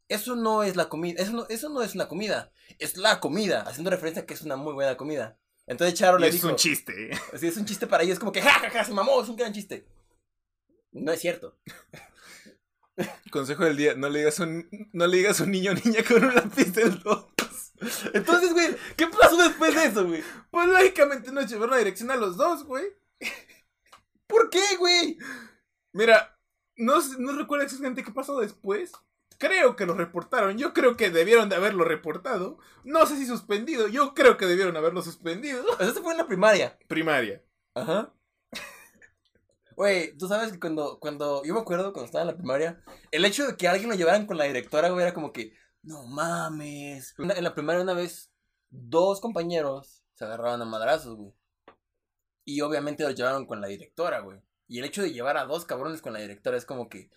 eso 0.08 0.36
no 0.36 0.62
es 0.62 0.76
la 0.76 0.88
comida, 0.88 1.22
eso 1.22 1.32
no, 1.32 1.46
eso 1.48 1.68
no 1.68 1.82
es 1.82 1.94
una 1.94 2.08
comida, 2.08 2.50
es 2.78 2.96
la 2.96 3.20
comida, 3.20 3.62
haciendo 3.62 3.90
referencia 3.90 4.22
a 4.22 4.26
que 4.26 4.34
es 4.34 4.42
una 4.42 4.56
muy 4.56 4.72
buena 4.72 4.96
comida. 4.96 5.38
Entonces 5.66 5.98
Charo 5.98 6.18
le 6.18 6.30
dijo... 6.30 6.46
Es 6.46 6.52
un 6.52 6.56
chiste. 6.56 7.10
Sí, 7.36 7.46
es 7.46 7.56
un 7.58 7.66
chiste 7.66 7.86
para 7.86 8.02
ellos, 8.04 8.18
como 8.18 8.32
que 8.32 8.40
jajaja, 8.40 8.70
ja, 8.70 8.78
ja, 8.78 8.84
se 8.84 8.94
mamó, 8.94 9.20
es 9.20 9.28
un 9.28 9.36
gran 9.36 9.52
chiste. 9.52 9.86
No 10.92 11.12
es 11.12 11.20
cierto. 11.20 11.58
Consejo 13.30 13.64
del 13.64 13.76
día, 13.76 13.94
no 13.94 14.08
le 14.08 14.20
digas 14.20 14.40
un, 14.40 14.66
no 14.92 15.06
le 15.06 15.18
digas 15.18 15.40
a 15.40 15.44
un 15.44 15.50
niño 15.50 15.72
o 15.72 15.74
niña 15.74 16.02
con 16.02 16.24
un 16.24 16.34
lápiz 16.34 16.72
del 16.72 16.98
dos. 17.00 17.26
Entonces, 18.14 18.52
güey, 18.52 18.76
¿qué 18.96 19.06
pasó 19.06 19.36
después 19.36 19.74
de 19.74 19.84
eso, 19.84 20.06
güey? 20.06 20.22
Pues 20.50 20.68
lógicamente 20.68 21.32
nos 21.32 21.48
llevaron 21.48 21.70
la 21.70 21.78
dirección 21.78 22.10
a 22.10 22.16
los 22.16 22.36
dos, 22.36 22.64
güey. 22.64 22.84
¿Por 24.26 24.50
qué, 24.50 24.76
güey? 24.78 25.18
Mira, 25.92 26.38
no, 26.76 26.94
no 27.18 27.32
recuerdo 27.32 27.64
exactamente 27.64 28.04
qué 28.04 28.12
pasó 28.12 28.38
después. 28.40 28.92
Creo 29.38 29.76
que 29.76 29.86
lo 29.86 29.94
reportaron. 29.94 30.58
Yo 30.58 30.72
creo 30.72 30.96
que 30.96 31.10
debieron 31.10 31.48
de 31.48 31.56
haberlo 31.56 31.84
reportado. 31.84 32.58
No 32.84 33.06
sé 33.06 33.16
si 33.16 33.26
suspendido. 33.26 33.86
Yo 33.86 34.14
creo 34.14 34.36
que 34.36 34.46
debieron 34.46 34.76
haberlo 34.76 35.00
suspendido. 35.02 35.64
Eso 35.78 36.02
fue 36.02 36.12
en 36.12 36.18
la 36.18 36.26
primaria. 36.26 36.76
Primaria. 36.88 37.42
Ajá. 37.74 38.12
Güey, 39.78 40.16
tú 40.18 40.26
sabes 40.26 40.50
que 40.50 40.58
cuando, 40.58 40.98
cuando, 40.98 41.44
yo 41.44 41.54
me 41.54 41.60
acuerdo 41.60 41.92
cuando 41.92 42.06
estaba 42.06 42.22
en 42.22 42.30
la 42.32 42.36
primaria, 42.36 42.82
el 43.12 43.24
hecho 43.24 43.46
de 43.46 43.56
que 43.56 43.68
alguien 43.68 43.88
lo 43.88 43.94
llevaran 43.94 44.26
con 44.26 44.36
la 44.36 44.42
directora, 44.42 44.88
güey, 44.88 45.04
era 45.04 45.14
como 45.14 45.32
que, 45.32 45.52
no 45.82 46.06
mames. 46.06 47.14
En 47.18 47.44
la 47.44 47.54
primaria 47.54 47.82
una 47.82 47.94
vez, 47.94 48.32
dos 48.70 49.20
compañeros 49.20 50.04
se 50.14 50.24
agarraban 50.24 50.62
a 50.62 50.64
madrazos, 50.64 51.16
güey. 51.16 51.32
Y 52.44 52.60
obviamente 52.62 53.04
lo 53.04 53.10
llevaron 53.10 53.46
con 53.46 53.60
la 53.60 53.68
directora, 53.68 54.20
güey. 54.20 54.40
Y 54.66 54.78
el 54.78 54.84
hecho 54.84 55.02
de 55.02 55.12
llevar 55.12 55.36
a 55.36 55.44
dos 55.44 55.64
cabrones 55.64 56.02
con 56.02 56.12
la 56.12 56.20
directora 56.20 56.56
es 56.56 56.64
como 56.64 56.88
que, 56.88 57.10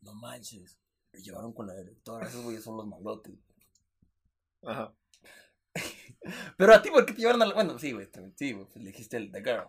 no 0.00 0.14
manches. 0.14 0.78
Me 1.12 1.20
llevaron 1.20 1.52
con 1.52 1.66
la 1.66 1.74
directora, 1.74 2.26
esos 2.26 2.42
güeyes 2.42 2.64
son 2.64 2.76
los 2.76 2.86
malotes. 2.86 3.34
Ajá. 4.62 4.94
pero 6.56 6.74
a 6.74 6.82
ti, 6.82 6.90
¿por 6.90 7.06
qué 7.06 7.12
te 7.12 7.20
llevaron 7.20 7.42
a 7.42 7.46
la... 7.46 7.54
Bueno, 7.54 7.78
sí, 7.78 7.92
güey, 7.92 8.08
sí, 8.36 8.52
güey, 8.52 8.66
pues, 8.66 8.76
le 8.76 8.90
dijiste 8.90 9.16
el 9.16 9.30
The 9.30 9.42
Girl. 9.42 9.68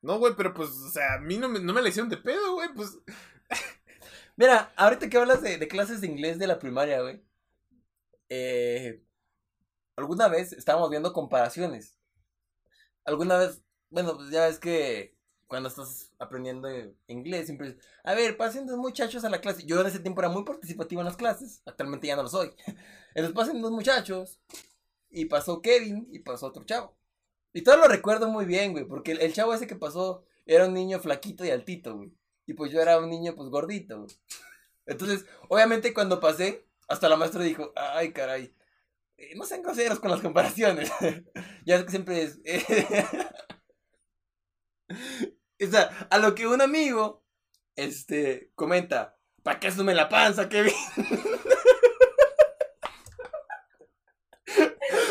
No, 0.00 0.18
güey, 0.18 0.34
pero 0.36 0.52
pues, 0.54 0.70
o 0.70 0.90
sea, 0.90 1.14
a 1.14 1.20
mí 1.20 1.36
no 1.36 1.48
me, 1.48 1.60
no 1.60 1.72
me 1.72 1.82
la 1.82 1.88
hicieron 1.88 2.08
de 2.08 2.16
pedo, 2.16 2.54
güey, 2.54 2.68
pues... 2.74 2.98
Mira, 4.36 4.72
ahorita 4.76 5.08
que 5.08 5.18
hablas 5.18 5.42
de, 5.42 5.58
de 5.58 5.68
clases 5.68 6.00
de 6.00 6.06
inglés 6.06 6.38
de 6.38 6.46
la 6.46 6.58
primaria, 6.58 7.02
güey. 7.02 7.22
Eh, 8.34 9.04
alguna 9.94 10.26
vez 10.26 10.54
estábamos 10.54 10.88
viendo 10.88 11.12
comparaciones. 11.12 11.98
Alguna 13.04 13.36
vez, 13.36 13.62
bueno, 13.90 14.16
pues 14.16 14.30
ya 14.30 14.46
ves 14.46 14.58
que 14.58 15.14
cuando 15.46 15.68
estás 15.68 16.14
aprendiendo 16.18 16.66
inglés 17.08 17.44
siempre 17.44 17.76
a 18.04 18.14
ver, 18.14 18.38
pasen 18.38 18.66
dos 18.66 18.78
muchachos 18.78 19.22
a 19.24 19.28
la 19.28 19.42
clase. 19.42 19.66
Yo 19.66 19.78
en 19.82 19.86
ese 19.86 19.98
tiempo 19.98 20.22
era 20.22 20.30
muy 20.30 20.44
participativo 20.44 21.02
en 21.02 21.06
las 21.08 21.18
clases, 21.18 21.60
actualmente 21.66 22.06
ya 22.06 22.16
no 22.16 22.22
lo 22.22 22.30
soy. 22.30 22.54
Entonces 23.14 23.34
pasen 23.34 23.60
dos 23.60 23.70
muchachos 23.70 24.40
y 25.10 25.26
pasó 25.26 25.60
Kevin 25.60 26.08
y 26.10 26.20
pasó 26.20 26.46
otro 26.46 26.64
chavo. 26.64 26.96
Y 27.52 27.60
todo 27.60 27.76
lo 27.76 27.86
recuerdo 27.86 28.30
muy 28.30 28.46
bien, 28.46 28.72
güey, 28.72 28.86
porque 28.86 29.12
el, 29.12 29.34
chavo 29.34 29.52
ese 29.52 29.66
que 29.66 29.76
pasó 29.76 30.24
era 30.46 30.66
un 30.66 30.72
niño 30.72 31.00
flaquito 31.00 31.44
y 31.44 31.50
altito, 31.50 31.96
güey. 31.96 32.14
Y 32.46 32.54
pues 32.54 32.72
yo 32.72 32.80
era 32.80 32.98
un 32.98 33.10
niño 33.10 33.34
pues 33.34 33.50
gordito, 33.50 34.04
güey. 34.04 34.16
Entonces, 34.86 35.26
obviamente 35.50 35.92
cuando 35.92 36.18
pasé, 36.18 36.66
hasta 36.88 37.08
la 37.08 37.16
maestra 37.16 37.42
dijo, 37.42 37.72
ay, 37.76 38.12
caray, 38.12 38.54
eh, 39.16 39.34
no 39.36 39.44
sean 39.44 39.62
groseros 39.62 40.00
con 40.00 40.10
las 40.10 40.20
comparaciones. 40.20 40.90
ya 41.64 41.76
es 41.76 41.84
que 41.84 41.90
siempre 41.90 42.22
es... 42.22 42.40
o 45.60 45.66
sea, 45.70 46.08
a 46.10 46.18
lo 46.18 46.34
que 46.34 46.46
un 46.46 46.60
amigo, 46.60 47.24
este, 47.76 48.50
comenta, 48.54 49.16
¿para 49.42 49.60
qué 49.60 49.68
asume 49.68 49.94
la 49.94 50.08
panza, 50.08 50.48
Kevin? 50.48 50.74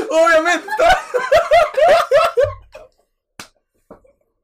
Obviamente. 0.09 0.67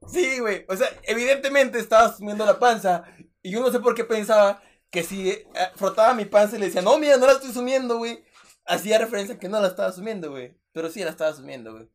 sí, 0.08 0.40
güey. 0.40 0.66
O 0.70 0.78
sea, 0.78 0.88
evidentemente 1.04 1.80
estaba 1.80 2.06
asumiendo 2.06 2.46
la 2.46 2.58
panza. 2.58 3.04
Y 3.42 3.52
yo 3.52 3.60
no 3.60 3.70
sé 3.70 3.82
por 3.82 3.94
qué 3.94 4.06
pensaba 4.06 4.62
que 4.90 5.04
si 5.04 5.30
eh, 5.30 5.48
frotaba 5.76 6.14
mi 6.14 6.26
panza 6.26 6.56
y 6.56 6.60
le 6.60 6.68
decía, 6.68 6.82
no, 6.82 6.98
mira, 6.98 7.18
no 7.18 7.26
la 7.26 7.34
estoy 7.34 7.52
asumiendo, 7.52 7.98
güey. 7.98 8.24
Hacía 8.66 8.98
referencia 8.98 9.36
a 9.36 9.40
que 9.40 9.50
no 9.50 9.60
la 9.60 9.68
estaba 9.68 9.90
asumiendo, 9.90 10.32
güey. 10.32 10.58
Pero 10.72 10.90
sí 10.90 11.04
la 11.04 11.12
estaba 11.12 11.32
asumiendo, 11.32 11.74
güey. 11.74 11.90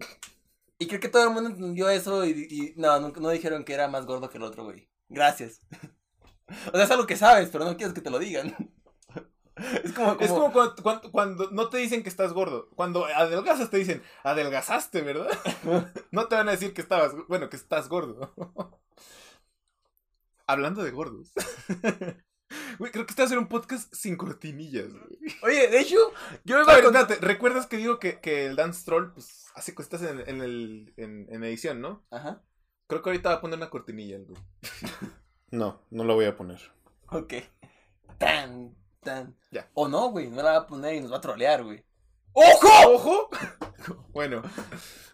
Y 0.78 0.86
creo 0.88 1.00
que 1.00 1.08
todo 1.08 1.24
el 1.24 1.30
mundo 1.30 1.50
entendió 1.50 1.88
eso 1.88 2.24
y, 2.24 2.74
no, 2.76 2.98
no, 2.98 3.30
dijeron 3.30 3.64
que 3.64 3.74
era 3.74 3.88
más 3.88 4.04
gordo 4.04 4.28
que 4.28 4.38
el 4.38 4.44
otro, 4.44 4.64
güey. 4.64 4.88
Gracias. 5.08 5.60
o 6.72 6.76
sea, 6.76 6.84
es 6.84 6.90
algo 6.90 7.06
que 7.06 7.16
sabes, 7.16 7.50
pero 7.50 7.64
no 7.64 7.76
quieres 7.76 7.94
que 7.94 8.00
te 8.00 8.10
lo 8.10 8.18
digan. 8.18 8.56
Es 9.84 9.92
como, 9.92 10.18
es 10.18 10.30
como 10.30 10.50
cuando, 10.50 11.12
cuando, 11.12 11.50
no 11.50 11.68
te 11.68 11.76
dicen 11.76 12.02
que 12.02 12.08
estás 12.08 12.32
gordo. 12.32 12.70
Cuando 12.74 13.04
adelgazas 13.04 13.68
te 13.68 13.76
dicen, 13.76 14.02
adelgazaste, 14.24 15.02
¿verdad? 15.02 15.28
no 16.10 16.26
te 16.26 16.36
van 16.36 16.48
a 16.48 16.52
decir 16.52 16.72
que 16.72 16.80
estabas, 16.80 17.12
bueno, 17.28 17.50
que 17.50 17.56
estás 17.56 17.90
gordo. 17.90 18.34
Hablando 20.46 20.82
de 20.82 20.90
gordos. 20.90 21.32
Güey, 22.78 22.92
creo 22.92 23.06
que 23.06 23.10
este 23.10 23.22
va 23.22 23.26
a 23.26 23.28
ser 23.28 23.38
un 23.38 23.48
podcast 23.48 23.92
sin 23.94 24.16
cortinillas, 24.16 24.86
Oye, 25.42 25.68
de 25.68 25.80
hecho, 25.80 25.96
yo 26.44 26.58
me 26.58 26.64
voy 26.64 26.96
a 26.96 27.04
¿recuerdas 27.20 27.66
que 27.66 27.76
digo 27.76 27.98
que, 27.98 28.20
que, 28.20 28.46
el 28.46 28.56
Dance 28.56 28.84
Troll, 28.84 29.12
pues, 29.12 29.46
hace 29.54 29.74
cositas 29.74 30.02
en, 30.02 30.20
en, 30.26 30.40
el, 30.42 30.92
en, 30.96 31.26
en, 31.30 31.44
edición, 31.44 31.80
¿no? 31.80 32.04
Ajá. 32.10 32.42
Creo 32.86 33.02
que 33.02 33.10
ahorita 33.10 33.30
va 33.30 33.34
a 33.36 33.40
poner 33.40 33.56
una 33.56 33.70
cortinilla, 33.70 34.18
güey. 34.18 34.40
no, 35.50 35.82
no 35.90 36.04
la 36.04 36.14
voy 36.14 36.26
a 36.26 36.36
poner. 36.36 36.60
Ok. 37.08 37.34
Tan, 38.18 38.76
tan. 39.00 39.36
Ya. 39.50 39.70
O 39.74 39.88
no, 39.88 40.10
güey, 40.10 40.28
no 40.28 40.42
la 40.42 40.52
va 40.52 40.58
a 40.58 40.66
poner 40.66 40.94
y 40.94 41.00
nos 41.00 41.12
va 41.12 41.18
a 41.18 41.22
trolear, 41.22 41.64
güey. 41.64 41.84
¡Ojo! 42.32 42.68
¡Ojo! 42.88 43.30
bueno. 44.12 44.42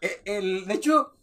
Eh, 0.00 0.22
el, 0.24 0.66
de 0.66 0.74
hecho, 0.74 1.16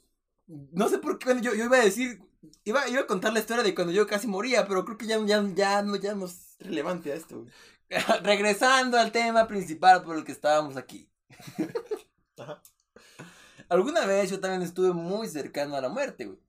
no 0.47 0.89
sé 0.89 0.97
por 0.99 1.18
qué, 1.18 1.39
yo, 1.41 1.53
yo 1.53 1.66
iba 1.66 1.78
a 1.78 1.84
decir, 1.84 2.22
Iba, 2.63 2.87
iba 2.89 3.01
a 3.01 3.07
contar 3.07 3.33
la 3.33 3.39
historia 3.39 3.63
de 3.63 3.75
cuando 3.75 3.93
yo 3.93 4.07
casi 4.07 4.27
moría, 4.27 4.67
pero 4.67 4.85
creo 4.85 4.97
que 4.97 5.07
ya, 5.07 5.19
ya, 5.25 5.43
ya, 5.53 5.81
no, 5.81 5.95
ya 5.95 6.15
no 6.15 6.25
es 6.25 6.55
relevante 6.59 7.11
a 7.11 7.15
esto. 7.15 7.45
Regresando 8.23 8.97
al 8.97 9.11
tema 9.11 9.47
principal 9.47 10.03
por 10.03 10.17
el 10.17 10.23
que 10.23 10.31
estábamos 10.31 10.77
aquí. 10.77 11.09
Alguna 13.69 14.05
vez 14.05 14.29
yo 14.29 14.39
también 14.39 14.61
estuve 14.61 14.93
muy 14.93 15.27
cercano 15.27 15.75
a 15.75 15.81
la 15.81 15.89
muerte, 15.89 16.25
güey. 16.25 16.39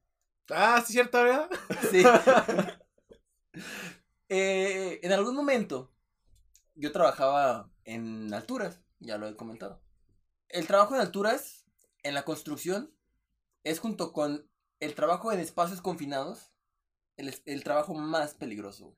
Ah, 0.50 0.82
¿sí 0.86 0.92
cierto, 0.92 1.22
verdad? 1.22 1.50
Sí. 1.90 2.04
Eh, 4.28 5.00
en 5.02 5.12
algún 5.12 5.34
momento 5.34 5.92
yo 6.74 6.92
trabajaba 6.92 7.70
en 7.84 8.32
alturas, 8.34 8.80
ya 8.98 9.18
lo 9.18 9.28
he 9.28 9.36
comentado. 9.36 9.80
El 10.48 10.66
trabajo 10.66 10.94
en 10.94 11.00
alturas, 11.00 11.64
en 12.02 12.14
la 12.14 12.24
construcción, 12.24 12.92
es 13.64 13.80
junto 13.80 14.12
con 14.12 14.48
el 14.80 14.94
trabajo 14.94 15.32
en 15.32 15.40
espacios 15.40 15.80
confinados, 15.80 16.52
el, 17.16 17.34
el 17.44 17.64
trabajo 17.64 17.94
más 17.94 18.34
peligroso. 18.34 18.96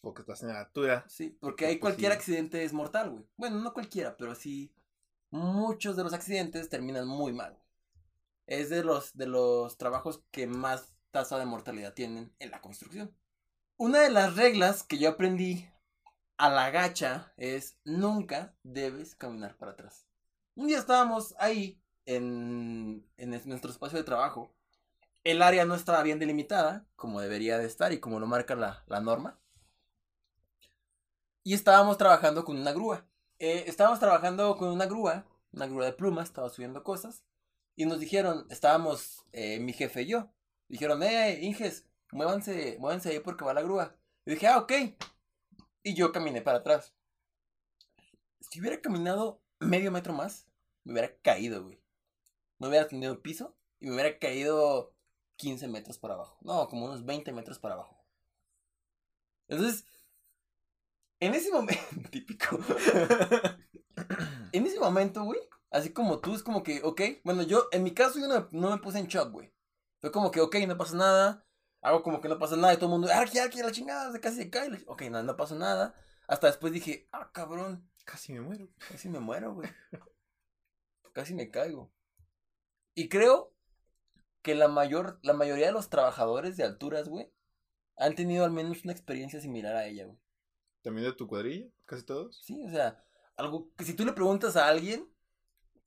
Porque 0.00 0.22
estás 0.22 0.42
en 0.42 0.48
la 0.48 0.60
altura. 0.60 1.04
Sí, 1.08 1.36
porque 1.40 1.66
ahí 1.66 1.78
cualquier 1.78 2.12
accidente 2.12 2.62
es 2.64 2.72
mortal, 2.72 3.10
güey. 3.10 3.26
Bueno, 3.36 3.60
no 3.60 3.74
cualquiera, 3.74 4.16
pero 4.16 4.34
sí 4.34 4.72
muchos 5.30 5.96
de 5.96 6.04
los 6.04 6.12
accidentes 6.12 6.68
terminan 6.68 7.06
muy 7.06 7.32
mal. 7.32 7.58
Es 8.46 8.70
de 8.70 8.82
los, 8.82 9.16
de 9.16 9.26
los 9.26 9.76
trabajos 9.76 10.22
que 10.30 10.46
más 10.46 10.94
tasa 11.10 11.38
de 11.38 11.46
mortalidad 11.46 11.94
tienen 11.94 12.34
en 12.38 12.50
la 12.50 12.60
construcción. 12.60 13.14
Una 13.76 14.00
de 14.00 14.10
las 14.10 14.36
reglas 14.36 14.82
que 14.82 14.98
yo 14.98 15.10
aprendí 15.10 15.70
a 16.36 16.48
la 16.48 16.70
gacha 16.70 17.32
es 17.36 17.78
nunca 17.84 18.56
debes 18.62 19.14
caminar 19.14 19.56
para 19.56 19.72
atrás. 19.72 20.06
Un 20.54 20.68
día 20.68 20.78
estábamos 20.78 21.34
ahí 21.38 21.80
en, 22.08 23.04
nuestro 23.46 23.70
espacio 23.70 23.98
de 23.98 24.04
trabajo, 24.04 24.54
el 25.24 25.42
área 25.42 25.64
no 25.66 25.74
estaba 25.74 26.02
bien 26.02 26.18
delimitada, 26.18 26.86
como 26.96 27.20
debería 27.20 27.58
de 27.58 27.66
estar 27.66 27.92
y 27.92 28.00
como 28.00 28.18
lo 28.18 28.26
marca 28.26 28.54
la, 28.54 29.00
norma. 29.00 29.38
Y 31.44 31.54
estábamos 31.54 31.98
trabajando 31.98 32.44
con 32.44 32.58
una 32.58 32.72
grúa. 32.72 33.06
Eh, 33.38 33.64
estábamos 33.66 34.00
trabajando 34.00 34.56
con 34.56 34.68
una 34.68 34.86
grúa, 34.86 35.26
una 35.52 35.66
grúa 35.66 35.84
de 35.84 35.92
plumas, 35.92 36.28
estaba 36.28 36.48
subiendo 36.48 36.82
cosas. 36.82 37.24
Y 37.76 37.84
nos 37.84 38.00
dijeron, 38.00 38.46
estábamos 38.50 39.24
eh, 39.32 39.60
mi 39.60 39.72
jefe 39.72 40.02
y 40.02 40.06
yo. 40.06 40.30
Dijeron, 40.68 41.02
eh, 41.02 41.38
Inges, 41.42 41.86
muévanse, 42.10 42.76
muévanse 42.80 43.10
ahí 43.10 43.20
porque 43.20 43.44
va 43.44 43.54
la 43.54 43.62
grúa. 43.62 43.96
Y 44.24 44.32
dije, 44.32 44.46
ah, 44.46 44.58
ok. 44.58 44.72
Y 45.82 45.94
yo 45.94 46.10
caminé 46.12 46.42
para 46.42 46.58
atrás. 46.58 46.94
Si 48.40 48.60
hubiera 48.60 48.80
caminado 48.80 49.42
medio 49.60 49.92
metro 49.92 50.12
más, 50.12 50.46
me 50.84 50.92
hubiera 50.92 51.14
caído, 51.22 51.64
güey 51.64 51.77
no 52.58 52.68
hubiera 52.68 52.88
tenido 52.88 53.22
piso 53.22 53.56
y 53.80 53.86
me 53.86 53.94
hubiera 53.94 54.18
caído 54.18 54.94
15 55.36 55.68
metros 55.68 55.98
para 55.98 56.14
abajo. 56.14 56.38
No, 56.42 56.68
como 56.68 56.86
unos 56.86 57.04
20 57.04 57.32
metros 57.32 57.58
para 57.58 57.74
abajo. 57.74 58.04
Entonces, 59.48 59.84
en 61.20 61.34
ese 61.34 61.50
momento, 61.50 61.82
típico. 62.10 62.58
en 64.52 64.66
ese 64.66 64.78
momento, 64.78 65.24
güey, 65.24 65.40
así 65.70 65.92
como 65.92 66.20
tú, 66.20 66.34
es 66.34 66.42
como 66.42 66.62
que, 66.62 66.82
ok, 66.82 67.00
bueno, 67.24 67.42
yo, 67.42 67.68
en 67.72 67.82
mi 67.82 67.92
caso, 67.92 68.18
yo 68.18 68.28
no, 68.28 68.70
me 68.70 68.78
puse 68.78 68.98
en 68.98 69.06
shock, 69.06 69.32
güey. 69.32 69.52
Fue 70.00 70.12
como 70.12 70.30
que, 70.30 70.40
ok, 70.40 70.56
no 70.66 70.76
pasa 70.76 70.96
nada. 70.96 71.44
Hago 71.80 72.02
como 72.02 72.20
que 72.20 72.28
no 72.28 72.38
pasa 72.38 72.56
nada 72.56 72.74
y 72.74 72.76
todo 72.76 72.86
el 72.86 72.92
mundo, 72.92 73.08
ah, 73.12 73.20
aquí, 73.20 73.38
aquí, 73.38 73.62
la 73.62 73.70
chingada, 73.70 74.12
se 74.12 74.20
casi 74.20 74.36
se 74.36 74.50
cae. 74.50 74.84
Ok, 74.86 75.02
no, 75.02 75.22
no 75.22 75.36
pasa 75.36 75.54
nada. 75.54 75.94
Hasta 76.26 76.48
después 76.48 76.72
dije, 76.72 77.08
ah, 77.12 77.30
cabrón. 77.32 77.88
Casi 78.04 78.32
me 78.32 78.40
muero. 78.40 78.68
Casi 78.88 79.08
me 79.08 79.20
muero, 79.20 79.54
güey. 79.54 79.68
casi 81.12 81.34
me 81.34 81.50
caigo. 81.50 81.92
Y 82.98 83.08
creo 83.08 83.54
que 84.42 84.56
la 84.56 84.66
mayor, 84.66 85.20
la 85.22 85.32
mayoría 85.32 85.66
de 85.66 85.72
los 85.72 85.88
trabajadores 85.88 86.56
de 86.56 86.64
alturas, 86.64 87.08
güey, 87.08 87.30
han 87.96 88.16
tenido 88.16 88.44
al 88.44 88.50
menos 88.50 88.82
una 88.82 88.92
experiencia 88.92 89.40
similar 89.40 89.76
a 89.76 89.86
ella, 89.86 90.06
güey. 90.06 90.18
¿También 90.82 91.06
de 91.06 91.12
tu 91.12 91.28
cuadrilla? 91.28 91.68
¿Casi 91.84 92.02
todos? 92.02 92.42
Sí, 92.44 92.60
o 92.64 92.68
sea, 92.68 93.00
algo 93.36 93.70
que 93.76 93.84
si 93.84 93.94
tú 93.94 94.04
le 94.04 94.14
preguntas 94.14 94.56
a 94.56 94.66
alguien, 94.66 95.08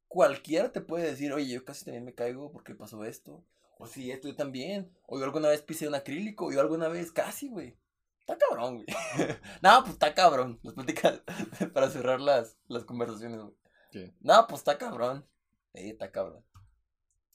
cualquiera 0.07 0.71
te 0.71 0.79
puede 0.79 1.03
decir, 1.03 1.33
oye, 1.33 1.53
yo 1.53 1.65
casi 1.65 1.83
también 1.83 2.05
me 2.05 2.15
caigo 2.15 2.49
porque 2.53 2.75
pasó 2.75 3.03
esto. 3.03 3.43
O 3.77 3.87
si 3.87 4.09
esto 4.09 4.29
yo 4.29 4.37
también. 4.37 4.89
O 5.05 5.19
yo 5.19 5.25
alguna 5.25 5.49
vez 5.49 5.61
pisé 5.63 5.89
un 5.89 5.95
acrílico. 5.95 6.45
O 6.45 6.51
yo 6.53 6.61
alguna 6.61 6.87
vez 6.87 7.11
casi, 7.11 7.49
güey. 7.49 7.77
Está 8.21 8.37
cabrón, 8.37 8.75
güey. 8.75 8.85
no, 9.61 9.81
pues 9.81 9.91
está 9.91 10.13
cabrón. 10.13 10.61
Nos 10.63 10.75
platicas 10.75 11.23
para 11.73 11.89
cerrar 11.89 12.21
las, 12.21 12.57
las 12.69 12.85
conversaciones, 12.85 13.41
güey. 13.41 13.55
¿Qué? 13.91 14.13
No, 14.21 14.47
pues 14.47 14.61
está 14.61 14.77
cabrón. 14.77 15.25
Sí, 15.73 15.89
está 15.89 16.09
cabrón. 16.09 16.45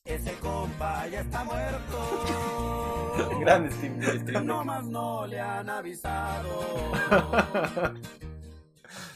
Ese 0.07 0.33
compa 0.39 1.07
ya 1.09 1.21
está 1.21 1.43
muerto. 1.43 2.25
Grande 3.41 3.71
Stream, 3.73 4.47
No 4.47 4.65
más 4.65 4.85
no 4.87 5.27
le 5.27 5.41
han 5.41 5.69
avisado. 5.69 6.61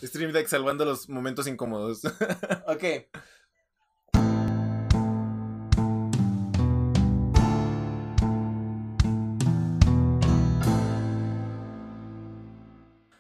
Stream 0.03 0.33
Deck 0.33 0.49
salvando 0.49 0.85
los 0.85 1.09
momentos 1.09 1.47
incómodos. 1.47 2.03
ok. 2.67 2.85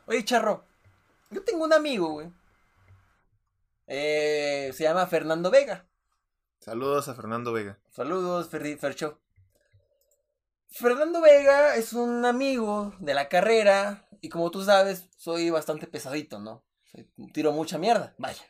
Oye, 0.06 0.24
Charro, 0.24 0.64
yo 1.30 1.44
tengo 1.44 1.64
un 1.64 1.72
amigo, 1.72 2.14
güey. 2.14 2.32
Eh, 3.86 4.72
se 4.74 4.82
llama 4.82 5.06
Fernando 5.06 5.52
Vega. 5.52 5.86
Saludos 6.60 7.08
a 7.08 7.14
Fernando 7.14 7.54
Vega. 7.54 7.78
Saludos, 7.88 8.50
Fer 8.50 8.78
Fercho. 8.78 9.18
Fernando 10.68 11.22
Vega 11.22 11.74
es 11.76 11.94
un 11.94 12.26
amigo 12.26 12.94
de 13.00 13.14
la 13.14 13.30
carrera 13.30 14.06
y 14.20 14.28
como 14.28 14.50
tú 14.50 14.62
sabes, 14.62 15.08
soy 15.16 15.48
bastante 15.48 15.86
pesadito, 15.86 16.38
¿no? 16.38 16.62
Tiro 17.32 17.52
mucha 17.52 17.78
mierda, 17.78 18.14
vaya. 18.18 18.42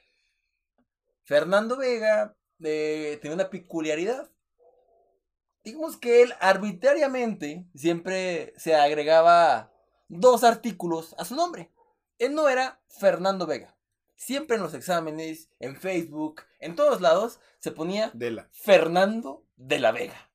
Fernando 1.22 1.76
Vega 1.76 2.36
eh, 2.58 3.16
tiene 3.20 3.34
una 3.34 3.48
peculiaridad. 3.48 4.28
Digamos 5.62 5.96
que 5.96 6.22
él 6.22 6.34
arbitrariamente 6.40 7.70
siempre 7.76 8.54
se 8.56 8.74
agregaba 8.74 9.72
dos 10.08 10.42
artículos 10.42 11.14
a 11.16 11.24
su 11.24 11.36
nombre. 11.36 11.70
Él 12.18 12.34
no 12.34 12.48
era 12.48 12.82
Fernando 12.88 13.46
Vega. 13.46 13.76
Siempre 14.20 14.56
en 14.56 14.62
los 14.62 14.74
exámenes, 14.74 15.48
en 15.60 15.76
Facebook, 15.76 16.42
en 16.58 16.76
todos 16.76 17.00
lados, 17.00 17.40
se 17.58 17.70
ponía 17.70 18.12
Fernando 18.52 19.46
de 19.56 19.78
la 19.80 19.92
Vega. 19.92 20.30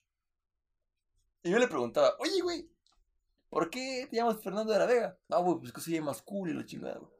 Y 1.43 1.51
yo 1.51 1.59
le 1.59 1.67
preguntaba, 1.67 2.15
oye, 2.17 2.41
güey, 2.41 2.67
¿por 3.47 3.69
qué 3.69 4.07
te 4.09 4.15
llamas 4.15 4.41
Fernando 4.41 4.73
de 4.73 4.79
la 4.79 4.87
Vega? 4.87 5.19
Ah, 5.29 5.37
güey, 5.37 5.59
pues 5.59 5.71
que 5.71 5.81
soy 5.81 6.01
más 6.01 6.23
cool 6.23 6.49
y 6.49 6.53
lo 6.53 6.63
chingado. 6.63 7.15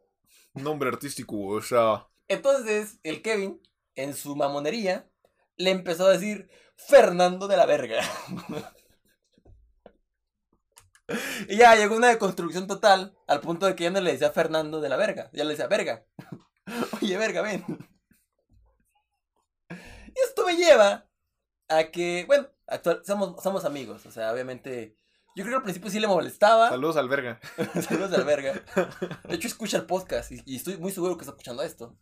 Nombre 0.56 0.90
artístico, 0.90 1.38
o 1.38 1.62
sea. 1.62 2.08
Entonces, 2.28 3.00
el 3.04 3.22
Kevin, 3.22 3.62
en 3.94 4.16
su 4.16 4.36
mamonería, 4.36 5.08
le 5.58 5.70
empezó 5.70 6.08
a 6.08 6.14
decir 6.14 6.50
Fernando 6.78 7.48
de 7.48 7.58
la 7.58 7.68
Verga. 7.68 8.02
y 11.48 11.58
ya 11.58 11.76
llegó 11.76 11.96
una 11.96 12.08
deconstrucción 12.08 12.66
total, 12.66 13.16
al 13.28 13.40
punto 13.40 13.68
de 13.68 13.76
que 13.76 13.84
ya 13.84 13.92
no 13.92 14.02
le 14.02 14.14
decía 14.14 14.32
Fernando 14.32 14.82
de 14.82 14.90
la 14.90 14.98
Verga, 14.98 15.30
ya 15.32 15.44
le 15.44 15.52
decía 15.52 15.68
Verga. 15.68 16.08
Oye, 17.02 17.18
Verga, 17.18 17.42
ven. 17.42 17.64
Y 19.70 20.20
esto 20.26 20.46
me 20.46 20.56
lleva 20.56 21.08
a 21.68 21.84
que, 21.86 22.24
bueno, 22.28 22.48
actual, 22.68 23.02
somos, 23.06 23.42
somos 23.44 23.66
amigos, 23.66 24.06
o 24.06 24.12
sea, 24.12 24.32
obviamente... 24.32 24.98
Yo 25.36 25.44
creo 25.44 25.52
que 25.52 25.58
al 25.58 25.64
principio 25.64 25.92
sí 25.92 26.00
le 26.00 26.08
molestaba. 26.08 26.70
Saludos 26.70 26.96
al 26.96 27.10
verga. 27.10 27.42
Saludos 27.82 28.14
al 28.14 28.24
verga. 28.24 28.64
De 29.28 29.36
hecho, 29.36 29.50
escucha 29.50 29.76
el 29.76 29.86
podcast 29.86 30.32
y, 30.32 30.56
estoy 30.56 30.78
muy 30.78 30.94
seguro 30.94 31.18
que 31.18 31.24
está 31.24 31.32
escuchando 31.32 31.62
esto. 31.62 31.98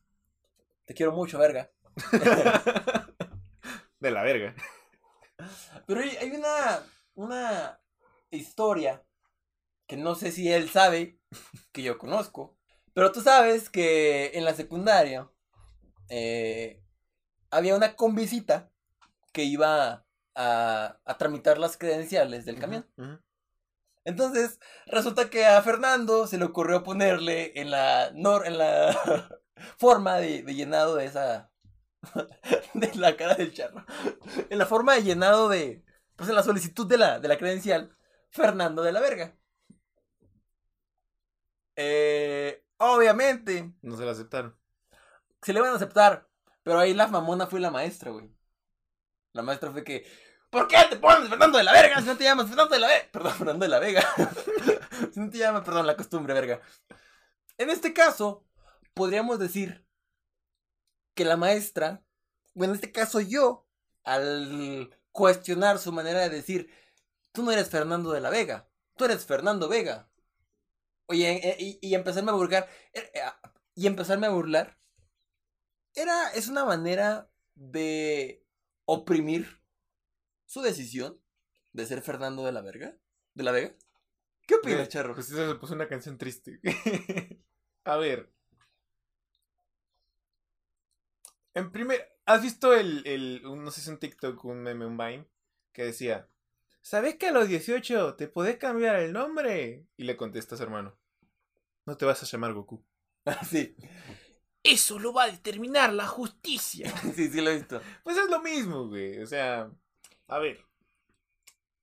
Te 0.86 0.94
quiero 0.94 1.14
mucho, 1.14 1.40
verga. 1.40 1.72
De 4.00 4.12
la 4.12 4.22
verga. 4.22 4.54
Pero 5.88 6.02
hay, 6.02 6.30
una, 6.30 6.84
una 7.16 7.80
historia 8.30 9.04
que 9.88 9.98
no 9.98 10.14
sé 10.14 10.32
si 10.32 10.52
él 10.52 10.70
sabe, 10.70 11.20
que 11.72 11.82
yo 11.82 11.98
conozco. 11.98 12.56
Pero 12.94 13.12
tú 13.12 13.22
sabes 13.22 13.70
que 13.70 14.32
en 14.36 14.46
la 14.46 14.54
secundaria 14.54 15.30
eh, 16.10 16.82
había 17.50 17.76
una 17.76 17.96
convisita 17.96 18.72
que 19.32 19.44
iba 19.44 20.06
a, 20.36 21.00
a 21.04 21.18
tramitar 21.18 21.58
las 21.58 21.78
credenciales 21.78 22.46
del 22.46 22.60
camión. 22.60 22.88
Entonces, 24.06 24.60
resulta 24.88 25.30
que 25.30 25.46
a 25.46 25.62
Fernando 25.62 26.28
se 26.28 26.38
le 26.38 26.46
ocurrió 26.46 26.84
ponerle 26.84 27.54
en 27.56 27.72
la, 27.72 28.08
en 28.08 28.58
la 28.58 29.40
forma 29.78 30.18
de, 30.18 30.44
llenado 30.44 30.96
de 30.96 31.06
esa. 31.06 31.50
de 32.74 32.94
la 32.96 33.16
cara 33.16 33.36
del 33.36 33.54
charro. 33.54 33.86
En 34.50 34.58
la 34.58 34.66
forma 34.66 34.96
de 34.96 35.04
llenado 35.04 35.48
de. 35.48 35.84
Pues 36.18 36.30
en 36.30 36.36
la 36.36 36.44
solicitud 36.44 36.86
de 36.86 36.98
la, 36.98 37.20
de 37.20 37.28
la 37.28 37.38
credencial, 37.38 37.96
Fernando 38.30 38.84
de 38.84 38.92
la 38.92 39.00
Verga. 39.00 39.38
Eh, 41.76 42.63
obviamente. 42.78 43.74
No 43.82 43.98
se 43.98 44.06
le 44.06 44.12
aceptaron. 44.12 44.56
Se 45.42 45.54
le 45.54 45.62
van 45.62 45.74
a 45.74 45.76
aceptar. 45.76 46.28
Pero 46.64 46.80
ahí 46.80 46.94
la 46.94 47.08
mamona 47.08 47.48
fue 47.48 47.60
la 47.60 47.72
maestra, 47.72 48.12
güey. 48.12 48.32
La 49.34 49.42
maestra 49.42 49.72
fue 49.72 49.84
que, 49.84 50.06
¿por 50.50 50.68
qué 50.68 50.78
te 50.90 50.96
pones 50.96 51.28
Fernando 51.28 51.58
de 51.58 51.64
la 51.64 51.74
Verga 51.74 52.00
si 52.00 52.06
no 52.06 52.16
te 52.18 52.24
llamas 52.24 52.48
Fernando 52.48 52.74
de 52.74 52.80
la 52.80 52.88
Vega? 52.88 53.10
Perdón, 53.12 53.34
Fernando 53.34 53.66
de 53.66 53.70
la 53.70 53.80
Vega. 53.80 54.04
si 55.14 55.20
no 55.20 55.30
te 55.30 55.38
llamas, 55.38 55.64
perdón, 55.64 55.88
la 55.88 55.98
costumbre, 55.98 56.34
verga. 56.34 56.62
En 57.58 57.70
este 57.70 57.94
caso, 57.94 58.46
podríamos 58.94 59.40
decir 59.40 59.86
que 61.14 61.26
la 61.26 61.38
maestra, 61.38 62.04
bueno, 62.54 62.74
en 62.74 62.76
este 62.76 62.92
caso 62.92 63.20
yo, 63.20 63.68
al 64.04 64.96
cuestionar 65.12 65.80
su 65.80 65.92
manera 65.92 66.22
de 66.22 66.30
decir, 66.30 66.70
tú 67.32 67.44
no 67.44 67.52
eres 67.52 67.70
Fernando 67.70 68.12
de 68.12 68.22
la 68.22 68.30
Vega, 68.30 68.70
tú 68.96 69.06
eres 69.06 69.26
Fernando 69.26 69.68
Vega. 69.68 70.10
Oye, 71.08 71.50
eh, 71.50 71.58
y, 71.60 71.80
y 71.82 71.96
empezarme 71.96 72.32
a 72.32 72.36
burlar, 72.36 72.70
eh, 72.94 73.12
eh, 73.14 73.22
y 73.76 73.88
empezarme 73.88 74.28
a 74.28 74.32
burlar, 74.32 74.78
era, 75.96 76.32
es 76.32 76.48
una 76.48 76.66
manera 76.66 77.30
de 77.56 78.44
oprimir 78.86 79.62
su 80.46 80.62
decisión 80.62 81.22
de 81.72 81.86
ser 81.86 82.02
Fernando 82.02 82.46
de 82.46 82.52
la 82.52 82.62
Verga, 82.62 82.98
de 83.34 83.44
la 83.44 83.52
Vega. 83.52 83.76
¿Qué 84.48 84.56
opinas, 84.56 84.90
Charro? 84.90 85.14
Pues 85.14 85.30
eso 85.30 85.48
se 85.48 85.56
puso 85.56 85.74
una 85.74 85.88
canción 85.88 86.18
triste. 86.18 86.60
a 87.86 87.98
ver. 87.98 88.32
En 91.54 91.72
primer, 91.72 92.18
¿has 92.26 92.42
visto 92.42 92.74
el, 92.74 93.06
el, 93.06 93.42
no 93.44 93.72
sé 93.72 93.82
si 93.82 93.90
un 93.90 94.00
TikTok, 94.00 94.44
un 94.46 94.62
meme, 94.62 94.86
un 94.86 94.98
Vine, 94.98 95.28
que 95.72 95.86
decía, 95.86 96.28
¿sabes 96.84 97.16
que 97.16 97.28
a 97.28 97.32
los 97.32 97.48
18 97.48 98.16
te 98.16 98.28
podés 98.28 98.58
cambiar 98.58 98.98
el 98.98 99.14
nombre? 99.14 99.88
Y 99.98 100.04
le 100.04 100.16
contestas, 100.16 100.60
hermano, 100.60 100.96
no 101.88 101.98
te 101.98 102.06
vas 102.06 102.22
a 102.22 102.26
llamar 102.28 102.54
Goku. 102.54 102.86
sí. 103.50 103.76
Eso 104.62 105.00
lo 105.00 105.14
va 105.14 105.24
a 105.24 105.32
determinar 105.32 105.92
la 105.94 106.06
justicia. 106.06 106.96
sí, 107.16 107.30
sí 107.30 107.42
lo 107.42 107.50
he 107.50 107.56
visto. 107.56 107.82
Pues 108.04 108.18
es 108.18 108.30
lo 108.30 108.42
mismo, 108.42 108.88
güey. 108.88 109.20
O 109.20 109.26
sea, 109.26 109.72
a 110.28 110.40
ver. 110.40 110.64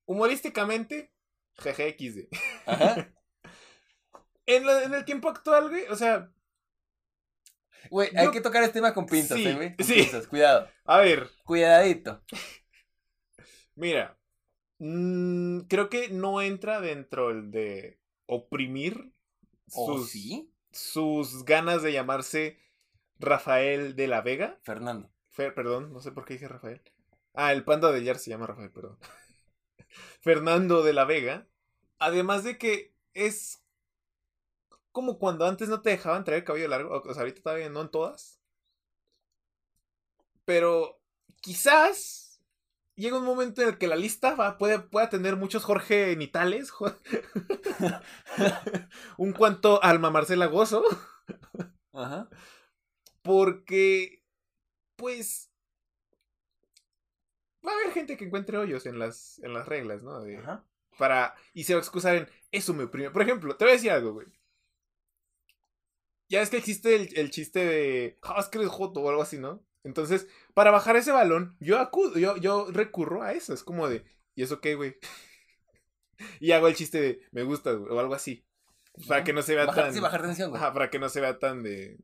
Humorísticamente, 0.05 1.13
GGXD. 1.57 2.29
Ajá. 2.67 3.13
en, 4.47 4.69
en 4.69 4.95
el 4.95 5.05
tiempo 5.05 5.29
actual, 5.29 5.71
güey, 5.71 5.87
o 5.89 5.97
sea, 5.97 6.31
Güey, 7.89 8.11
hay 8.15 8.31
que 8.31 8.43
tocar 8.43 8.63
este 8.63 8.75
tema 8.75 8.93
con 8.93 9.07
pinzas, 9.07 9.39
¿eh, 9.39 9.55
güey. 9.55 9.75
sí. 9.79 9.95
Pinzas, 9.95 10.27
cuidado. 10.27 10.69
A 10.85 10.99
ver. 10.99 11.31
Cuidadito. 11.45 12.23
Mira. 13.75 14.20
Mmm, 14.81 15.61
creo 15.69 15.91
que 15.91 16.09
no 16.09 16.41
entra 16.41 16.81
dentro 16.81 17.43
de 17.43 18.01
oprimir 18.27 19.13
¿Oh, 19.73 19.99
sus, 19.99 20.11
sí? 20.11 20.51
sus 20.73 21.45
ganas 21.45 21.83
de 21.83 21.93
llamarse 21.93 22.59
Rafael 23.19 23.95
de 23.95 24.09
la 24.09 24.23
Vega. 24.23 24.59
Fernando. 24.63 25.11
perdón, 25.37 25.93
no 25.93 26.01
sé 26.01 26.13
por 26.13 26.25
qué 26.25 26.35
dije 26.35 26.49
Rafael. 26.49 26.81
Ah, 27.35 27.53
el 27.53 27.63
panda 27.63 27.93
de 27.93 28.03
Yar 28.03 28.19
se 28.19 28.31
llama 28.31 28.47
Rafael, 28.47 28.71
perdón. 28.71 28.99
Fernando 30.23 30.83
de 30.83 30.95
la 30.95 31.05
Vega. 31.05 31.47
Además 31.99 32.43
de 32.43 32.57
que 32.57 32.95
es 33.13 33.63
como 34.93 35.19
cuando 35.19 35.47
antes 35.47 35.69
no 35.69 35.83
te 35.83 35.91
dejaban 35.91 36.25
traer 36.25 36.45
cabello 36.45 36.69
largo. 36.69 37.03
O 37.05 37.13
sea, 37.13 37.21
ahorita 37.21 37.43
todavía 37.43 37.69
no 37.69 37.83
en 37.83 37.91
todas. 37.91 38.41
Pero 40.47 40.99
quizás 41.43 42.30
llega 43.01 43.19
un 43.19 43.25
momento 43.25 43.63
en 43.63 43.69
el 43.69 43.79
que 43.79 43.89
la 43.89 43.97
lista 43.97 44.35
va, 44.35 44.59
puede, 44.59 44.79
pueda 44.79 45.09
tener 45.09 45.37
muchos 45.37 45.65
Jorge 45.65 46.15
Nitales. 46.17 46.73
un 49.17 49.33
cuanto 49.33 49.83
Alma 49.83 50.11
Marcela 50.11 50.47
Gozo. 50.47 50.85
Ajá. 51.93 52.29
Porque, 53.23 54.23
pues, 54.97 55.51
va 57.67 57.73
a 57.73 57.75
haber 57.75 57.93
gente 57.93 58.17
que 58.17 58.25
encuentre 58.25 58.59
hoyos 58.59 58.87
en 58.87 58.99
las, 58.99 59.39
en 59.41 59.55
las 59.55 59.67
reglas, 59.67 60.03
¿no? 60.03 60.17
Ajá. 60.17 60.65
Para, 60.99 61.35
y 61.55 61.65
se 61.65 61.75
va 61.75 61.79
a 61.79 61.83
excusar 61.83 62.15
en, 62.15 62.29
eso 62.53 62.75
me 62.75 62.85
oprime. 62.85 63.11
Por 63.11 63.23
ejemplo, 63.23 63.57
te 63.57 63.65
voy 63.65 63.73
a 63.73 63.77
decir 63.77 63.91
algo, 63.91 64.13
güey. 64.13 64.27
Ya 66.29 66.43
es 66.43 66.51
que 66.51 66.59
existe 66.59 67.21
el, 67.21 67.31
chiste 67.31 67.65
de, 67.65 68.19
ah, 68.23 68.37
es 68.39 68.47
que 68.47 68.59
eres 68.59 68.71
joto 68.71 69.01
o 69.01 69.09
algo 69.09 69.23
así, 69.23 69.39
¿no? 69.39 69.65
Entonces, 69.85 70.29
para 70.55 70.71
bajar 70.71 70.97
ese 70.97 71.13
balón, 71.13 71.57
yo 71.61 71.79
acudo, 71.79 72.19
yo, 72.19 72.37
yo 72.37 72.67
recurro 72.71 73.23
a 73.23 73.33
eso. 73.33 73.55
Es 73.55 73.65
como 73.65 73.89
de, 73.89 74.05
¿y 74.35 74.43
eso 74.43 74.61
qué, 74.61 74.75
güey? 74.75 74.97
y 76.41 76.53
hago 76.53 76.69
el 76.69 76.75
chiste 76.75 77.01
de, 77.01 77.21
me 77.33 77.43
gusta, 77.43 77.73
güey, 77.73 77.93
o 77.93 78.01
algo 78.01 78.15
así. 78.15 78.45
Para 79.09 79.25
que 79.25 79.33
no 79.33 79.43
se 79.43 79.55
vea 79.55 79.67
tan. 79.67 79.95
Sí, 79.95 80.01
bajar 80.01 80.23
tensión, 80.23 80.51
güey. 80.51 80.61
Ajá, 80.61 80.73
para 80.73 80.91
que 80.91 80.99
no 80.99 81.09
se 81.09 81.21
vea 81.21 81.39
tan 81.39 81.63
de. 81.63 81.99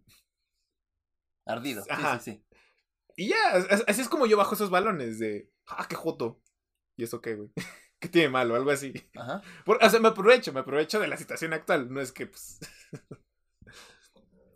Ardido. 1.45 1.85
Ajá. 1.89 2.18
Sí, 2.18 2.33
sí, 2.33 2.45
Y 3.16 3.29
ya, 3.29 3.37
así 3.87 4.01
es 4.01 4.09
como 4.09 4.27
yo 4.27 4.37
bajo 4.37 4.55
esos 4.55 4.70
balones 4.70 5.18
de, 5.18 5.51
ah, 5.66 5.87
qué 5.89 5.95
joto. 5.95 6.41
¿Y 6.97 7.05
eso 7.05 7.20
qué, 7.20 7.35
güey? 7.35 7.51
¿Qué 8.01 8.09
tiene 8.09 8.29
malo? 8.29 8.55
Algo 8.55 8.70
así. 8.70 8.93
Ajá. 9.14 9.43
o 9.66 9.91
sea, 9.91 10.01
me 10.01 10.09
aprovecho, 10.09 10.53
me 10.53 10.61
aprovecho 10.61 11.01
de 11.01 11.09
la 11.09 11.16
situación 11.16 11.53
actual. 11.53 11.93
No 11.93 12.01
es 12.01 12.12
que, 12.12 12.27
pues... 12.27 12.59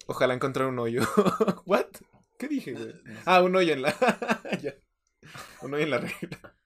Ojalá 0.06 0.34
encontrar 0.34 0.68
un 0.68 0.78
hoyo. 0.78 1.02
¿What? 1.66 1.86
¿Qué 2.40 2.48
dije, 2.48 2.72
güey? 2.72 2.94
Ah, 3.26 3.42
un 3.42 3.54
hoyo 3.54 3.74
en 3.74 3.82
la... 3.82 3.94
Un 5.62 5.74
hoyo 5.74 5.84
en 5.84 5.90
la 5.90 5.98
regla. 5.98 6.56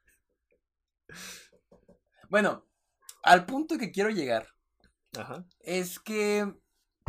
Bueno, 2.30 2.64
al 3.24 3.44
punto 3.44 3.76
que 3.76 3.90
quiero 3.90 4.10
llegar 4.10 4.46
Ajá. 5.18 5.44
es 5.58 5.98
que 5.98 6.54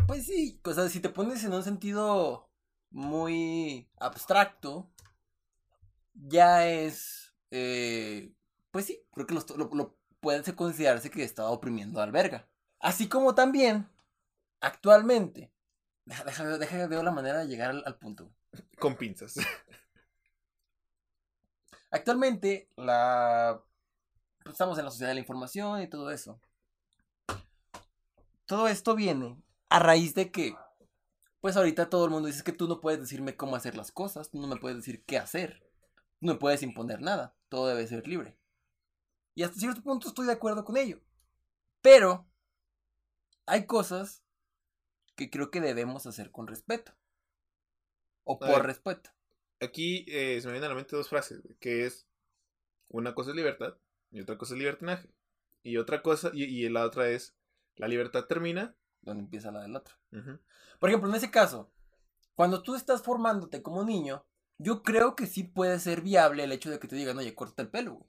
Pues 0.08 0.26
sí, 0.26 0.60
o 0.64 0.72
sea, 0.74 0.88
si 0.88 0.98
te 0.98 1.08
pones 1.08 1.44
en 1.44 1.52
un 1.52 1.62
sentido 1.62 2.50
muy 2.90 3.88
abstracto, 3.98 4.92
ya 6.14 6.66
es, 6.66 7.34
eh, 7.52 8.34
pues 8.72 8.86
sí, 8.86 9.00
creo 9.12 9.26
que 9.26 9.34
lo, 9.34 9.44
lo, 9.74 9.98
puede 10.20 10.42
considerarse 10.56 11.10
que 11.10 11.22
estaba 11.22 11.50
oprimiendo 11.50 12.00
al 12.00 12.10
verga. 12.10 12.48
Así 12.80 13.08
como 13.08 13.34
también, 13.34 13.88
actualmente, 14.60 15.52
deja, 16.04 16.58
deja, 16.58 16.86
ver 16.86 17.04
la 17.04 17.10
manera 17.10 17.40
de 17.40 17.48
llegar 17.48 17.70
al, 17.84 17.98
punto. 17.98 18.32
Con 18.78 18.96
pinzas. 18.96 19.36
Actualmente, 21.90 22.70
la... 22.76 23.62
Pues, 24.42 24.54
estamos 24.54 24.78
en 24.78 24.84
la 24.84 24.90
sociedad 24.90 25.10
de 25.10 25.14
la 25.14 25.20
información 25.20 25.82
y 25.82 25.88
todo 25.88 26.10
eso. 26.10 26.40
Todo 28.46 28.68
esto 28.68 28.94
viene 28.94 29.42
a 29.68 29.80
raíz 29.80 30.14
de 30.14 30.30
que, 30.30 30.54
pues 31.40 31.56
ahorita 31.56 31.90
todo 31.90 32.04
el 32.04 32.12
mundo 32.12 32.28
dice 32.28 32.44
que 32.44 32.52
tú 32.52 32.68
no 32.68 32.80
puedes 32.80 33.00
decirme 33.00 33.36
cómo 33.36 33.56
hacer 33.56 33.76
las 33.76 33.90
cosas, 33.90 34.30
tú 34.30 34.40
no 34.40 34.46
me 34.46 34.56
puedes 34.56 34.76
decir 34.76 35.04
qué 35.04 35.18
hacer, 35.18 35.68
no 36.20 36.34
me 36.34 36.38
puedes 36.38 36.62
imponer 36.62 37.00
nada, 37.00 37.34
todo 37.48 37.66
debe 37.66 37.86
ser 37.88 38.06
libre. 38.06 38.38
Y 39.34 39.42
hasta 39.42 39.58
cierto 39.58 39.82
punto 39.82 40.08
estoy 40.08 40.26
de 40.26 40.32
acuerdo 40.32 40.64
con 40.64 40.76
ello. 40.76 41.00
Pero 41.82 42.26
hay 43.46 43.66
cosas 43.66 44.22
que 45.16 45.30
creo 45.30 45.50
que 45.50 45.60
debemos 45.60 46.06
hacer 46.06 46.30
con 46.30 46.46
respeto. 46.46 46.92
O 48.28 48.38
por 48.38 48.66
respeto. 48.66 49.10
Aquí 49.60 50.04
eh, 50.08 50.40
se 50.40 50.48
me 50.48 50.52
vienen 50.52 50.66
a 50.66 50.74
la 50.74 50.74
mente 50.74 50.96
dos 50.96 51.08
frases, 51.08 51.40
que 51.60 51.86
es 51.86 52.06
una 52.88 53.14
cosa 53.14 53.30
es 53.30 53.36
libertad 53.36 53.78
y 54.10 54.20
otra 54.20 54.36
cosa 54.36 54.54
es 54.54 54.58
libertinaje. 54.58 55.08
Y 55.62 55.78
otra 55.78 56.02
cosa, 56.02 56.30
y, 56.32 56.68
la 56.68 56.84
otra 56.84 57.08
es, 57.08 57.34
la 57.76 57.88
libertad 57.88 58.26
termina 58.26 58.76
donde 59.00 59.24
empieza 59.24 59.50
la 59.50 59.62
del 59.62 59.74
otro. 59.74 59.96
Por 60.78 60.90
ejemplo, 60.90 61.08
en 61.08 61.14
ese 61.14 61.30
caso, 61.30 61.72
cuando 62.34 62.62
tú 62.62 62.74
estás 62.74 63.02
formándote 63.02 63.62
como 63.62 63.84
niño, 63.84 64.24
yo 64.58 64.82
creo 64.82 65.16
que 65.16 65.26
sí 65.26 65.44
puede 65.44 65.78
ser 65.78 66.02
viable 66.02 66.44
el 66.44 66.52
hecho 66.52 66.70
de 66.70 66.78
que 66.78 66.88
te 66.88 66.96
digan, 66.96 67.18
oye, 67.18 67.34
corta 67.34 67.62
el 67.62 67.70
pelo. 67.70 68.06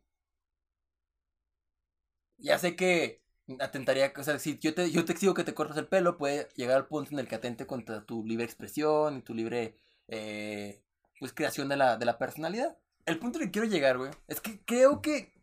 Ya 2.38 2.57
sé 2.57 2.76
que 2.76 3.24
atentaría, 3.59 4.13
o 4.15 4.24
sea, 4.24 4.39
si 4.39 4.59
yo 4.59 4.74
te, 4.74 4.91
yo 4.91 5.05
te 5.05 5.13
exijo 5.13 5.34
que 5.34 5.43
te 5.43 5.53
cortes 5.53 5.78
el 5.78 5.88
pelo, 5.88 6.18
puede 6.18 6.49
llegar 6.55 6.78
al 6.78 6.88
punto 6.88 7.11
en 7.11 7.20
el 7.20 7.28
que 7.28 7.36
atente 7.36 7.65
contra 7.65 8.05
tu 8.05 8.26
libre 8.26 8.45
expresión 8.45 9.18
y 9.18 9.22
tu 9.22 9.34
libre, 9.34 9.76
eh, 10.08 10.84
pues, 11.20 11.34
creación 11.34 11.70
de 11.70 11.78
la, 11.78 11.97
de 11.97 12.05
la 12.05 12.18
personalidad. 12.18 12.78
El 13.05 13.20
punto 13.20 13.39
que 13.39 13.51
quiero 13.51 13.68
llegar, 13.68 13.97
güey, 13.97 14.12
es 14.28 14.41
que 14.41 14.64
creo 14.66 15.01
que 15.01 15.34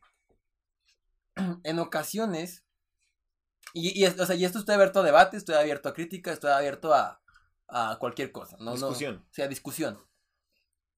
en 1.65 1.79
ocasiones, 1.79 2.65
y, 3.73 4.01
y, 4.01 4.07
o 4.07 4.27
sea, 4.27 4.37
y 4.37 4.45
esto 4.45 4.59
estoy 4.59 4.75
abierto 4.75 5.01
a 5.01 5.05
debate, 5.05 5.37
estoy 5.37 5.57
abierto 5.57 5.89
a 5.89 5.95
crítica, 5.95 6.33
estoy 6.33 6.51
abierto 6.51 6.95
a, 6.95 7.21
a 7.69 7.97
cualquier 7.99 8.33
cosa, 8.33 8.57
¿no? 8.61 8.73
Discusión. 8.73 9.17
No, 9.17 9.27
sea, 9.31 9.49
discusión. 9.49 10.01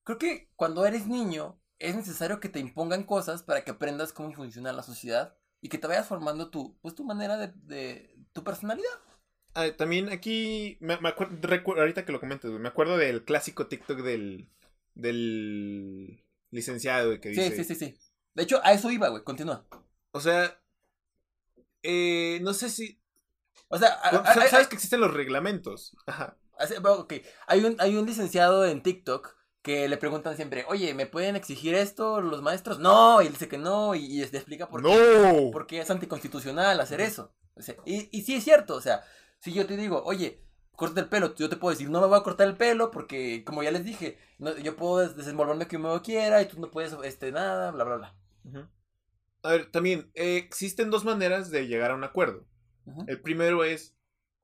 Creo 0.04 0.18
que 0.18 0.50
cuando 0.56 0.86
eres 0.86 1.06
niño 1.06 1.60
es 1.78 1.96
necesario 1.96 2.40
que 2.40 2.48
te 2.48 2.60
impongan 2.60 3.04
cosas 3.04 3.42
para 3.42 3.64
que 3.64 3.72
aprendas 3.72 4.12
cómo 4.12 4.32
funciona 4.32 4.72
la 4.72 4.82
sociedad 4.82 5.36
y 5.60 5.68
que 5.68 5.78
te 5.78 5.86
vayas 5.86 6.06
formando 6.06 6.50
tu, 6.50 6.78
pues, 6.80 6.94
tu 6.94 7.04
manera 7.04 7.36
de, 7.36 7.52
de 7.56 8.16
tu 8.32 8.44
personalidad. 8.44 8.88
Ah, 9.56 9.74
también 9.74 10.10
aquí, 10.10 10.76
me, 10.80 10.98
acuerdo, 11.02 11.80
ahorita 11.80 12.04
que 12.04 12.12
lo 12.12 12.20
comentas, 12.20 12.50
me 12.50 12.68
acuerdo 12.68 12.98
del 12.98 13.24
clásico 13.24 13.68
TikTok 13.68 14.00
del, 14.02 14.50
del 14.94 16.22
licenciado 16.50 17.18
que 17.18 17.30
dice... 17.30 17.50
Sí, 17.50 17.56
sí, 17.56 17.64
sí, 17.64 17.74
sí. 17.74 17.98
De 18.34 18.42
hecho, 18.42 18.60
a 18.62 18.74
eso 18.74 18.90
iba, 18.90 19.08
güey, 19.08 19.24
continúa. 19.24 19.66
O 20.10 20.20
sea, 20.20 20.60
eh, 21.82 22.38
no 22.42 22.52
sé 22.52 22.68
si... 22.68 23.00
O 23.68 23.78
sea, 23.78 23.98
sabes 24.50 24.68
que 24.68 24.74
existen 24.74 25.00
los 25.00 25.14
reglamentos. 25.14 25.96
Ajá. 26.06 26.36
Ok, 26.84 27.14
hay 27.46 27.64
un, 27.64 27.76
hay 27.78 27.96
un 27.96 28.04
licenciado 28.04 28.66
en 28.66 28.82
TikTok 28.82 29.36
que 29.62 29.88
le 29.88 29.96
preguntan 29.96 30.36
siempre, 30.36 30.66
oye, 30.68 30.92
¿me 30.92 31.06
pueden 31.06 31.34
exigir 31.34 31.74
esto 31.74 32.20
los 32.20 32.42
maestros? 32.42 32.78
No, 32.78 33.22
y 33.22 33.26
él 33.26 33.32
dice 33.32 33.48
que 33.48 33.56
no, 33.56 33.94
y, 33.94 34.18
les 34.18 34.34
explica 34.34 34.68
por, 34.68 34.82
qué, 34.82 35.50
porque 35.50 35.80
es 35.80 35.90
anticonstitucional 35.90 36.78
hacer 36.78 37.00
eso. 37.00 37.34
y, 37.86 38.10
y 38.16 38.22
sí 38.22 38.34
es 38.34 38.44
cierto, 38.44 38.74
o 38.74 38.82
sea, 38.82 39.02
si 39.46 39.52
yo 39.52 39.64
te 39.64 39.76
digo, 39.76 40.02
oye, 40.04 40.40
corta 40.72 41.00
el 41.00 41.08
pelo, 41.08 41.32
yo 41.36 41.48
te 41.48 41.54
puedo 41.56 41.70
decir, 41.70 41.88
no 41.88 42.00
me 42.00 42.08
voy 42.08 42.18
a 42.18 42.24
cortar 42.24 42.48
el 42.48 42.56
pelo 42.56 42.90
porque, 42.90 43.44
como 43.44 43.62
ya 43.62 43.70
les 43.70 43.84
dije, 43.84 44.18
yo 44.60 44.74
puedo 44.74 45.08
desenvolverme 45.08 45.68
como 45.68 45.94
yo 45.94 46.02
quiera 46.02 46.42
y 46.42 46.48
tú 46.48 46.60
no 46.60 46.68
puedes, 46.68 46.96
este, 47.04 47.30
nada, 47.30 47.70
bla, 47.70 47.84
bla, 47.84 47.96
bla. 47.96 48.16
A 49.44 49.50
ver, 49.52 49.70
también, 49.70 50.10
eh, 50.14 50.36
existen 50.36 50.90
dos 50.90 51.04
maneras 51.04 51.52
de 51.52 51.68
llegar 51.68 51.92
a 51.92 51.94
un 51.94 52.02
acuerdo. 52.02 52.44
El 53.06 53.20
primero 53.20 53.62
es 53.62 53.96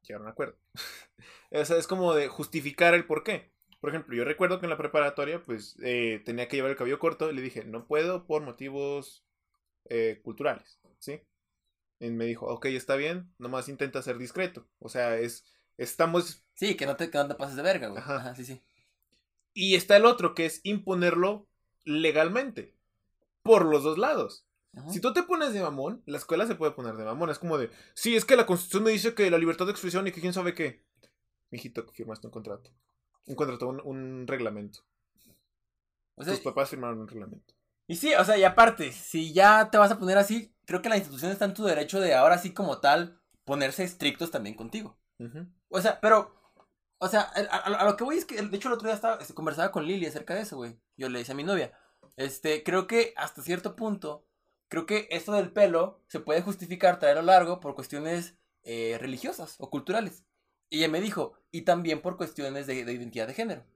llegar 0.03 0.20
a 0.20 0.24
un 0.24 0.30
acuerdo. 0.30 0.57
o 1.50 1.64
sea, 1.64 1.78
es 1.78 1.88
como 1.88 2.14
de 2.14 2.28
justificar 2.28 2.94
el 2.94 3.05
por 3.05 3.24
qué. 3.24 3.50
Por 3.80 3.90
ejemplo, 3.90 4.14
yo 4.14 4.24
recuerdo 4.24 4.61
que 4.61 4.66
en 4.66 4.70
la 4.70 4.78
preparatoria, 4.78 5.42
pues, 5.42 5.76
eh, 5.82 6.22
tenía 6.24 6.46
que 6.46 6.55
llevar 6.55 6.70
el 6.70 6.76
cabello 6.76 7.00
corto 7.00 7.28
y 7.28 7.34
le 7.34 7.42
dije, 7.42 7.64
no 7.64 7.88
puedo 7.88 8.24
por 8.24 8.42
motivos 8.42 9.26
eh, 9.88 10.20
culturales, 10.22 10.78
¿sí? 11.00 11.22
Y 12.03 12.11
me 12.11 12.24
dijo, 12.24 12.46
ok, 12.46 12.66
está 12.66 12.96
bien, 12.96 13.32
nomás 13.38 13.68
intenta 13.68 14.03
ser 14.03 14.18
discreto. 14.18 14.66
O 14.80 14.88
sea, 14.88 15.16
es, 15.18 15.44
estamos... 15.78 16.42
Sí, 16.55 16.74
que 16.74 16.84
no 16.84 16.96
te, 16.96 17.07
pases 17.09 17.55
de 17.55 17.62
verga, 17.62 17.88
güey. 17.88 18.03
Ajá. 18.03 18.34
sí, 18.34 18.44
sí. 18.44 18.61
Y 19.55 19.76
está 19.76 19.96
el 19.96 20.05
otro, 20.05 20.34
que 20.34 20.44
es 20.46 20.61
imponerlo 20.64 21.46
legalmente, 21.84 22.74
por 23.42 23.66
los 23.66 23.84
dos 23.84 23.98
lados. 23.98 24.44
Si 24.90 25.00
tú 25.00 25.12
te 25.12 25.22
pones 25.22 25.53
de 25.53 25.61
mamón, 25.61 26.03
la 26.07 26.16
escuela 26.16 26.46
se 26.46 26.55
puede 26.57 26.72
poner 26.72 26.96
de 26.96 27.05
mamón. 27.05 27.30
Es 27.30 27.38
como 27.38 27.57
de, 27.57 27.70
sí, 27.94 28.16
es 28.16 28.24
que 28.24 28.36
la 28.36 28.46
constitución 28.46 28.82
me 28.82 28.90
dice 28.90 29.14
que 29.14 29.30
la 29.30 29.38
libertad 29.38 29.66
de 29.66 29.72
expresión 29.72 30.07
y 30.09 30.12
que 30.12 30.20
quién 30.20 30.32
sabe 30.32 30.55
qué. 30.55 30.82
Mijito, 31.50 31.86
firmaste 31.92 32.26
un 32.26 32.32
contrato. 32.32 32.70
Un 33.26 33.36
contrato, 33.36 33.68
un, 33.68 34.26
reglamento. 34.26 34.80
Tus 36.16 36.40
papás 36.40 36.70
firmaron 36.70 36.98
un 36.98 37.09
reglamento. 37.09 37.55
Y 37.93 37.97
sí, 37.97 38.14
o 38.14 38.24
sea, 38.24 38.38
y 38.38 38.45
aparte, 38.45 38.90
si 38.90 39.34
ya 39.34 39.68
te 39.70 39.76
vas 39.76 39.90
a 39.90 39.99
poner 39.99 40.16
así, 40.16 40.57
creo 40.64 40.80
que 40.80 40.88
la 40.88 40.97
institución 40.97 41.30
está 41.30 41.45
en 41.45 41.53
tu 41.53 41.64
derecho 41.64 42.01
de 42.01 42.14
ahora 42.14 42.38
sí 42.38 42.55
como 42.55 42.80
tal 42.80 43.20
ponerse 43.45 43.84
estrictos 43.84 44.30
también 44.30 44.57
contigo. 44.57 44.99
O 45.68 45.78
sea, 45.78 46.01
pero, 46.01 46.34
o 46.97 47.07
sea, 47.07 47.20
a, 47.51 47.84
lo 47.84 47.95
que 47.99 48.05
voy 48.05 48.16
es 48.16 48.24
que, 48.24 48.40
de 48.40 48.57
hecho 48.57 48.68
el 48.68 48.74
otro 48.74 48.88
día 48.88 48.95
estaba, 48.95 49.16
este, 49.20 49.34
conversaba 49.34 49.70
con 49.70 49.84
Lili 49.84 50.07
acerca 50.07 50.34
de 50.34 50.40
eso, 50.40 50.57
güey. 50.57 50.80
Yo 50.97 51.11
le 51.11 51.18
decía 51.18 51.34
a 51.34 51.36
mi 51.36 51.45
novia, 51.45 51.78
este, 52.16 52.62
creo 52.62 52.86
que 52.86 53.12
hasta 53.14 53.43
cierto 53.43 53.76
punto, 53.76 54.26
creo 54.68 54.86
que 54.86 55.07
esto 55.11 55.32
del 55.32 55.53
pelo 55.53 56.03
se 56.09 56.20
puede 56.20 56.40
justificar 56.40 56.99
traerlo 56.99 57.20
largo 57.20 57.61
por 57.61 57.74
cuestiones 57.74 58.38
eh, 58.62 58.97
religiosas 59.03 59.57
o 59.59 59.68
culturales. 59.68 60.24
Y 60.70 60.78
ella 60.78 60.88
me 60.88 61.03
dijo, 61.03 61.34
y 61.51 61.66
también 61.66 62.01
por 62.01 62.16
cuestiones 62.16 62.66
de, 62.66 62.74
identidad 62.74 63.26
de 63.26 63.34
género. 63.34 63.66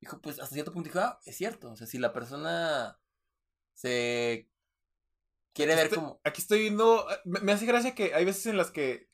Dijo, 0.00 0.20
pues 0.20 0.38
hasta 0.38 0.54
cierto 0.54 0.72
punto 0.72 0.90
dijo, 0.90 1.00
ah, 1.00 1.18
es 1.26 1.34
cierto. 1.36 1.72
O 1.72 1.76
sea, 1.76 1.88
si 1.88 1.98
la 1.98 2.12
persona 2.12 3.00
se 3.74 4.48
quiere 5.52 5.74
ver 5.74 5.90
como. 5.90 6.20
Aquí 6.24 6.40
estoy 6.40 6.60
viendo. 6.60 7.10
Eh, 7.10 7.20
me, 7.24 7.52
hace 7.52 7.66
gracia 7.66 7.94
que 7.94 8.14
hay 8.14 8.24
veces 8.24 8.46
en 8.46 8.56
las 8.56 8.70
que 8.70 9.08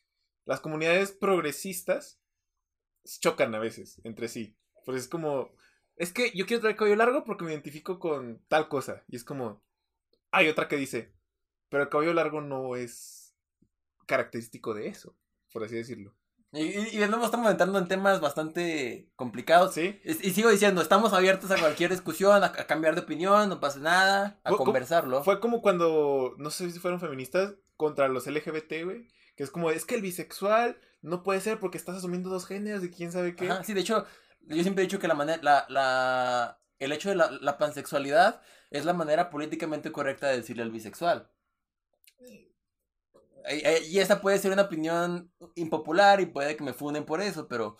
las 0.44 0.60
comunidades 0.60 1.12
progresistas 1.12 2.20
chocan 3.20 3.54
a 3.54 3.58
veces 3.58 4.00
entre 4.04 4.28
sí. 4.28 4.56
Pues 4.84 5.02
es 5.02 5.08
como. 5.08 5.52
Es 5.96 6.12
que 6.12 6.30
yo 6.34 6.46
quiero 6.46 6.62
traer 6.62 6.76
cabello 6.76 6.96
largo 6.96 7.24
porque 7.24 7.44
me 7.44 7.52
identifico 7.52 7.98
con 7.98 8.42
tal 8.48 8.68
cosa. 8.68 9.04
Y 9.08 9.16
es 9.16 9.24
como. 9.24 9.62
Hay 10.30 10.48
otra 10.48 10.68
que 10.68 10.76
dice. 10.76 11.12
Pero 11.68 11.84
el 11.84 11.88
cabello 11.88 12.14
largo 12.14 12.40
no 12.40 12.74
es 12.74 13.36
característico 14.06 14.74
de 14.74 14.88
eso, 14.88 15.16
por 15.52 15.62
así 15.62 15.76
decirlo. 15.76 16.16
Y, 16.52 16.98
de 16.98 17.06
nuevo 17.06 17.24
estamos 17.24 17.48
entrando 17.48 17.78
en 17.78 17.86
temas 17.86 18.20
bastante 18.20 19.08
complicados. 19.14 19.74
Sí. 19.74 20.00
Y, 20.04 20.30
sigo 20.30 20.50
diciendo, 20.50 20.82
estamos 20.82 21.12
abiertos 21.12 21.50
a 21.52 21.58
cualquier 21.58 21.90
discusión, 21.90 22.42
a, 22.42 22.52
cambiar 22.52 22.94
de 22.96 23.02
opinión, 23.02 23.48
no 23.48 23.60
pasa 23.60 23.78
nada, 23.78 24.40
a 24.42 24.50
conversarlo. 24.50 25.22
Fue 25.22 25.38
como 25.38 25.62
cuando, 25.62 26.34
no 26.38 26.50
sé 26.50 26.70
si 26.70 26.80
fueron 26.80 26.98
feministas, 26.98 27.54
contra 27.76 28.08
los 28.08 28.26
LGBT, 28.26 28.84
güey. 28.84 29.08
Que 29.36 29.44
es 29.44 29.50
como, 29.50 29.70
es 29.70 29.84
que 29.84 29.94
el 29.94 30.02
bisexual 30.02 30.78
no 31.02 31.22
puede 31.22 31.40
ser 31.40 31.58
porque 31.60 31.78
estás 31.78 31.96
asumiendo 31.96 32.28
dos 32.28 32.46
géneros 32.46 32.84
y 32.84 32.90
quién 32.90 33.12
sabe 33.12 33.36
qué. 33.36 33.48
sí, 33.64 33.72
de 33.72 33.80
hecho, 33.80 34.04
yo 34.40 34.62
siempre 34.62 34.82
he 34.82 34.86
dicho 34.86 34.98
que 34.98 35.08
la 35.08 35.14
manera, 35.14 35.40
la, 35.42 35.66
la, 35.68 36.60
el 36.78 36.92
hecho 36.92 37.08
de 37.08 37.14
la, 37.14 37.30
la 37.30 37.58
pansexualidad 37.58 38.42
es 38.70 38.84
la 38.84 38.92
manera 38.92 39.30
políticamente 39.30 39.92
correcta 39.92 40.28
de 40.28 40.36
decirle 40.36 40.62
al 40.62 40.70
bisexual. 40.70 41.30
Y 43.88 43.98
esta 43.98 44.20
puede 44.20 44.38
ser 44.38 44.52
una 44.52 44.62
opinión 44.62 45.32
impopular 45.54 46.20
y 46.20 46.26
puede 46.26 46.56
que 46.56 46.64
me 46.64 46.72
funden 46.72 47.04
por 47.04 47.20
eso, 47.20 47.48
pero 47.48 47.76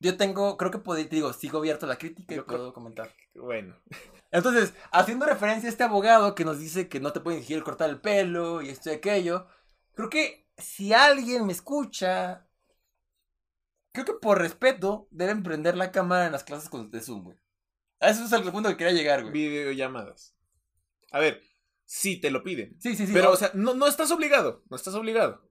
yo 0.00 0.16
tengo, 0.16 0.56
creo 0.56 0.70
que 0.70 0.78
puedo, 0.78 1.02
digo, 1.02 1.32
sigo 1.32 1.58
abierto 1.58 1.86
a 1.86 1.88
la 1.88 1.98
crítica 1.98 2.34
y 2.34 2.40
puedo 2.40 2.72
comentar. 2.72 3.14
Bueno. 3.34 3.76
Entonces, 4.30 4.74
haciendo 4.90 5.26
referencia 5.26 5.68
a 5.68 5.72
este 5.72 5.84
abogado 5.84 6.34
que 6.34 6.44
nos 6.44 6.58
dice 6.58 6.88
que 6.88 7.00
no 7.00 7.12
te 7.12 7.20
pueden 7.20 7.40
exigir 7.40 7.62
cortar 7.62 7.88
el 7.88 8.00
pelo 8.00 8.62
y 8.62 8.68
esto 8.68 8.90
y 8.90 8.94
aquello, 8.94 9.46
creo 9.94 10.10
que 10.10 10.48
si 10.58 10.92
alguien 10.92 11.46
me 11.46 11.52
escucha, 11.52 12.46
creo 13.92 14.04
que 14.04 14.14
por 14.14 14.38
respeto 14.38 15.06
deben 15.10 15.42
prender 15.42 15.76
la 15.76 15.92
cámara 15.92 16.26
en 16.26 16.32
las 16.32 16.44
clases 16.44 16.68
de 16.90 17.00
Zoom, 17.00 17.24
güey. 17.24 17.38
A 18.00 18.10
eso 18.10 18.24
es 18.24 18.32
el 18.32 18.42
punto 18.50 18.68
que 18.68 18.76
quería 18.76 18.92
llegar, 18.92 19.22
güey. 19.22 19.32
Videollamadas. 19.32 20.36
A 21.12 21.20
ver, 21.20 21.40
si 21.84 22.20
te 22.20 22.30
lo 22.30 22.42
piden. 22.42 22.76
Sí, 22.80 22.96
sí, 22.96 23.06
sí. 23.06 23.12
Pero, 23.12 23.32
o 23.32 23.36
sea, 23.36 23.50
no, 23.54 23.74
no 23.74 23.86
estás 23.86 24.10
obligado. 24.10 24.62
No 24.70 24.76
estás 24.76 24.94
obligado. 24.94 25.48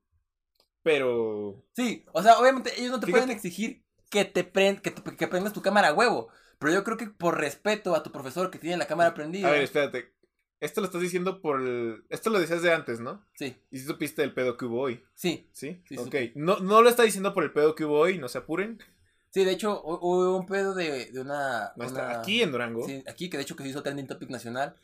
Pero. 0.82 1.64
Sí, 1.76 2.06
o 2.12 2.22
sea, 2.22 2.38
obviamente 2.40 2.72
ellos 2.80 2.92
no 2.92 3.00
te 3.00 3.06
Fíjate- 3.08 3.22
pueden 3.24 3.36
exigir 3.36 3.84
que 4.10 4.26
te, 4.26 4.52
pren- 4.52 4.82
que, 4.82 4.92
te- 4.92 5.16
que 5.16 5.28
prendas 5.28 5.54
tu 5.54 5.62
cámara 5.62 5.90
a 5.90 5.94
huevo. 5.94 6.30
Pero 6.60 6.74
yo 6.74 6.84
creo 6.84 6.98
que 6.98 7.08
por 7.08 7.38
respeto 7.40 7.96
a 7.96 8.04
tu 8.04 8.12
profesor 8.12 8.52
que 8.52 8.60
tiene 8.60 8.78
la 8.78 8.88
cámara 8.88 9.14
prendida. 9.14 9.48
A 9.48 9.52
ver, 9.52 9.64
espérate. 9.64 10.14
Esto 10.60 10.80
lo 10.80 10.86
estás 10.88 11.02
diciendo 11.02 11.42
por 11.42 11.60
el. 11.62 12.06
Esto 12.10 12.30
lo 12.30 12.40
decías 12.40 12.62
de 12.62 12.72
antes, 12.74 13.00
¿no? 13.02 13.26
Sí, 13.36 13.56
Y 13.70 13.80
si 13.80 13.86
supiste 13.86 14.24
el 14.24 14.34
pedo 14.34 14.56
que 14.56 14.66
hubo 14.66 14.80
hoy. 14.82 15.04
sí. 15.14 15.50
¿Sí? 15.52 15.82
Sí, 15.88 15.98
ok. 15.98 16.06
supe. 16.06 16.32
No, 16.36 16.60
no 16.60 16.82
lo 16.82 16.90
está 16.90 17.04
diciendo 17.04 17.34
por 17.34 17.44
el 17.44 17.52
pedo 17.52 17.76
que 17.76 17.84
hubo 17.86 18.00
hoy, 18.00 18.18
no 18.18 18.30
se 18.30 18.38
apuren. 18.38 18.80
Sí, 19.32 19.44
de 19.44 19.52
hecho, 19.52 19.84
hu- 19.84 20.00
hubo 20.02 20.38
un 20.38 20.46
pedo 20.46 20.74
de, 20.74 21.08
de 21.12 21.20
una. 21.20 21.74
Aquí 22.18 22.42
en 22.42 22.52
Durango. 22.52 22.86
Sí, 22.86 23.04
aquí, 23.08 23.30
que 23.30 23.38
de 23.38 23.44
hecho 23.44 23.56
que 23.58 23.64
se 23.64 23.70
hizo 23.70 23.84
trending 23.84 24.08
topic 24.08 24.30
nacional. 24.30 24.76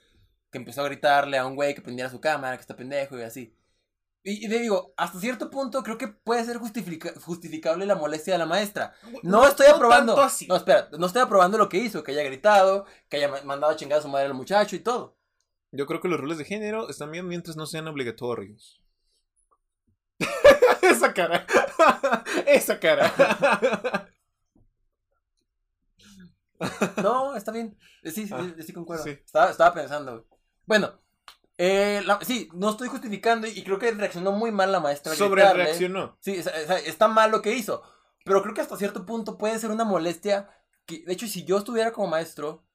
Que 0.52 0.58
empezó 0.58 0.82
a 0.82 0.86
gritarle 0.86 1.38
a 1.38 1.46
un 1.46 1.56
güey 1.56 1.76
que 1.76 1.82
prendiera 1.82 2.10
su 2.10 2.20
cámara, 2.20 2.56
que 2.58 2.62
está 2.62 2.76
pendejo 2.76 3.18
y 3.18 3.22
así. 3.24 3.56
Y, 4.24 4.46
y 4.46 4.50
te 4.50 4.60
digo, 4.60 4.94
hasta 4.98 5.20
cierto 5.20 5.50
punto 5.50 5.82
creo 5.84 5.98
que 5.98 6.08
puede 6.10 6.44
ser 6.44 6.58
justifica- 6.58 7.14
justificable 7.22 7.86
la 7.86 7.96
molestia 7.96 8.34
de 8.34 8.40
la 8.40 8.46
maestra. 8.46 8.94
No, 9.24 9.48
estoy 9.48 9.68
aprobando. 9.68 10.20
así. 10.20 10.46
No, 10.48 10.56
espera, 10.58 10.90
no 10.98 11.06
estoy 11.06 11.22
aprobando 11.22 11.58
lo 11.58 11.70
que 11.70 11.78
hizo, 11.78 12.04
que 12.04 12.12
haya 12.12 12.24
gritado, 12.24 12.86
que 13.08 13.18
haya 13.18 13.30
ma- 13.30 13.42
mandado 13.44 13.72
a 13.72 13.76
chingar 13.76 14.00
a 14.00 14.02
su 14.02 14.10
madre 14.10 14.26
al 14.28 14.34
muchacho 14.34 14.76
y 14.76 14.80
todo. 14.80 15.18
Yo 15.72 15.86
creo 15.86 16.02
que 16.02 16.08
los 16.10 16.20
roles 16.20 16.38
de 16.38 16.46
género 16.46 16.90
están 16.90 17.12
bien 17.12 17.28
mientras 17.28 17.56
no 17.56 17.66
sean 17.66 17.88
obligatorios. 17.88 18.82
Esa 20.82 21.14
cara. 21.14 21.46
Esa 22.48 22.80
cara. 22.80 23.14
No, 27.02 27.36
está 27.38 27.52
bien. 27.54 27.78
Sí, 28.04 28.12
sí, 28.12 28.30
Ah, 28.34 28.46
sí, 28.60 28.74
concuerdo. 28.74 29.04
sí. 29.04 29.12
Estaba, 29.12 29.52
estaba 29.52 29.74
pensando. 29.74 30.28
Bueno, 30.70 31.02
eh, 31.58 32.02
la- 32.06 32.20
sí, 32.22 32.48
no 32.54 32.70
estoy 32.70 32.88
justificando 32.90 33.48
y, 33.48 33.50
y 33.52 33.64
creo 33.64 33.80
que 33.80 33.92
reaccionó 33.92 34.32
muy 34.32 34.52
mal 34.52 34.72
la 34.72 34.80
maestra. 34.80 35.16
Sobre 35.16 35.42
reaccionó. 35.66 36.16
Sí, 36.22 36.38
o 36.40 36.44
sea, 36.44 36.78
está 36.78 37.08
mal 37.08 37.32
lo 37.32 37.42
que 37.42 37.54
hizo. 37.54 37.82
Pero 38.24 38.44
creo 38.44 38.54
que 38.54 38.62
hasta 38.62 38.78
cierto 38.78 39.04
punto 39.06 39.38
puede 39.38 39.58
ser 39.58 39.72
una 39.72 39.84
molestia. 39.84 40.48
Que, 40.86 41.04
de 41.06 41.14
hecho, 41.14 41.28
si 41.28 41.44
yo 41.44 41.58
estuviera 41.58 41.92
como 41.92 42.08
maestro, 42.08 42.68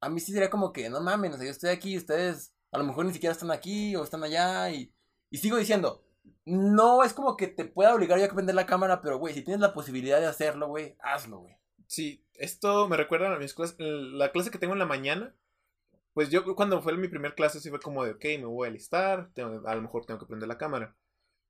a 0.00 0.08
mí 0.08 0.20
sí 0.20 0.32
sería 0.32 0.48
como 0.48 0.72
que, 0.72 0.88
no 0.88 1.00
mames, 1.00 1.34
o 1.34 1.36
sea, 1.36 1.44
yo 1.46 1.50
estoy 1.50 1.70
aquí, 1.70 1.96
ustedes 1.96 2.54
a 2.70 2.78
lo 2.78 2.84
mejor 2.84 3.04
ni 3.04 3.12
siquiera 3.12 3.32
están 3.32 3.50
aquí 3.50 3.96
o 3.96 4.04
están 4.04 4.22
allá. 4.22 4.70
Y, 4.70 4.94
y 5.30 5.38
sigo 5.38 5.56
diciendo, 5.56 6.04
no 6.44 7.02
es 7.02 7.12
como 7.14 7.36
que 7.36 7.48
te 7.48 7.64
pueda 7.64 7.94
obligar 7.94 8.18
yo 8.20 8.26
a 8.26 8.28
prender 8.28 8.54
la 8.54 8.66
cámara, 8.66 9.02
pero 9.02 9.18
güey, 9.18 9.34
si 9.34 9.42
tienes 9.42 9.60
la 9.60 9.74
posibilidad 9.74 10.20
de 10.20 10.26
hacerlo, 10.26 10.68
güey, 10.68 10.96
hazlo, 11.00 11.40
güey. 11.40 11.56
Sí, 11.88 12.24
esto 12.34 12.88
me 12.88 12.96
recuerda 12.96 13.34
a 13.34 13.38
mis 13.38 13.54
clases. 13.54 13.76
La 13.78 14.30
clase 14.32 14.50
que 14.52 14.58
tengo 14.58 14.72
en 14.74 14.78
la 14.78 14.86
mañana. 14.86 15.34
Pues 16.14 16.30
yo 16.30 16.44
cuando 16.56 16.80
fue 16.82 16.96
mi 16.96 17.08
primer 17.08 17.34
clase 17.36 17.60
sí 17.60 17.70
fue 17.70 17.80
como 17.80 18.04
de, 18.04 18.12
ok, 18.12 18.24
me 18.40 18.46
voy 18.46 18.66
a 18.68 18.70
alistar, 18.70 19.32
tengo- 19.34 19.66
a 19.68 19.74
lo 19.76 19.82
mejor 19.82 20.06
tengo 20.06 20.20
que 20.20 20.26
prender 20.26 20.48
la 20.48 20.58
cámara. 20.58 20.96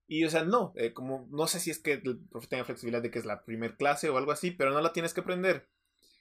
Y 0.08 0.24
o 0.24 0.30
sea, 0.30 0.44
no, 0.44 0.72
eh, 0.76 0.92
como 0.94 1.28
no 1.32 1.46
sé 1.48 1.60
si 1.60 1.70
es 1.70 1.80
que 1.80 1.94
el 1.94 2.20
profe 2.30 2.48
tenga 2.48 2.64
flexibilidad 2.64 3.02
de 3.02 3.10
que 3.10 3.18
es 3.20 3.26
la 3.26 3.44
primer 3.44 3.76
clase 3.76 4.10
o 4.10 4.18
algo 4.18 4.32
así, 4.32 4.50
pero 4.52 4.72
no 4.72 4.80
la 4.82 4.92
tienes 4.92 5.14
que 5.14 5.22
prender. 5.22 5.68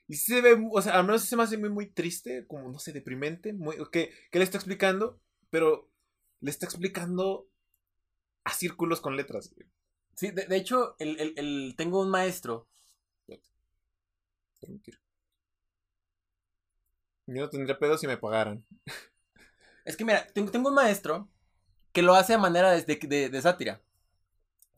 Y 0.07 0.15
sí 0.15 0.33
se 0.35 0.41
ve, 0.41 0.67
o 0.71 0.81
sea, 0.81 0.95
al 0.99 1.05
menos 1.05 1.23
se 1.23 1.35
me 1.37 1.43
hace 1.43 1.57
muy, 1.57 1.69
muy 1.69 1.87
triste, 1.91 2.47
como 2.47 2.69
no 2.71 2.79
sé, 2.79 2.93
deprimente, 2.93 3.53
muy, 3.53 3.77
que, 3.91 4.11
que 4.31 4.39
le 4.39 4.45
está 4.45 4.57
explicando, 4.57 5.21
pero 5.51 5.91
le 6.41 6.51
está 6.51 6.65
explicando 6.67 7.49
a 8.45 8.51
círculos 8.53 9.01
con 9.01 9.17
letras. 9.17 9.53
Sí, 10.15 10.31
de, 10.31 10.45
de 10.47 10.57
hecho, 10.57 10.95
el, 10.99 11.19
el- 11.19 11.33
el- 11.37 11.75
tengo 11.77 12.01
un 12.01 12.09
maestro. 12.11 12.67
Permitir. 14.59 14.99
Yo 17.27 17.41
no 17.41 17.49
tendría 17.49 17.77
pedo 17.79 17.97
si 17.97 18.07
me 18.07 18.17
pagaran. 18.17 18.65
Es 19.85 19.97
que 19.97 20.05
mira, 20.05 20.27
tengo, 20.33 20.69
un 20.69 20.75
maestro 20.75 21.29
que 21.91 22.01
lo 22.01 22.15
hace 22.15 22.33
a 22.33 22.37
manera 22.37 22.71
de, 22.71 22.83
de- 22.83 23.29
de- 23.29 23.41
sátira. 23.41 23.81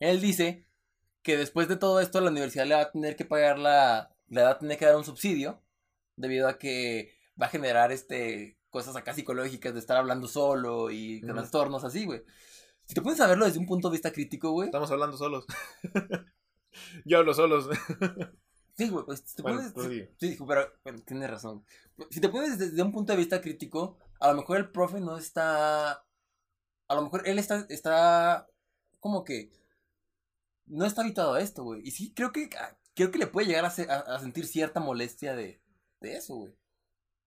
Él 0.00 0.20
dice 0.20 0.66
que 1.22 1.36
después 1.36 1.68
de 1.68 1.76
todo 1.76 2.00
esto 2.00 2.20
la 2.20 2.30
universidad 2.30 2.66
le 2.66 2.74
va 2.74 2.82
a 2.82 2.90
tener 2.92 3.16
que 3.16 3.24
pagar 3.24 3.58
la... 3.58 4.14
Le 4.28 4.42
va 4.42 4.50
a 4.50 4.58
tener 4.58 4.76
que 4.76 4.86
dar 4.86 4.96
un 4.96 5.04
subsidio 5.04 5.62
debido 6.16 6.48
a 6.48 6.58
que 6.58 7.12
va 7.40 7.46
a 7.46 7.50
generar 7.50 7.92
este 7.92 8.58
cosas 8.70 8.96
acá 8.96 9.14
psicológicas 9.14 9.72
de 9.72 9.80
estar 9.80 9.96
hablando 9.96 10.28
solo 10.28 10.90
y 10.90 11.22
trastornos 11.22 11.84
así, 11.84 12.04
güey. 12.04 12.22
Si 12.84 12.94
te 12.94 13.00
pones 13.00 13.20
a 13.20 13.26
verlo 13.26 13.46
desde 13.46 13.58
un 13.58 13.66
punto 13.66 13.88
de 13.88 13.92
vista 13.92 14.12
crítico, 14.12 14.50
güey. 14.50 14.66
Estamos 14.68 14.90
hablando 14.90 15.16
solos. 15.16 15.46
Yo 17.04 17.18
hablo 17.18 17.32
solos. 17.34 17.68
Sí, 18.76 18.88
güey, 18.90 19.04
pues 19.06 19.22
si 19.26 19.36
te 19.36 19.42
Bueno, 19.42 19.62
pones... 19.74 20.10
Sí, 20.18 20.36
pero 20.46 20.70
bueno, 20.84 20.98
tienes 21.06 21.30
razón. 21.30 21.64
Si 22.10 22.20
te 22.20 22.28
pones 22.28 22.58
desde 22.58 22.82
un 22.82 22.92
punto 22.92 23.12
de 23.12 23.18
vista 23.18 23.40
crítico, 23.40 23.98
a 24.20 24.28
lo 24.30 24.36
mejor 24.38 24.58
el 24.58 24.70
profe 24.70 25.00
no 25.00 25.16
está. 25.16 25.92
A 26.88 26.94
lo 26.94 27.02
mejor 27.02 27.26
él 27.26 27.38
está, 27.38 27.66
está 27.70 28.46
como 29.00 29.24
que 29.24 29.50
no 30.66 30.84
está 30.84 31.02
habituado 31.02 31.34
a 31.34 31.40
esto, 31.40 31.62
güey. 31.64 31.80
Y 31.86 31.90
sí, 31.92 32.12
creo 32.14 32.32
que 32.32 32.50
ah, 32.60 32.76
creo 32.94 33.10
que 33.10 33.18
le 33.18 33.26
puede 33.26 33.46
llegar 33.46 33.64
a, 33.64 33.70
se- 33.70 33.90
a- 33.90 34.00
a 34.00 34.18
sentir 34.18 34.46
cierta 34.46 34.80
molestia 34.80 35.34
de, 35.34 35.62
de 36.00 36.16
eso, 36.16 36.34
güey. 36.36 36.54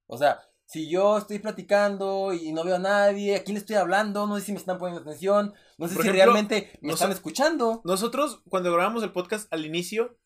O 0.08 0.18
sea, 0.18 0.40
si 0.66 0.90
yo 0.90 1.18
estoy 1.18 1.40
platicando 1.40 2.32
y 2.34 2.52
no 2.52 2.64
veo 2.64 2.76
a 2.76 2.80
nadie, 2.80 3.36
¿a 3.36 3.44
quién 3.44 3.56
le 3.56 3.60
estoy 3.60 3.76
hablando? 3.78 4.28
No 4.28 4.38
sé 4.38 4.46
si 4.46 4.52
me 4.52 4.60
están 4.60 4.78
poniendo 4.78 5.02
atención, 5.02 5.54
no 5.78 5.88
sé 5.88 5.96
Por 5.96 6.04
si 6.04 6.10
ejemplo, 6.10 6.34
realmente 6.34 6.78
me 6.82 6.94
están 6.94 7.12
escuchando. 7.12 7.82
Nosotros, 7.86 8.44
cuando 8.50 8.72
grabamos 8.72 9.02
el 9.04 9.12
podcast 9.12 9.52
al 9.54 9.66
inicio, 9.66 10.18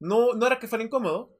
no, 0.00 0.34
no 0.34 0.46
era 0.46 0.58
que 0.58 0.68
fuera 0.68 0.84
incómodo. 0.84 1.34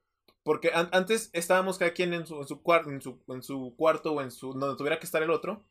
Porque 0.44 0.70
an- 0.72 0.88
antes 0.92 1.28
estábamos 1.34 1.76
cada 1.78 1.92
quien 1.92 2.14
en 2.14 2.26
su, 2.26 2.36
en, 2.40 2.46
su 2.48 2.62
en, 2.86 3.00
su, 3.02 3.20
en 3.28 3.42
su 3.42 3.74
cuarto 3.76 4.12
o 4.14 4.22
en 4.22 4.30
su. 4.30 4.52
donde 4.54 4.76
tuviera 4.76 4.98
que 4.98 5.04
estar 5.06 5.22
el 5.22 5.30
otro. 5.30 5.64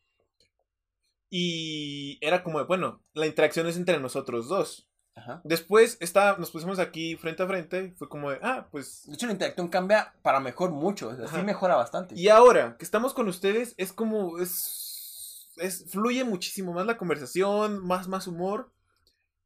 Y 1.30 2.18
era 2.22 2.44
como 2.44 2.60
de, 2.60 2.66
bueno, 2.66 3.02
la 3.14 3.26
interacción 3.28 3.68
es 3.68 3.76
entre 3.78 4.00
nosotros 4.00 4.48
dos. 4.48 4.88
Ajá. 5.16 5.42
Después 5.44 5.98
está, 6.00 6.38
nos 6.38 6.52
pusimos 6.52 6.78
aquí 6.80 7.16
frente 7.16 7.42
a 7.44 7.48
frente. 7.48 7.94
Fue 7.98 8.08
como 8.08 8.30
de, 8.30 8.40
ah, 8.44 8.68
pues 8.72 9.04
De 9.08 9.16
hecho, 9.16 9.26
la 9.26 9.32
interacción 9.34 9.68
cambia 9.68 10.14
para 10.22 10.40
mejor 10.40 10.72
mucho. 10.72 11.10
O 11.10 11.16
sea, 11.16 11.28
sí 11.28 11.36
Ajá. 11.36 11.44
mejora 11.44 11.76
bastante. 11.76 12.16
Y 12.16 12.30
ahora 12.30 12.78
que 12.78 12.86
estamos 12.86 13.14
con 13.14 13.28
ustedes, 13.28 13.74
es 13.78 13.92
como. 13.92 14.38
Es, 14.38 15.50
es. 15.58 15.90
Fluye 15.92 16.24
muchísimo 16.24 16.72
más 16.72 16.86
la 16.86 16.98
conversación, 16.98 17.84
más, 17.86 18.08
más 18.08 18.28
humor. 18.28 18.72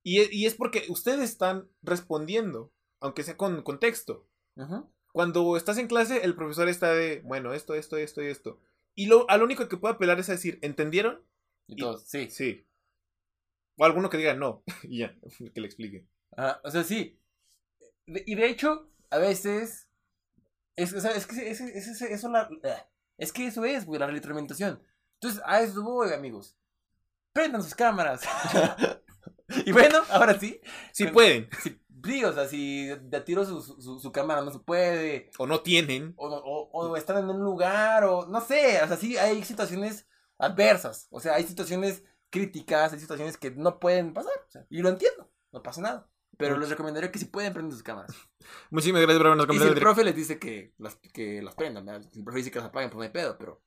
Y, 0.04 0.20
e- 0.20 0.30
y 0.32 0.46
es 0.46 0.56
porque 0.56 0.86
ustedes 0.90 1.22
están 1.30 1.70
respondiendo, 1.84 2.72
aunque 3.02 3.24
sea 3.24 3.36
con 3.38 3.62
contexto. 3.64 4.26
Ujú. 4.56 4.90
Cuando 5.12 5.58
estás 5.58 5.78
en 5.78 5.88
clase, 5.88 6.24
el 6.24 6.36
profesor 6.36 6.70
está 6.70 6.94
de, 6.94 7.20
bueno, 7.26 7.54
esto, 7.54 7.76
esto, 7.76 7.98
esto 7.98 8.22
y 8.24 8.28
esto. 8.28 8.60
Y 8.96 9.08
lo, 9.08 9.30
a 9.30 9.38
lo 9.38 9.44
único 9.46 9.68
que 9.68 9.76
puede 9.78 9.96
apelar 9.96 10.20
es 10.20 10.30
a 10.30 10.34
decir, 10.34 10.58
¿entendieron? 10.62 11.22
Y 11.68 11.74
Y- 11.74 11.78
todos, 11.78 12.04
sí. 12.08 12.30
Sí. 12.30 12.66
O 13.78 13.84
alguno 13.86 14.10
que 14.10 14.18
diga 14.18 14.34
no. 14.36 14.64
y 14.84 15.00
ya, 15.00 15.16
que 15.54 15.60
le 15.62 15.68
explique. 15.68 16.06
Ajá, 16.38 16.62
o 16.64 16.72
sea, 16.72 16.84
sí. 16.84 17.20
De- 18.06 18.24
y 18.26 18.36
de 18.36 18.48
hecho, 18.48 18.90
a 19.10 19.18
veces. 19.18 19.88
Es, 20.78 20.94
o 20.94 21.02
sea, 21.02 21.12
es 21.12 21.28
que 21.28 21.50
es, 21.50 21.60
es- 21.60 21.88
es- 21.88 22.02
eso 22.02 22.30
la- 22.30 22.50
ah, 22.64 22.88
es 23.18 23.34
que 23.34 23.48
eso 23.48 23.66
es, 23.66 23.86
güey, 23.86 24.00
la 24.00 24.08
retroalimentación. 24.08 24.82
Entonces, 25.16 25.42
a 25.46 25.62
eso 25.62 25.84
voy, 25.84 26.12
amigos. 26.14 26.58
Prendan 27.34 27.64
sus 27.64 27.76
cámaras. 27.76 28.22
y 29.66 29.72
bueno, 29.72 30.00
ahora 30.10 30.40
sí. 30.40 30.60
Si 30.94 31.04
Pero- 31.04 31.14
pueden. 31.14 31.50
Si, 31.62 31.78
sí, 32.04 32.24
o 32.24 32.34
sea, 32.34 32.48
si 32.48 32.88
de 32.88 33.22
tiro 33.22 33.46
su, 33.46 33.62
su, 33.62 34.00
su 34.00 34.12
cámara 34.12 34.42
no 34.42 34.52
se 34.52 34.60
puede. 34.60 35.30
O 35.38 35.48
no 35.48 35.62
tienen. 35.62 36.14
O, 36.18 36.28
o, 36.28 36.70
o 36.90 36.96
están 36.98 37.18
en 37.18 37.30
un 37.30 37.40
lugar, 37.44 38.04
o 38.04 38.26
no 38.28 38.42
sé. 38.42 38.82
O 38.84 38.88
sea, 38.88 38.98
sí, 38.98 39.18
hay 39.18 39.44
situaciones 39.44 40.08
adversas. 40.38 41.08
O 41.12 41.20
sea, 41.20 41.36
hay 41.36 41.44
situaciones 41.44 42.04
críticas, 42.30 42.94
hay 42.94 43.00
situaciones 43.00 43.38
que 43.38 43.52
no 43.52 43.80
pueden 43.80 44.14
pasar. 44.14 44.34
o 44.48 44.52
sea, 44.52 44.66
y 44.70 44.82
lo 44.82 44.90
entiendo, 44.90 45.32
no 45.52 45.62
pasa 45.64 45.82
nada. 45.82 46.08
Pero 46.38 46.58
les 46.58 46.70
recomendaría 46.70 47.12
que 47.12 47.20
si 47.20 47.26
pueden 47.26 47.54
prender 47.54 47.74
sus 47.74 47.84
cámaras. 47.84 48.16
Muchísimas 48.72 49.02
gracias 49.02 49.18
por 49.20 49.28
habernos 49.28 49.46
Y 49.46 49.50
si 49.50 49.56
el 49.56 49.60
comentado. 49.60 49.82
profe 49.82 50.04
les 50.06 50.16
dice 50.16 50.40
que 50.40 50.74
las, 50.80 50.96
que 51.14 51.42
las 51.42 51.54
prendan, 51.56 51.86
¿verdad? 51.86 52.10
si 52.12 52.20
el 52.20 52.24
profe 52.24 52.38
dice 52.40 52.52
que 52.52 52.60
las 52.60 52.70
apaguen, 52.70 52.90
pues 52.90 52.98
no 52.98 53.04
hay 53.04 53.10
pedo, 53.10 53.38
pero. 53.38 53.62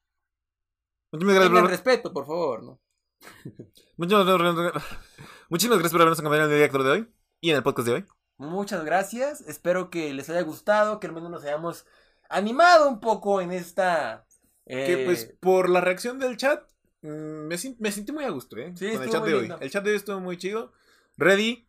Muchísimas 1.12 1.34
gracias, 1.36 1.60
por- 1.60 1.70
respeto, 1.70 2.12
por 2.12 2.26
favor, 2.26 2.62
¿no? 2.64 2.80
Muchísimas 3.96 5.78
gracias 5.78 5.92
por 5.92 6.00
habernos 6.00 6.18
acompañado 6.18 6.48
en 6.48 6.52
el 6.54 6.58
director 6.58 6.82
de 6.82 6.90
hoy 6.90 7.14
y 7.40 7.50
en 7.50 7.56
el 7.56 7.62
podcast 7.62 7.86
de 7.88 7.94
hoy. 7.94 8.06
Muchas 8.36 8.84
gracias. 8.84 9.40
Espero 9.42 9.90
que 9.90 10.12
les 10.12 10.28
haya 10.30 10.42
gustado, 10.42 10.98
que 11.00 11.06
al 11.06 11.12
menos 11.12 11.30
nos 11.30 11.44
hayamos 11.44 11.86
animado 12.28 12.88
un 12.88 13.00
poco 13.00 13.40
en 13.40 13.52
esta. 13.52 14.26
eh, 14.66 14.84
Que 14.86 15.04
pues 15.04 15.34
por 15.40 15.68
la 15.68 15.80
reacción 15.80 16.18
del 16.18 16.36
chat 16.36 16.68
mm, 17.02 17.08
me, 17.46 17.56
me 17.78 17.92
sentí 17.92 18.12
muy 18.12 18.24
a 18.24 18.30
gusto, 18.30 18.56
¿eh? 18.56 18.72
Sí, 18.76 18.90
Con 18.92 19.02
el 19.02 19.10
chat 19.10 19.24
de 19.24 19.34
hoy. 19.34 19.52
El 19.60 19.70
chat 19.70 19.84
de 19.84 19.90
hoy 19.90 19.96
estuvo 19.96 20.20
muy 20.20 20.36
chido. 20.36 20.72
Ready, 21.16 21.68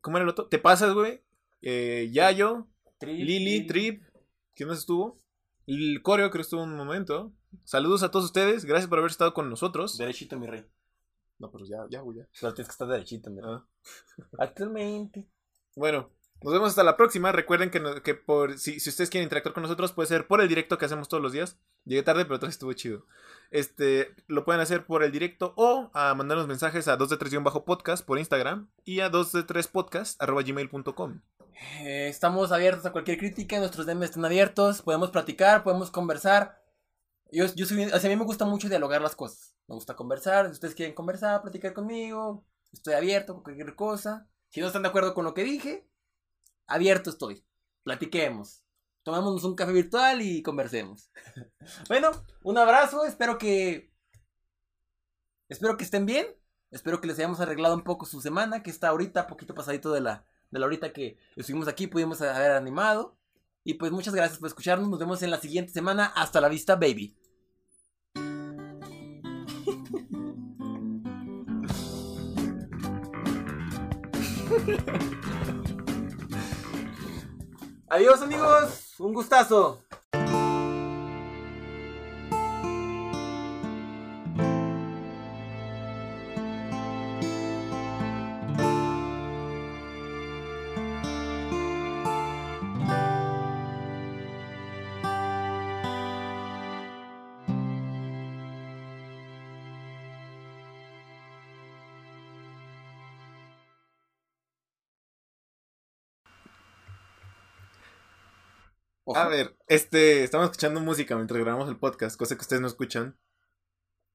¿cómo 0.00 0.16
era 0.18 0.22
el 0.24 0.30
otro? 0.30 0.46
¿Te 0.46 0.58
pasas, 0.58 0.92
güey? 0.94 1.22
Eh, 1.62 2.10
Yayo, 2.12 2.68
Trip, 2.98 3.18
Lili, 3.18 3.66
Trip, 3.66 4.04
¿quién 4.54 4.68
más 4.68 4.78
estuvo? 4.78 5.18
El 5.66 6.00
Coreo 6.02 6.30
creo 6.30 6.40
que 6.40 6.42
estuvo 6.42 6.62
un 6.62 6.76
momento. 6.76 7.32
Saludos 7.64 8.02
a 8.02 8.10
todos 8.10 8.26
ustedes, 8.26 8.64
gracias 8.66 8.88
por 8.88 8.98
haber 8.98 9.10
estado 9.10 9.32
con 9.34 9.48
nosotros. 9.48 9.96
Derechito, 9.96 10.38
mi 10.38 10.46
rey. 10.46 10.64
No, 11.38 11.50
pero 11.50 11.64
ya, 11.64 11.78
ya, 11.90 12.00
güey, 12.02 12.18
ya. 12.18 12.28
Solo 12.32 12.52
tienes 12.54 12.68
que 12.68 12.72
estar 12.72 12.86
derechito, 12.86 13.30
mi 13.30 13.40
rey. 13.40 13.50
Ah. 13.52 13.64
Actualmente. 14.38 15.26
Bueno, 15.76 16.10
Nos 16.42 16.52
vemos 16.52 16.70
hasta 16.70 16.84
la 16.84 16.96
próxima. 16.96 17.32
Recuerden 17.32 17.70
que, 17.70 17.82
que 18.02 18.14
por 18.14 18.58
si, 18.58 18.78
si, 18.78 18.90
ustedes 18.90 19.10
quieren 19.10 19.24
interactuar 19.24 19.54
con 19.54 19.62
nosotros, 19.62 19.92
puede 19.92 20.08
ser 20.08 20.26
por 20.26 20.40
el 20.40 20.48
directo 20.48 20.78
que 20.78 20.84
hacemos 20.84 21.08
todos 21.08 21.22
los 21.22 21.32
días. 21.32 21.56
Llegué 21.84 22.02
tarde, 22.02 22.24
pero 22.24 22.36
otra 22.36 22.48
estuvo 22.48 22.72
chido. 22.74 23.06
Este, 23.50 24.14
lo 24.26 24.44
pueden 24.44 24.60
hacer 24.60 24.84
por 24.84 25.02
el 25.02 25.12
directo 25.12 25.54
o 25.56 25.90
a 25.94 26.14
mandarnos 26.14 26.46
mensajes 26.46 26.88
a 26.88 26.96
2 26.96 27.08
de 27.10 27.16
3 27.16 27.42
bajo 27.42 27.64
podcast 27.64 28.04
por 28.04 28.18
Instagram 28.18 28.68
y 28.84 29.00
a 29.00 29.08
2 29.08 29.32
de 29.32 29.42
3 29.44 29.68
podcast. 29.68 30.20
Eh, 31.80 32.08
estamos 32.08 32.52
abiertos 32.52 32.84
a 32.84 32.92
cualquier 32.92 33.18
crítica, 33.18 33.58
nuestros 33.58 33.86
DMs 33.86 34.06
están 34.06 34.24
abiertos, 34.24 34.82
podemos 34.82 35.10
platicar, 35.10 35.62
podemos 35.62 35.90
conversar. 35.90 36.60
Yo, 37.30 37.46
yo 37.54 37.66
a 37.66 37.98
mí 37.98 38.16
me 38.16 38.24
gusta 38.24 38.44
mucho 38.44 38.68
dialogar 38.68 39.00
las 39.00 39.16
cosas. 39.16 39.54
Me 39.66 39.74
gusta 39.74 39.96
conversar, 39.96 40.46
si 40.46 40.52
ustedes 40.52 40.74
quieren 40.74 40.94
conversar, 40.94 41.42
platicar 41.42 41.72
conmigo, 41.72 42.44
estoy 42.72 42.94
abierto 42.94 43.34
con 43.34 43.44
cualquier 43.44 43.74
cosa. 43.74 44.28
Si 44.54 44.60
no 44.60 44.68
están 44.68 44.82
de 44.82 44.88
acuerdo 44.88 45.14
con 45.14 45.24
lo 45.24 45.34
que 45.34 45.42
dije, 45.42 45.84
abierto 46.68 47.10
estoy. 47.10 47.44
Platiquemos. 47.82 48.62
Tomémonos 49.02 49.42
un 49.42 49.56
café 49.56 49.72
virtual 49.72 50.22
y 50.22 50.44
conversemos. 50.44 51.10
bueno, 51.88 52.12
un 52.44 52.56
abrazo. 52.56 53.04
Espero 53.04 53.36
que. 53.36 53.92
Espero 55.48 55.76
que 55.76 55.82
estén 55.82 56.06
bien. 56.06 56.28
Espero 56.70 57.00
que 57.00 57.08
les 57.08 57.18
hayamos 57.18 57.40
arreglado 57.40 57.74
un 57.74 57.82
poco 57.82 58.06
su 58.06 58.20
semana, 58.20 58.62
que 58.62 58.70
está 58.70 58.90
ahorita, 58.90 59.26
poquito 59.26 59.56
pasadito 59.56 59.92
de 59.92 60.02
la, 60.02 60.24
de 60.52 60.60
la 60.60 60.66
horita 60.66 60.92
que 60.92 61.18
estuvimos 61.34 61.66
aquí, 61.66 61.88
pudimos 61.88 62.22
haber 62.22 62.52
animado. 62.52 63.18
Y 63.64 63.74
pues 63.74 63.90
muchas 63.90 64.14
gracias 64.14 64.38
por 64.38 64.46
escucharnos. 64.46 64.88
Nos 64.88 65.00
vemos 65.00 65.20
en 65.24 65.32
la 65.32 65.40
siguiente 65.40 65.72
semana. 65.72 66.12
Hasta 66.14 66.40
la 66.40 66.48
vista, 66.48 66.76
baby. 66.76 67.16
Adiós 77.88 78.22
amigos, 78.22 78.94
un 78.98 79.12
gustazo. 79.12 79.78
A 109.14 109.28
ver, 109.28 109.56
este, 109.68 110.24
estamos 110.24 110.46
escuchando 110.46 110.80
música 110.80 111.14
mientras 111.14 111.40
grabamos 111.40 111.68
el 111.68 111.78
podcast, 111.78 112.16
cosa 112.16 112.34
que 112.34 112.40
ustedes 112.40 112.60
no 112.60 112.66
escuchan. 112.66 113.16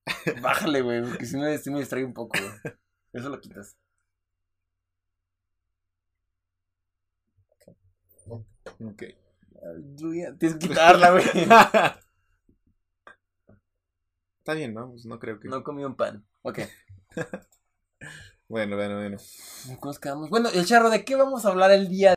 Bájale, 0.42 0.82
güey, 0.82 1.02
porque 1.02 1.26
si 1.26 1.38
me, 1.38 1.58
si 1.58 1.72
me 1.72 1.80
distrae 1.80 2.04
un 2.04 2.14
poco, 2.14 2.38
güey. 2.38 2.76
Eso 3.14 3.30
lo 3.30 3.40
quitas. 3.40 3.78
Ok. 8.28 9.04
Tienes 10.38 10.58
que 10.58 10.68
quitarla, 10.68 11.12
güey. 11.12 11.24
Está 14.40 14.54
bien, 14.54 14.74
¿no? 14.74 14.90
Pues 14.92 15.06
no 15.06 15.20
creo 15.20 15.40
que. 15.40 15.48
No 15.48 15.64
comí 15.64 15.84
un 15.84 15.96
pan. 15.96 16.26
Ok. 16.42 16.60
bueno, 18.48 18.76
bueno, 18.76 18.96
bueno. 18.98 19.18
¿Cómo 19.80 19.94
quedamos? 19.94 20.30
Bueno, 20.30 20.50
el 20.50 20.66
charro, 20.66 20.90
¿de 20.90 21.06
qué 21.06 21.16
vamos 21.16 21.46
a 21.46 21.50
hablar 21.50 21.72
el 21.72 21.88
día 21.90 22.08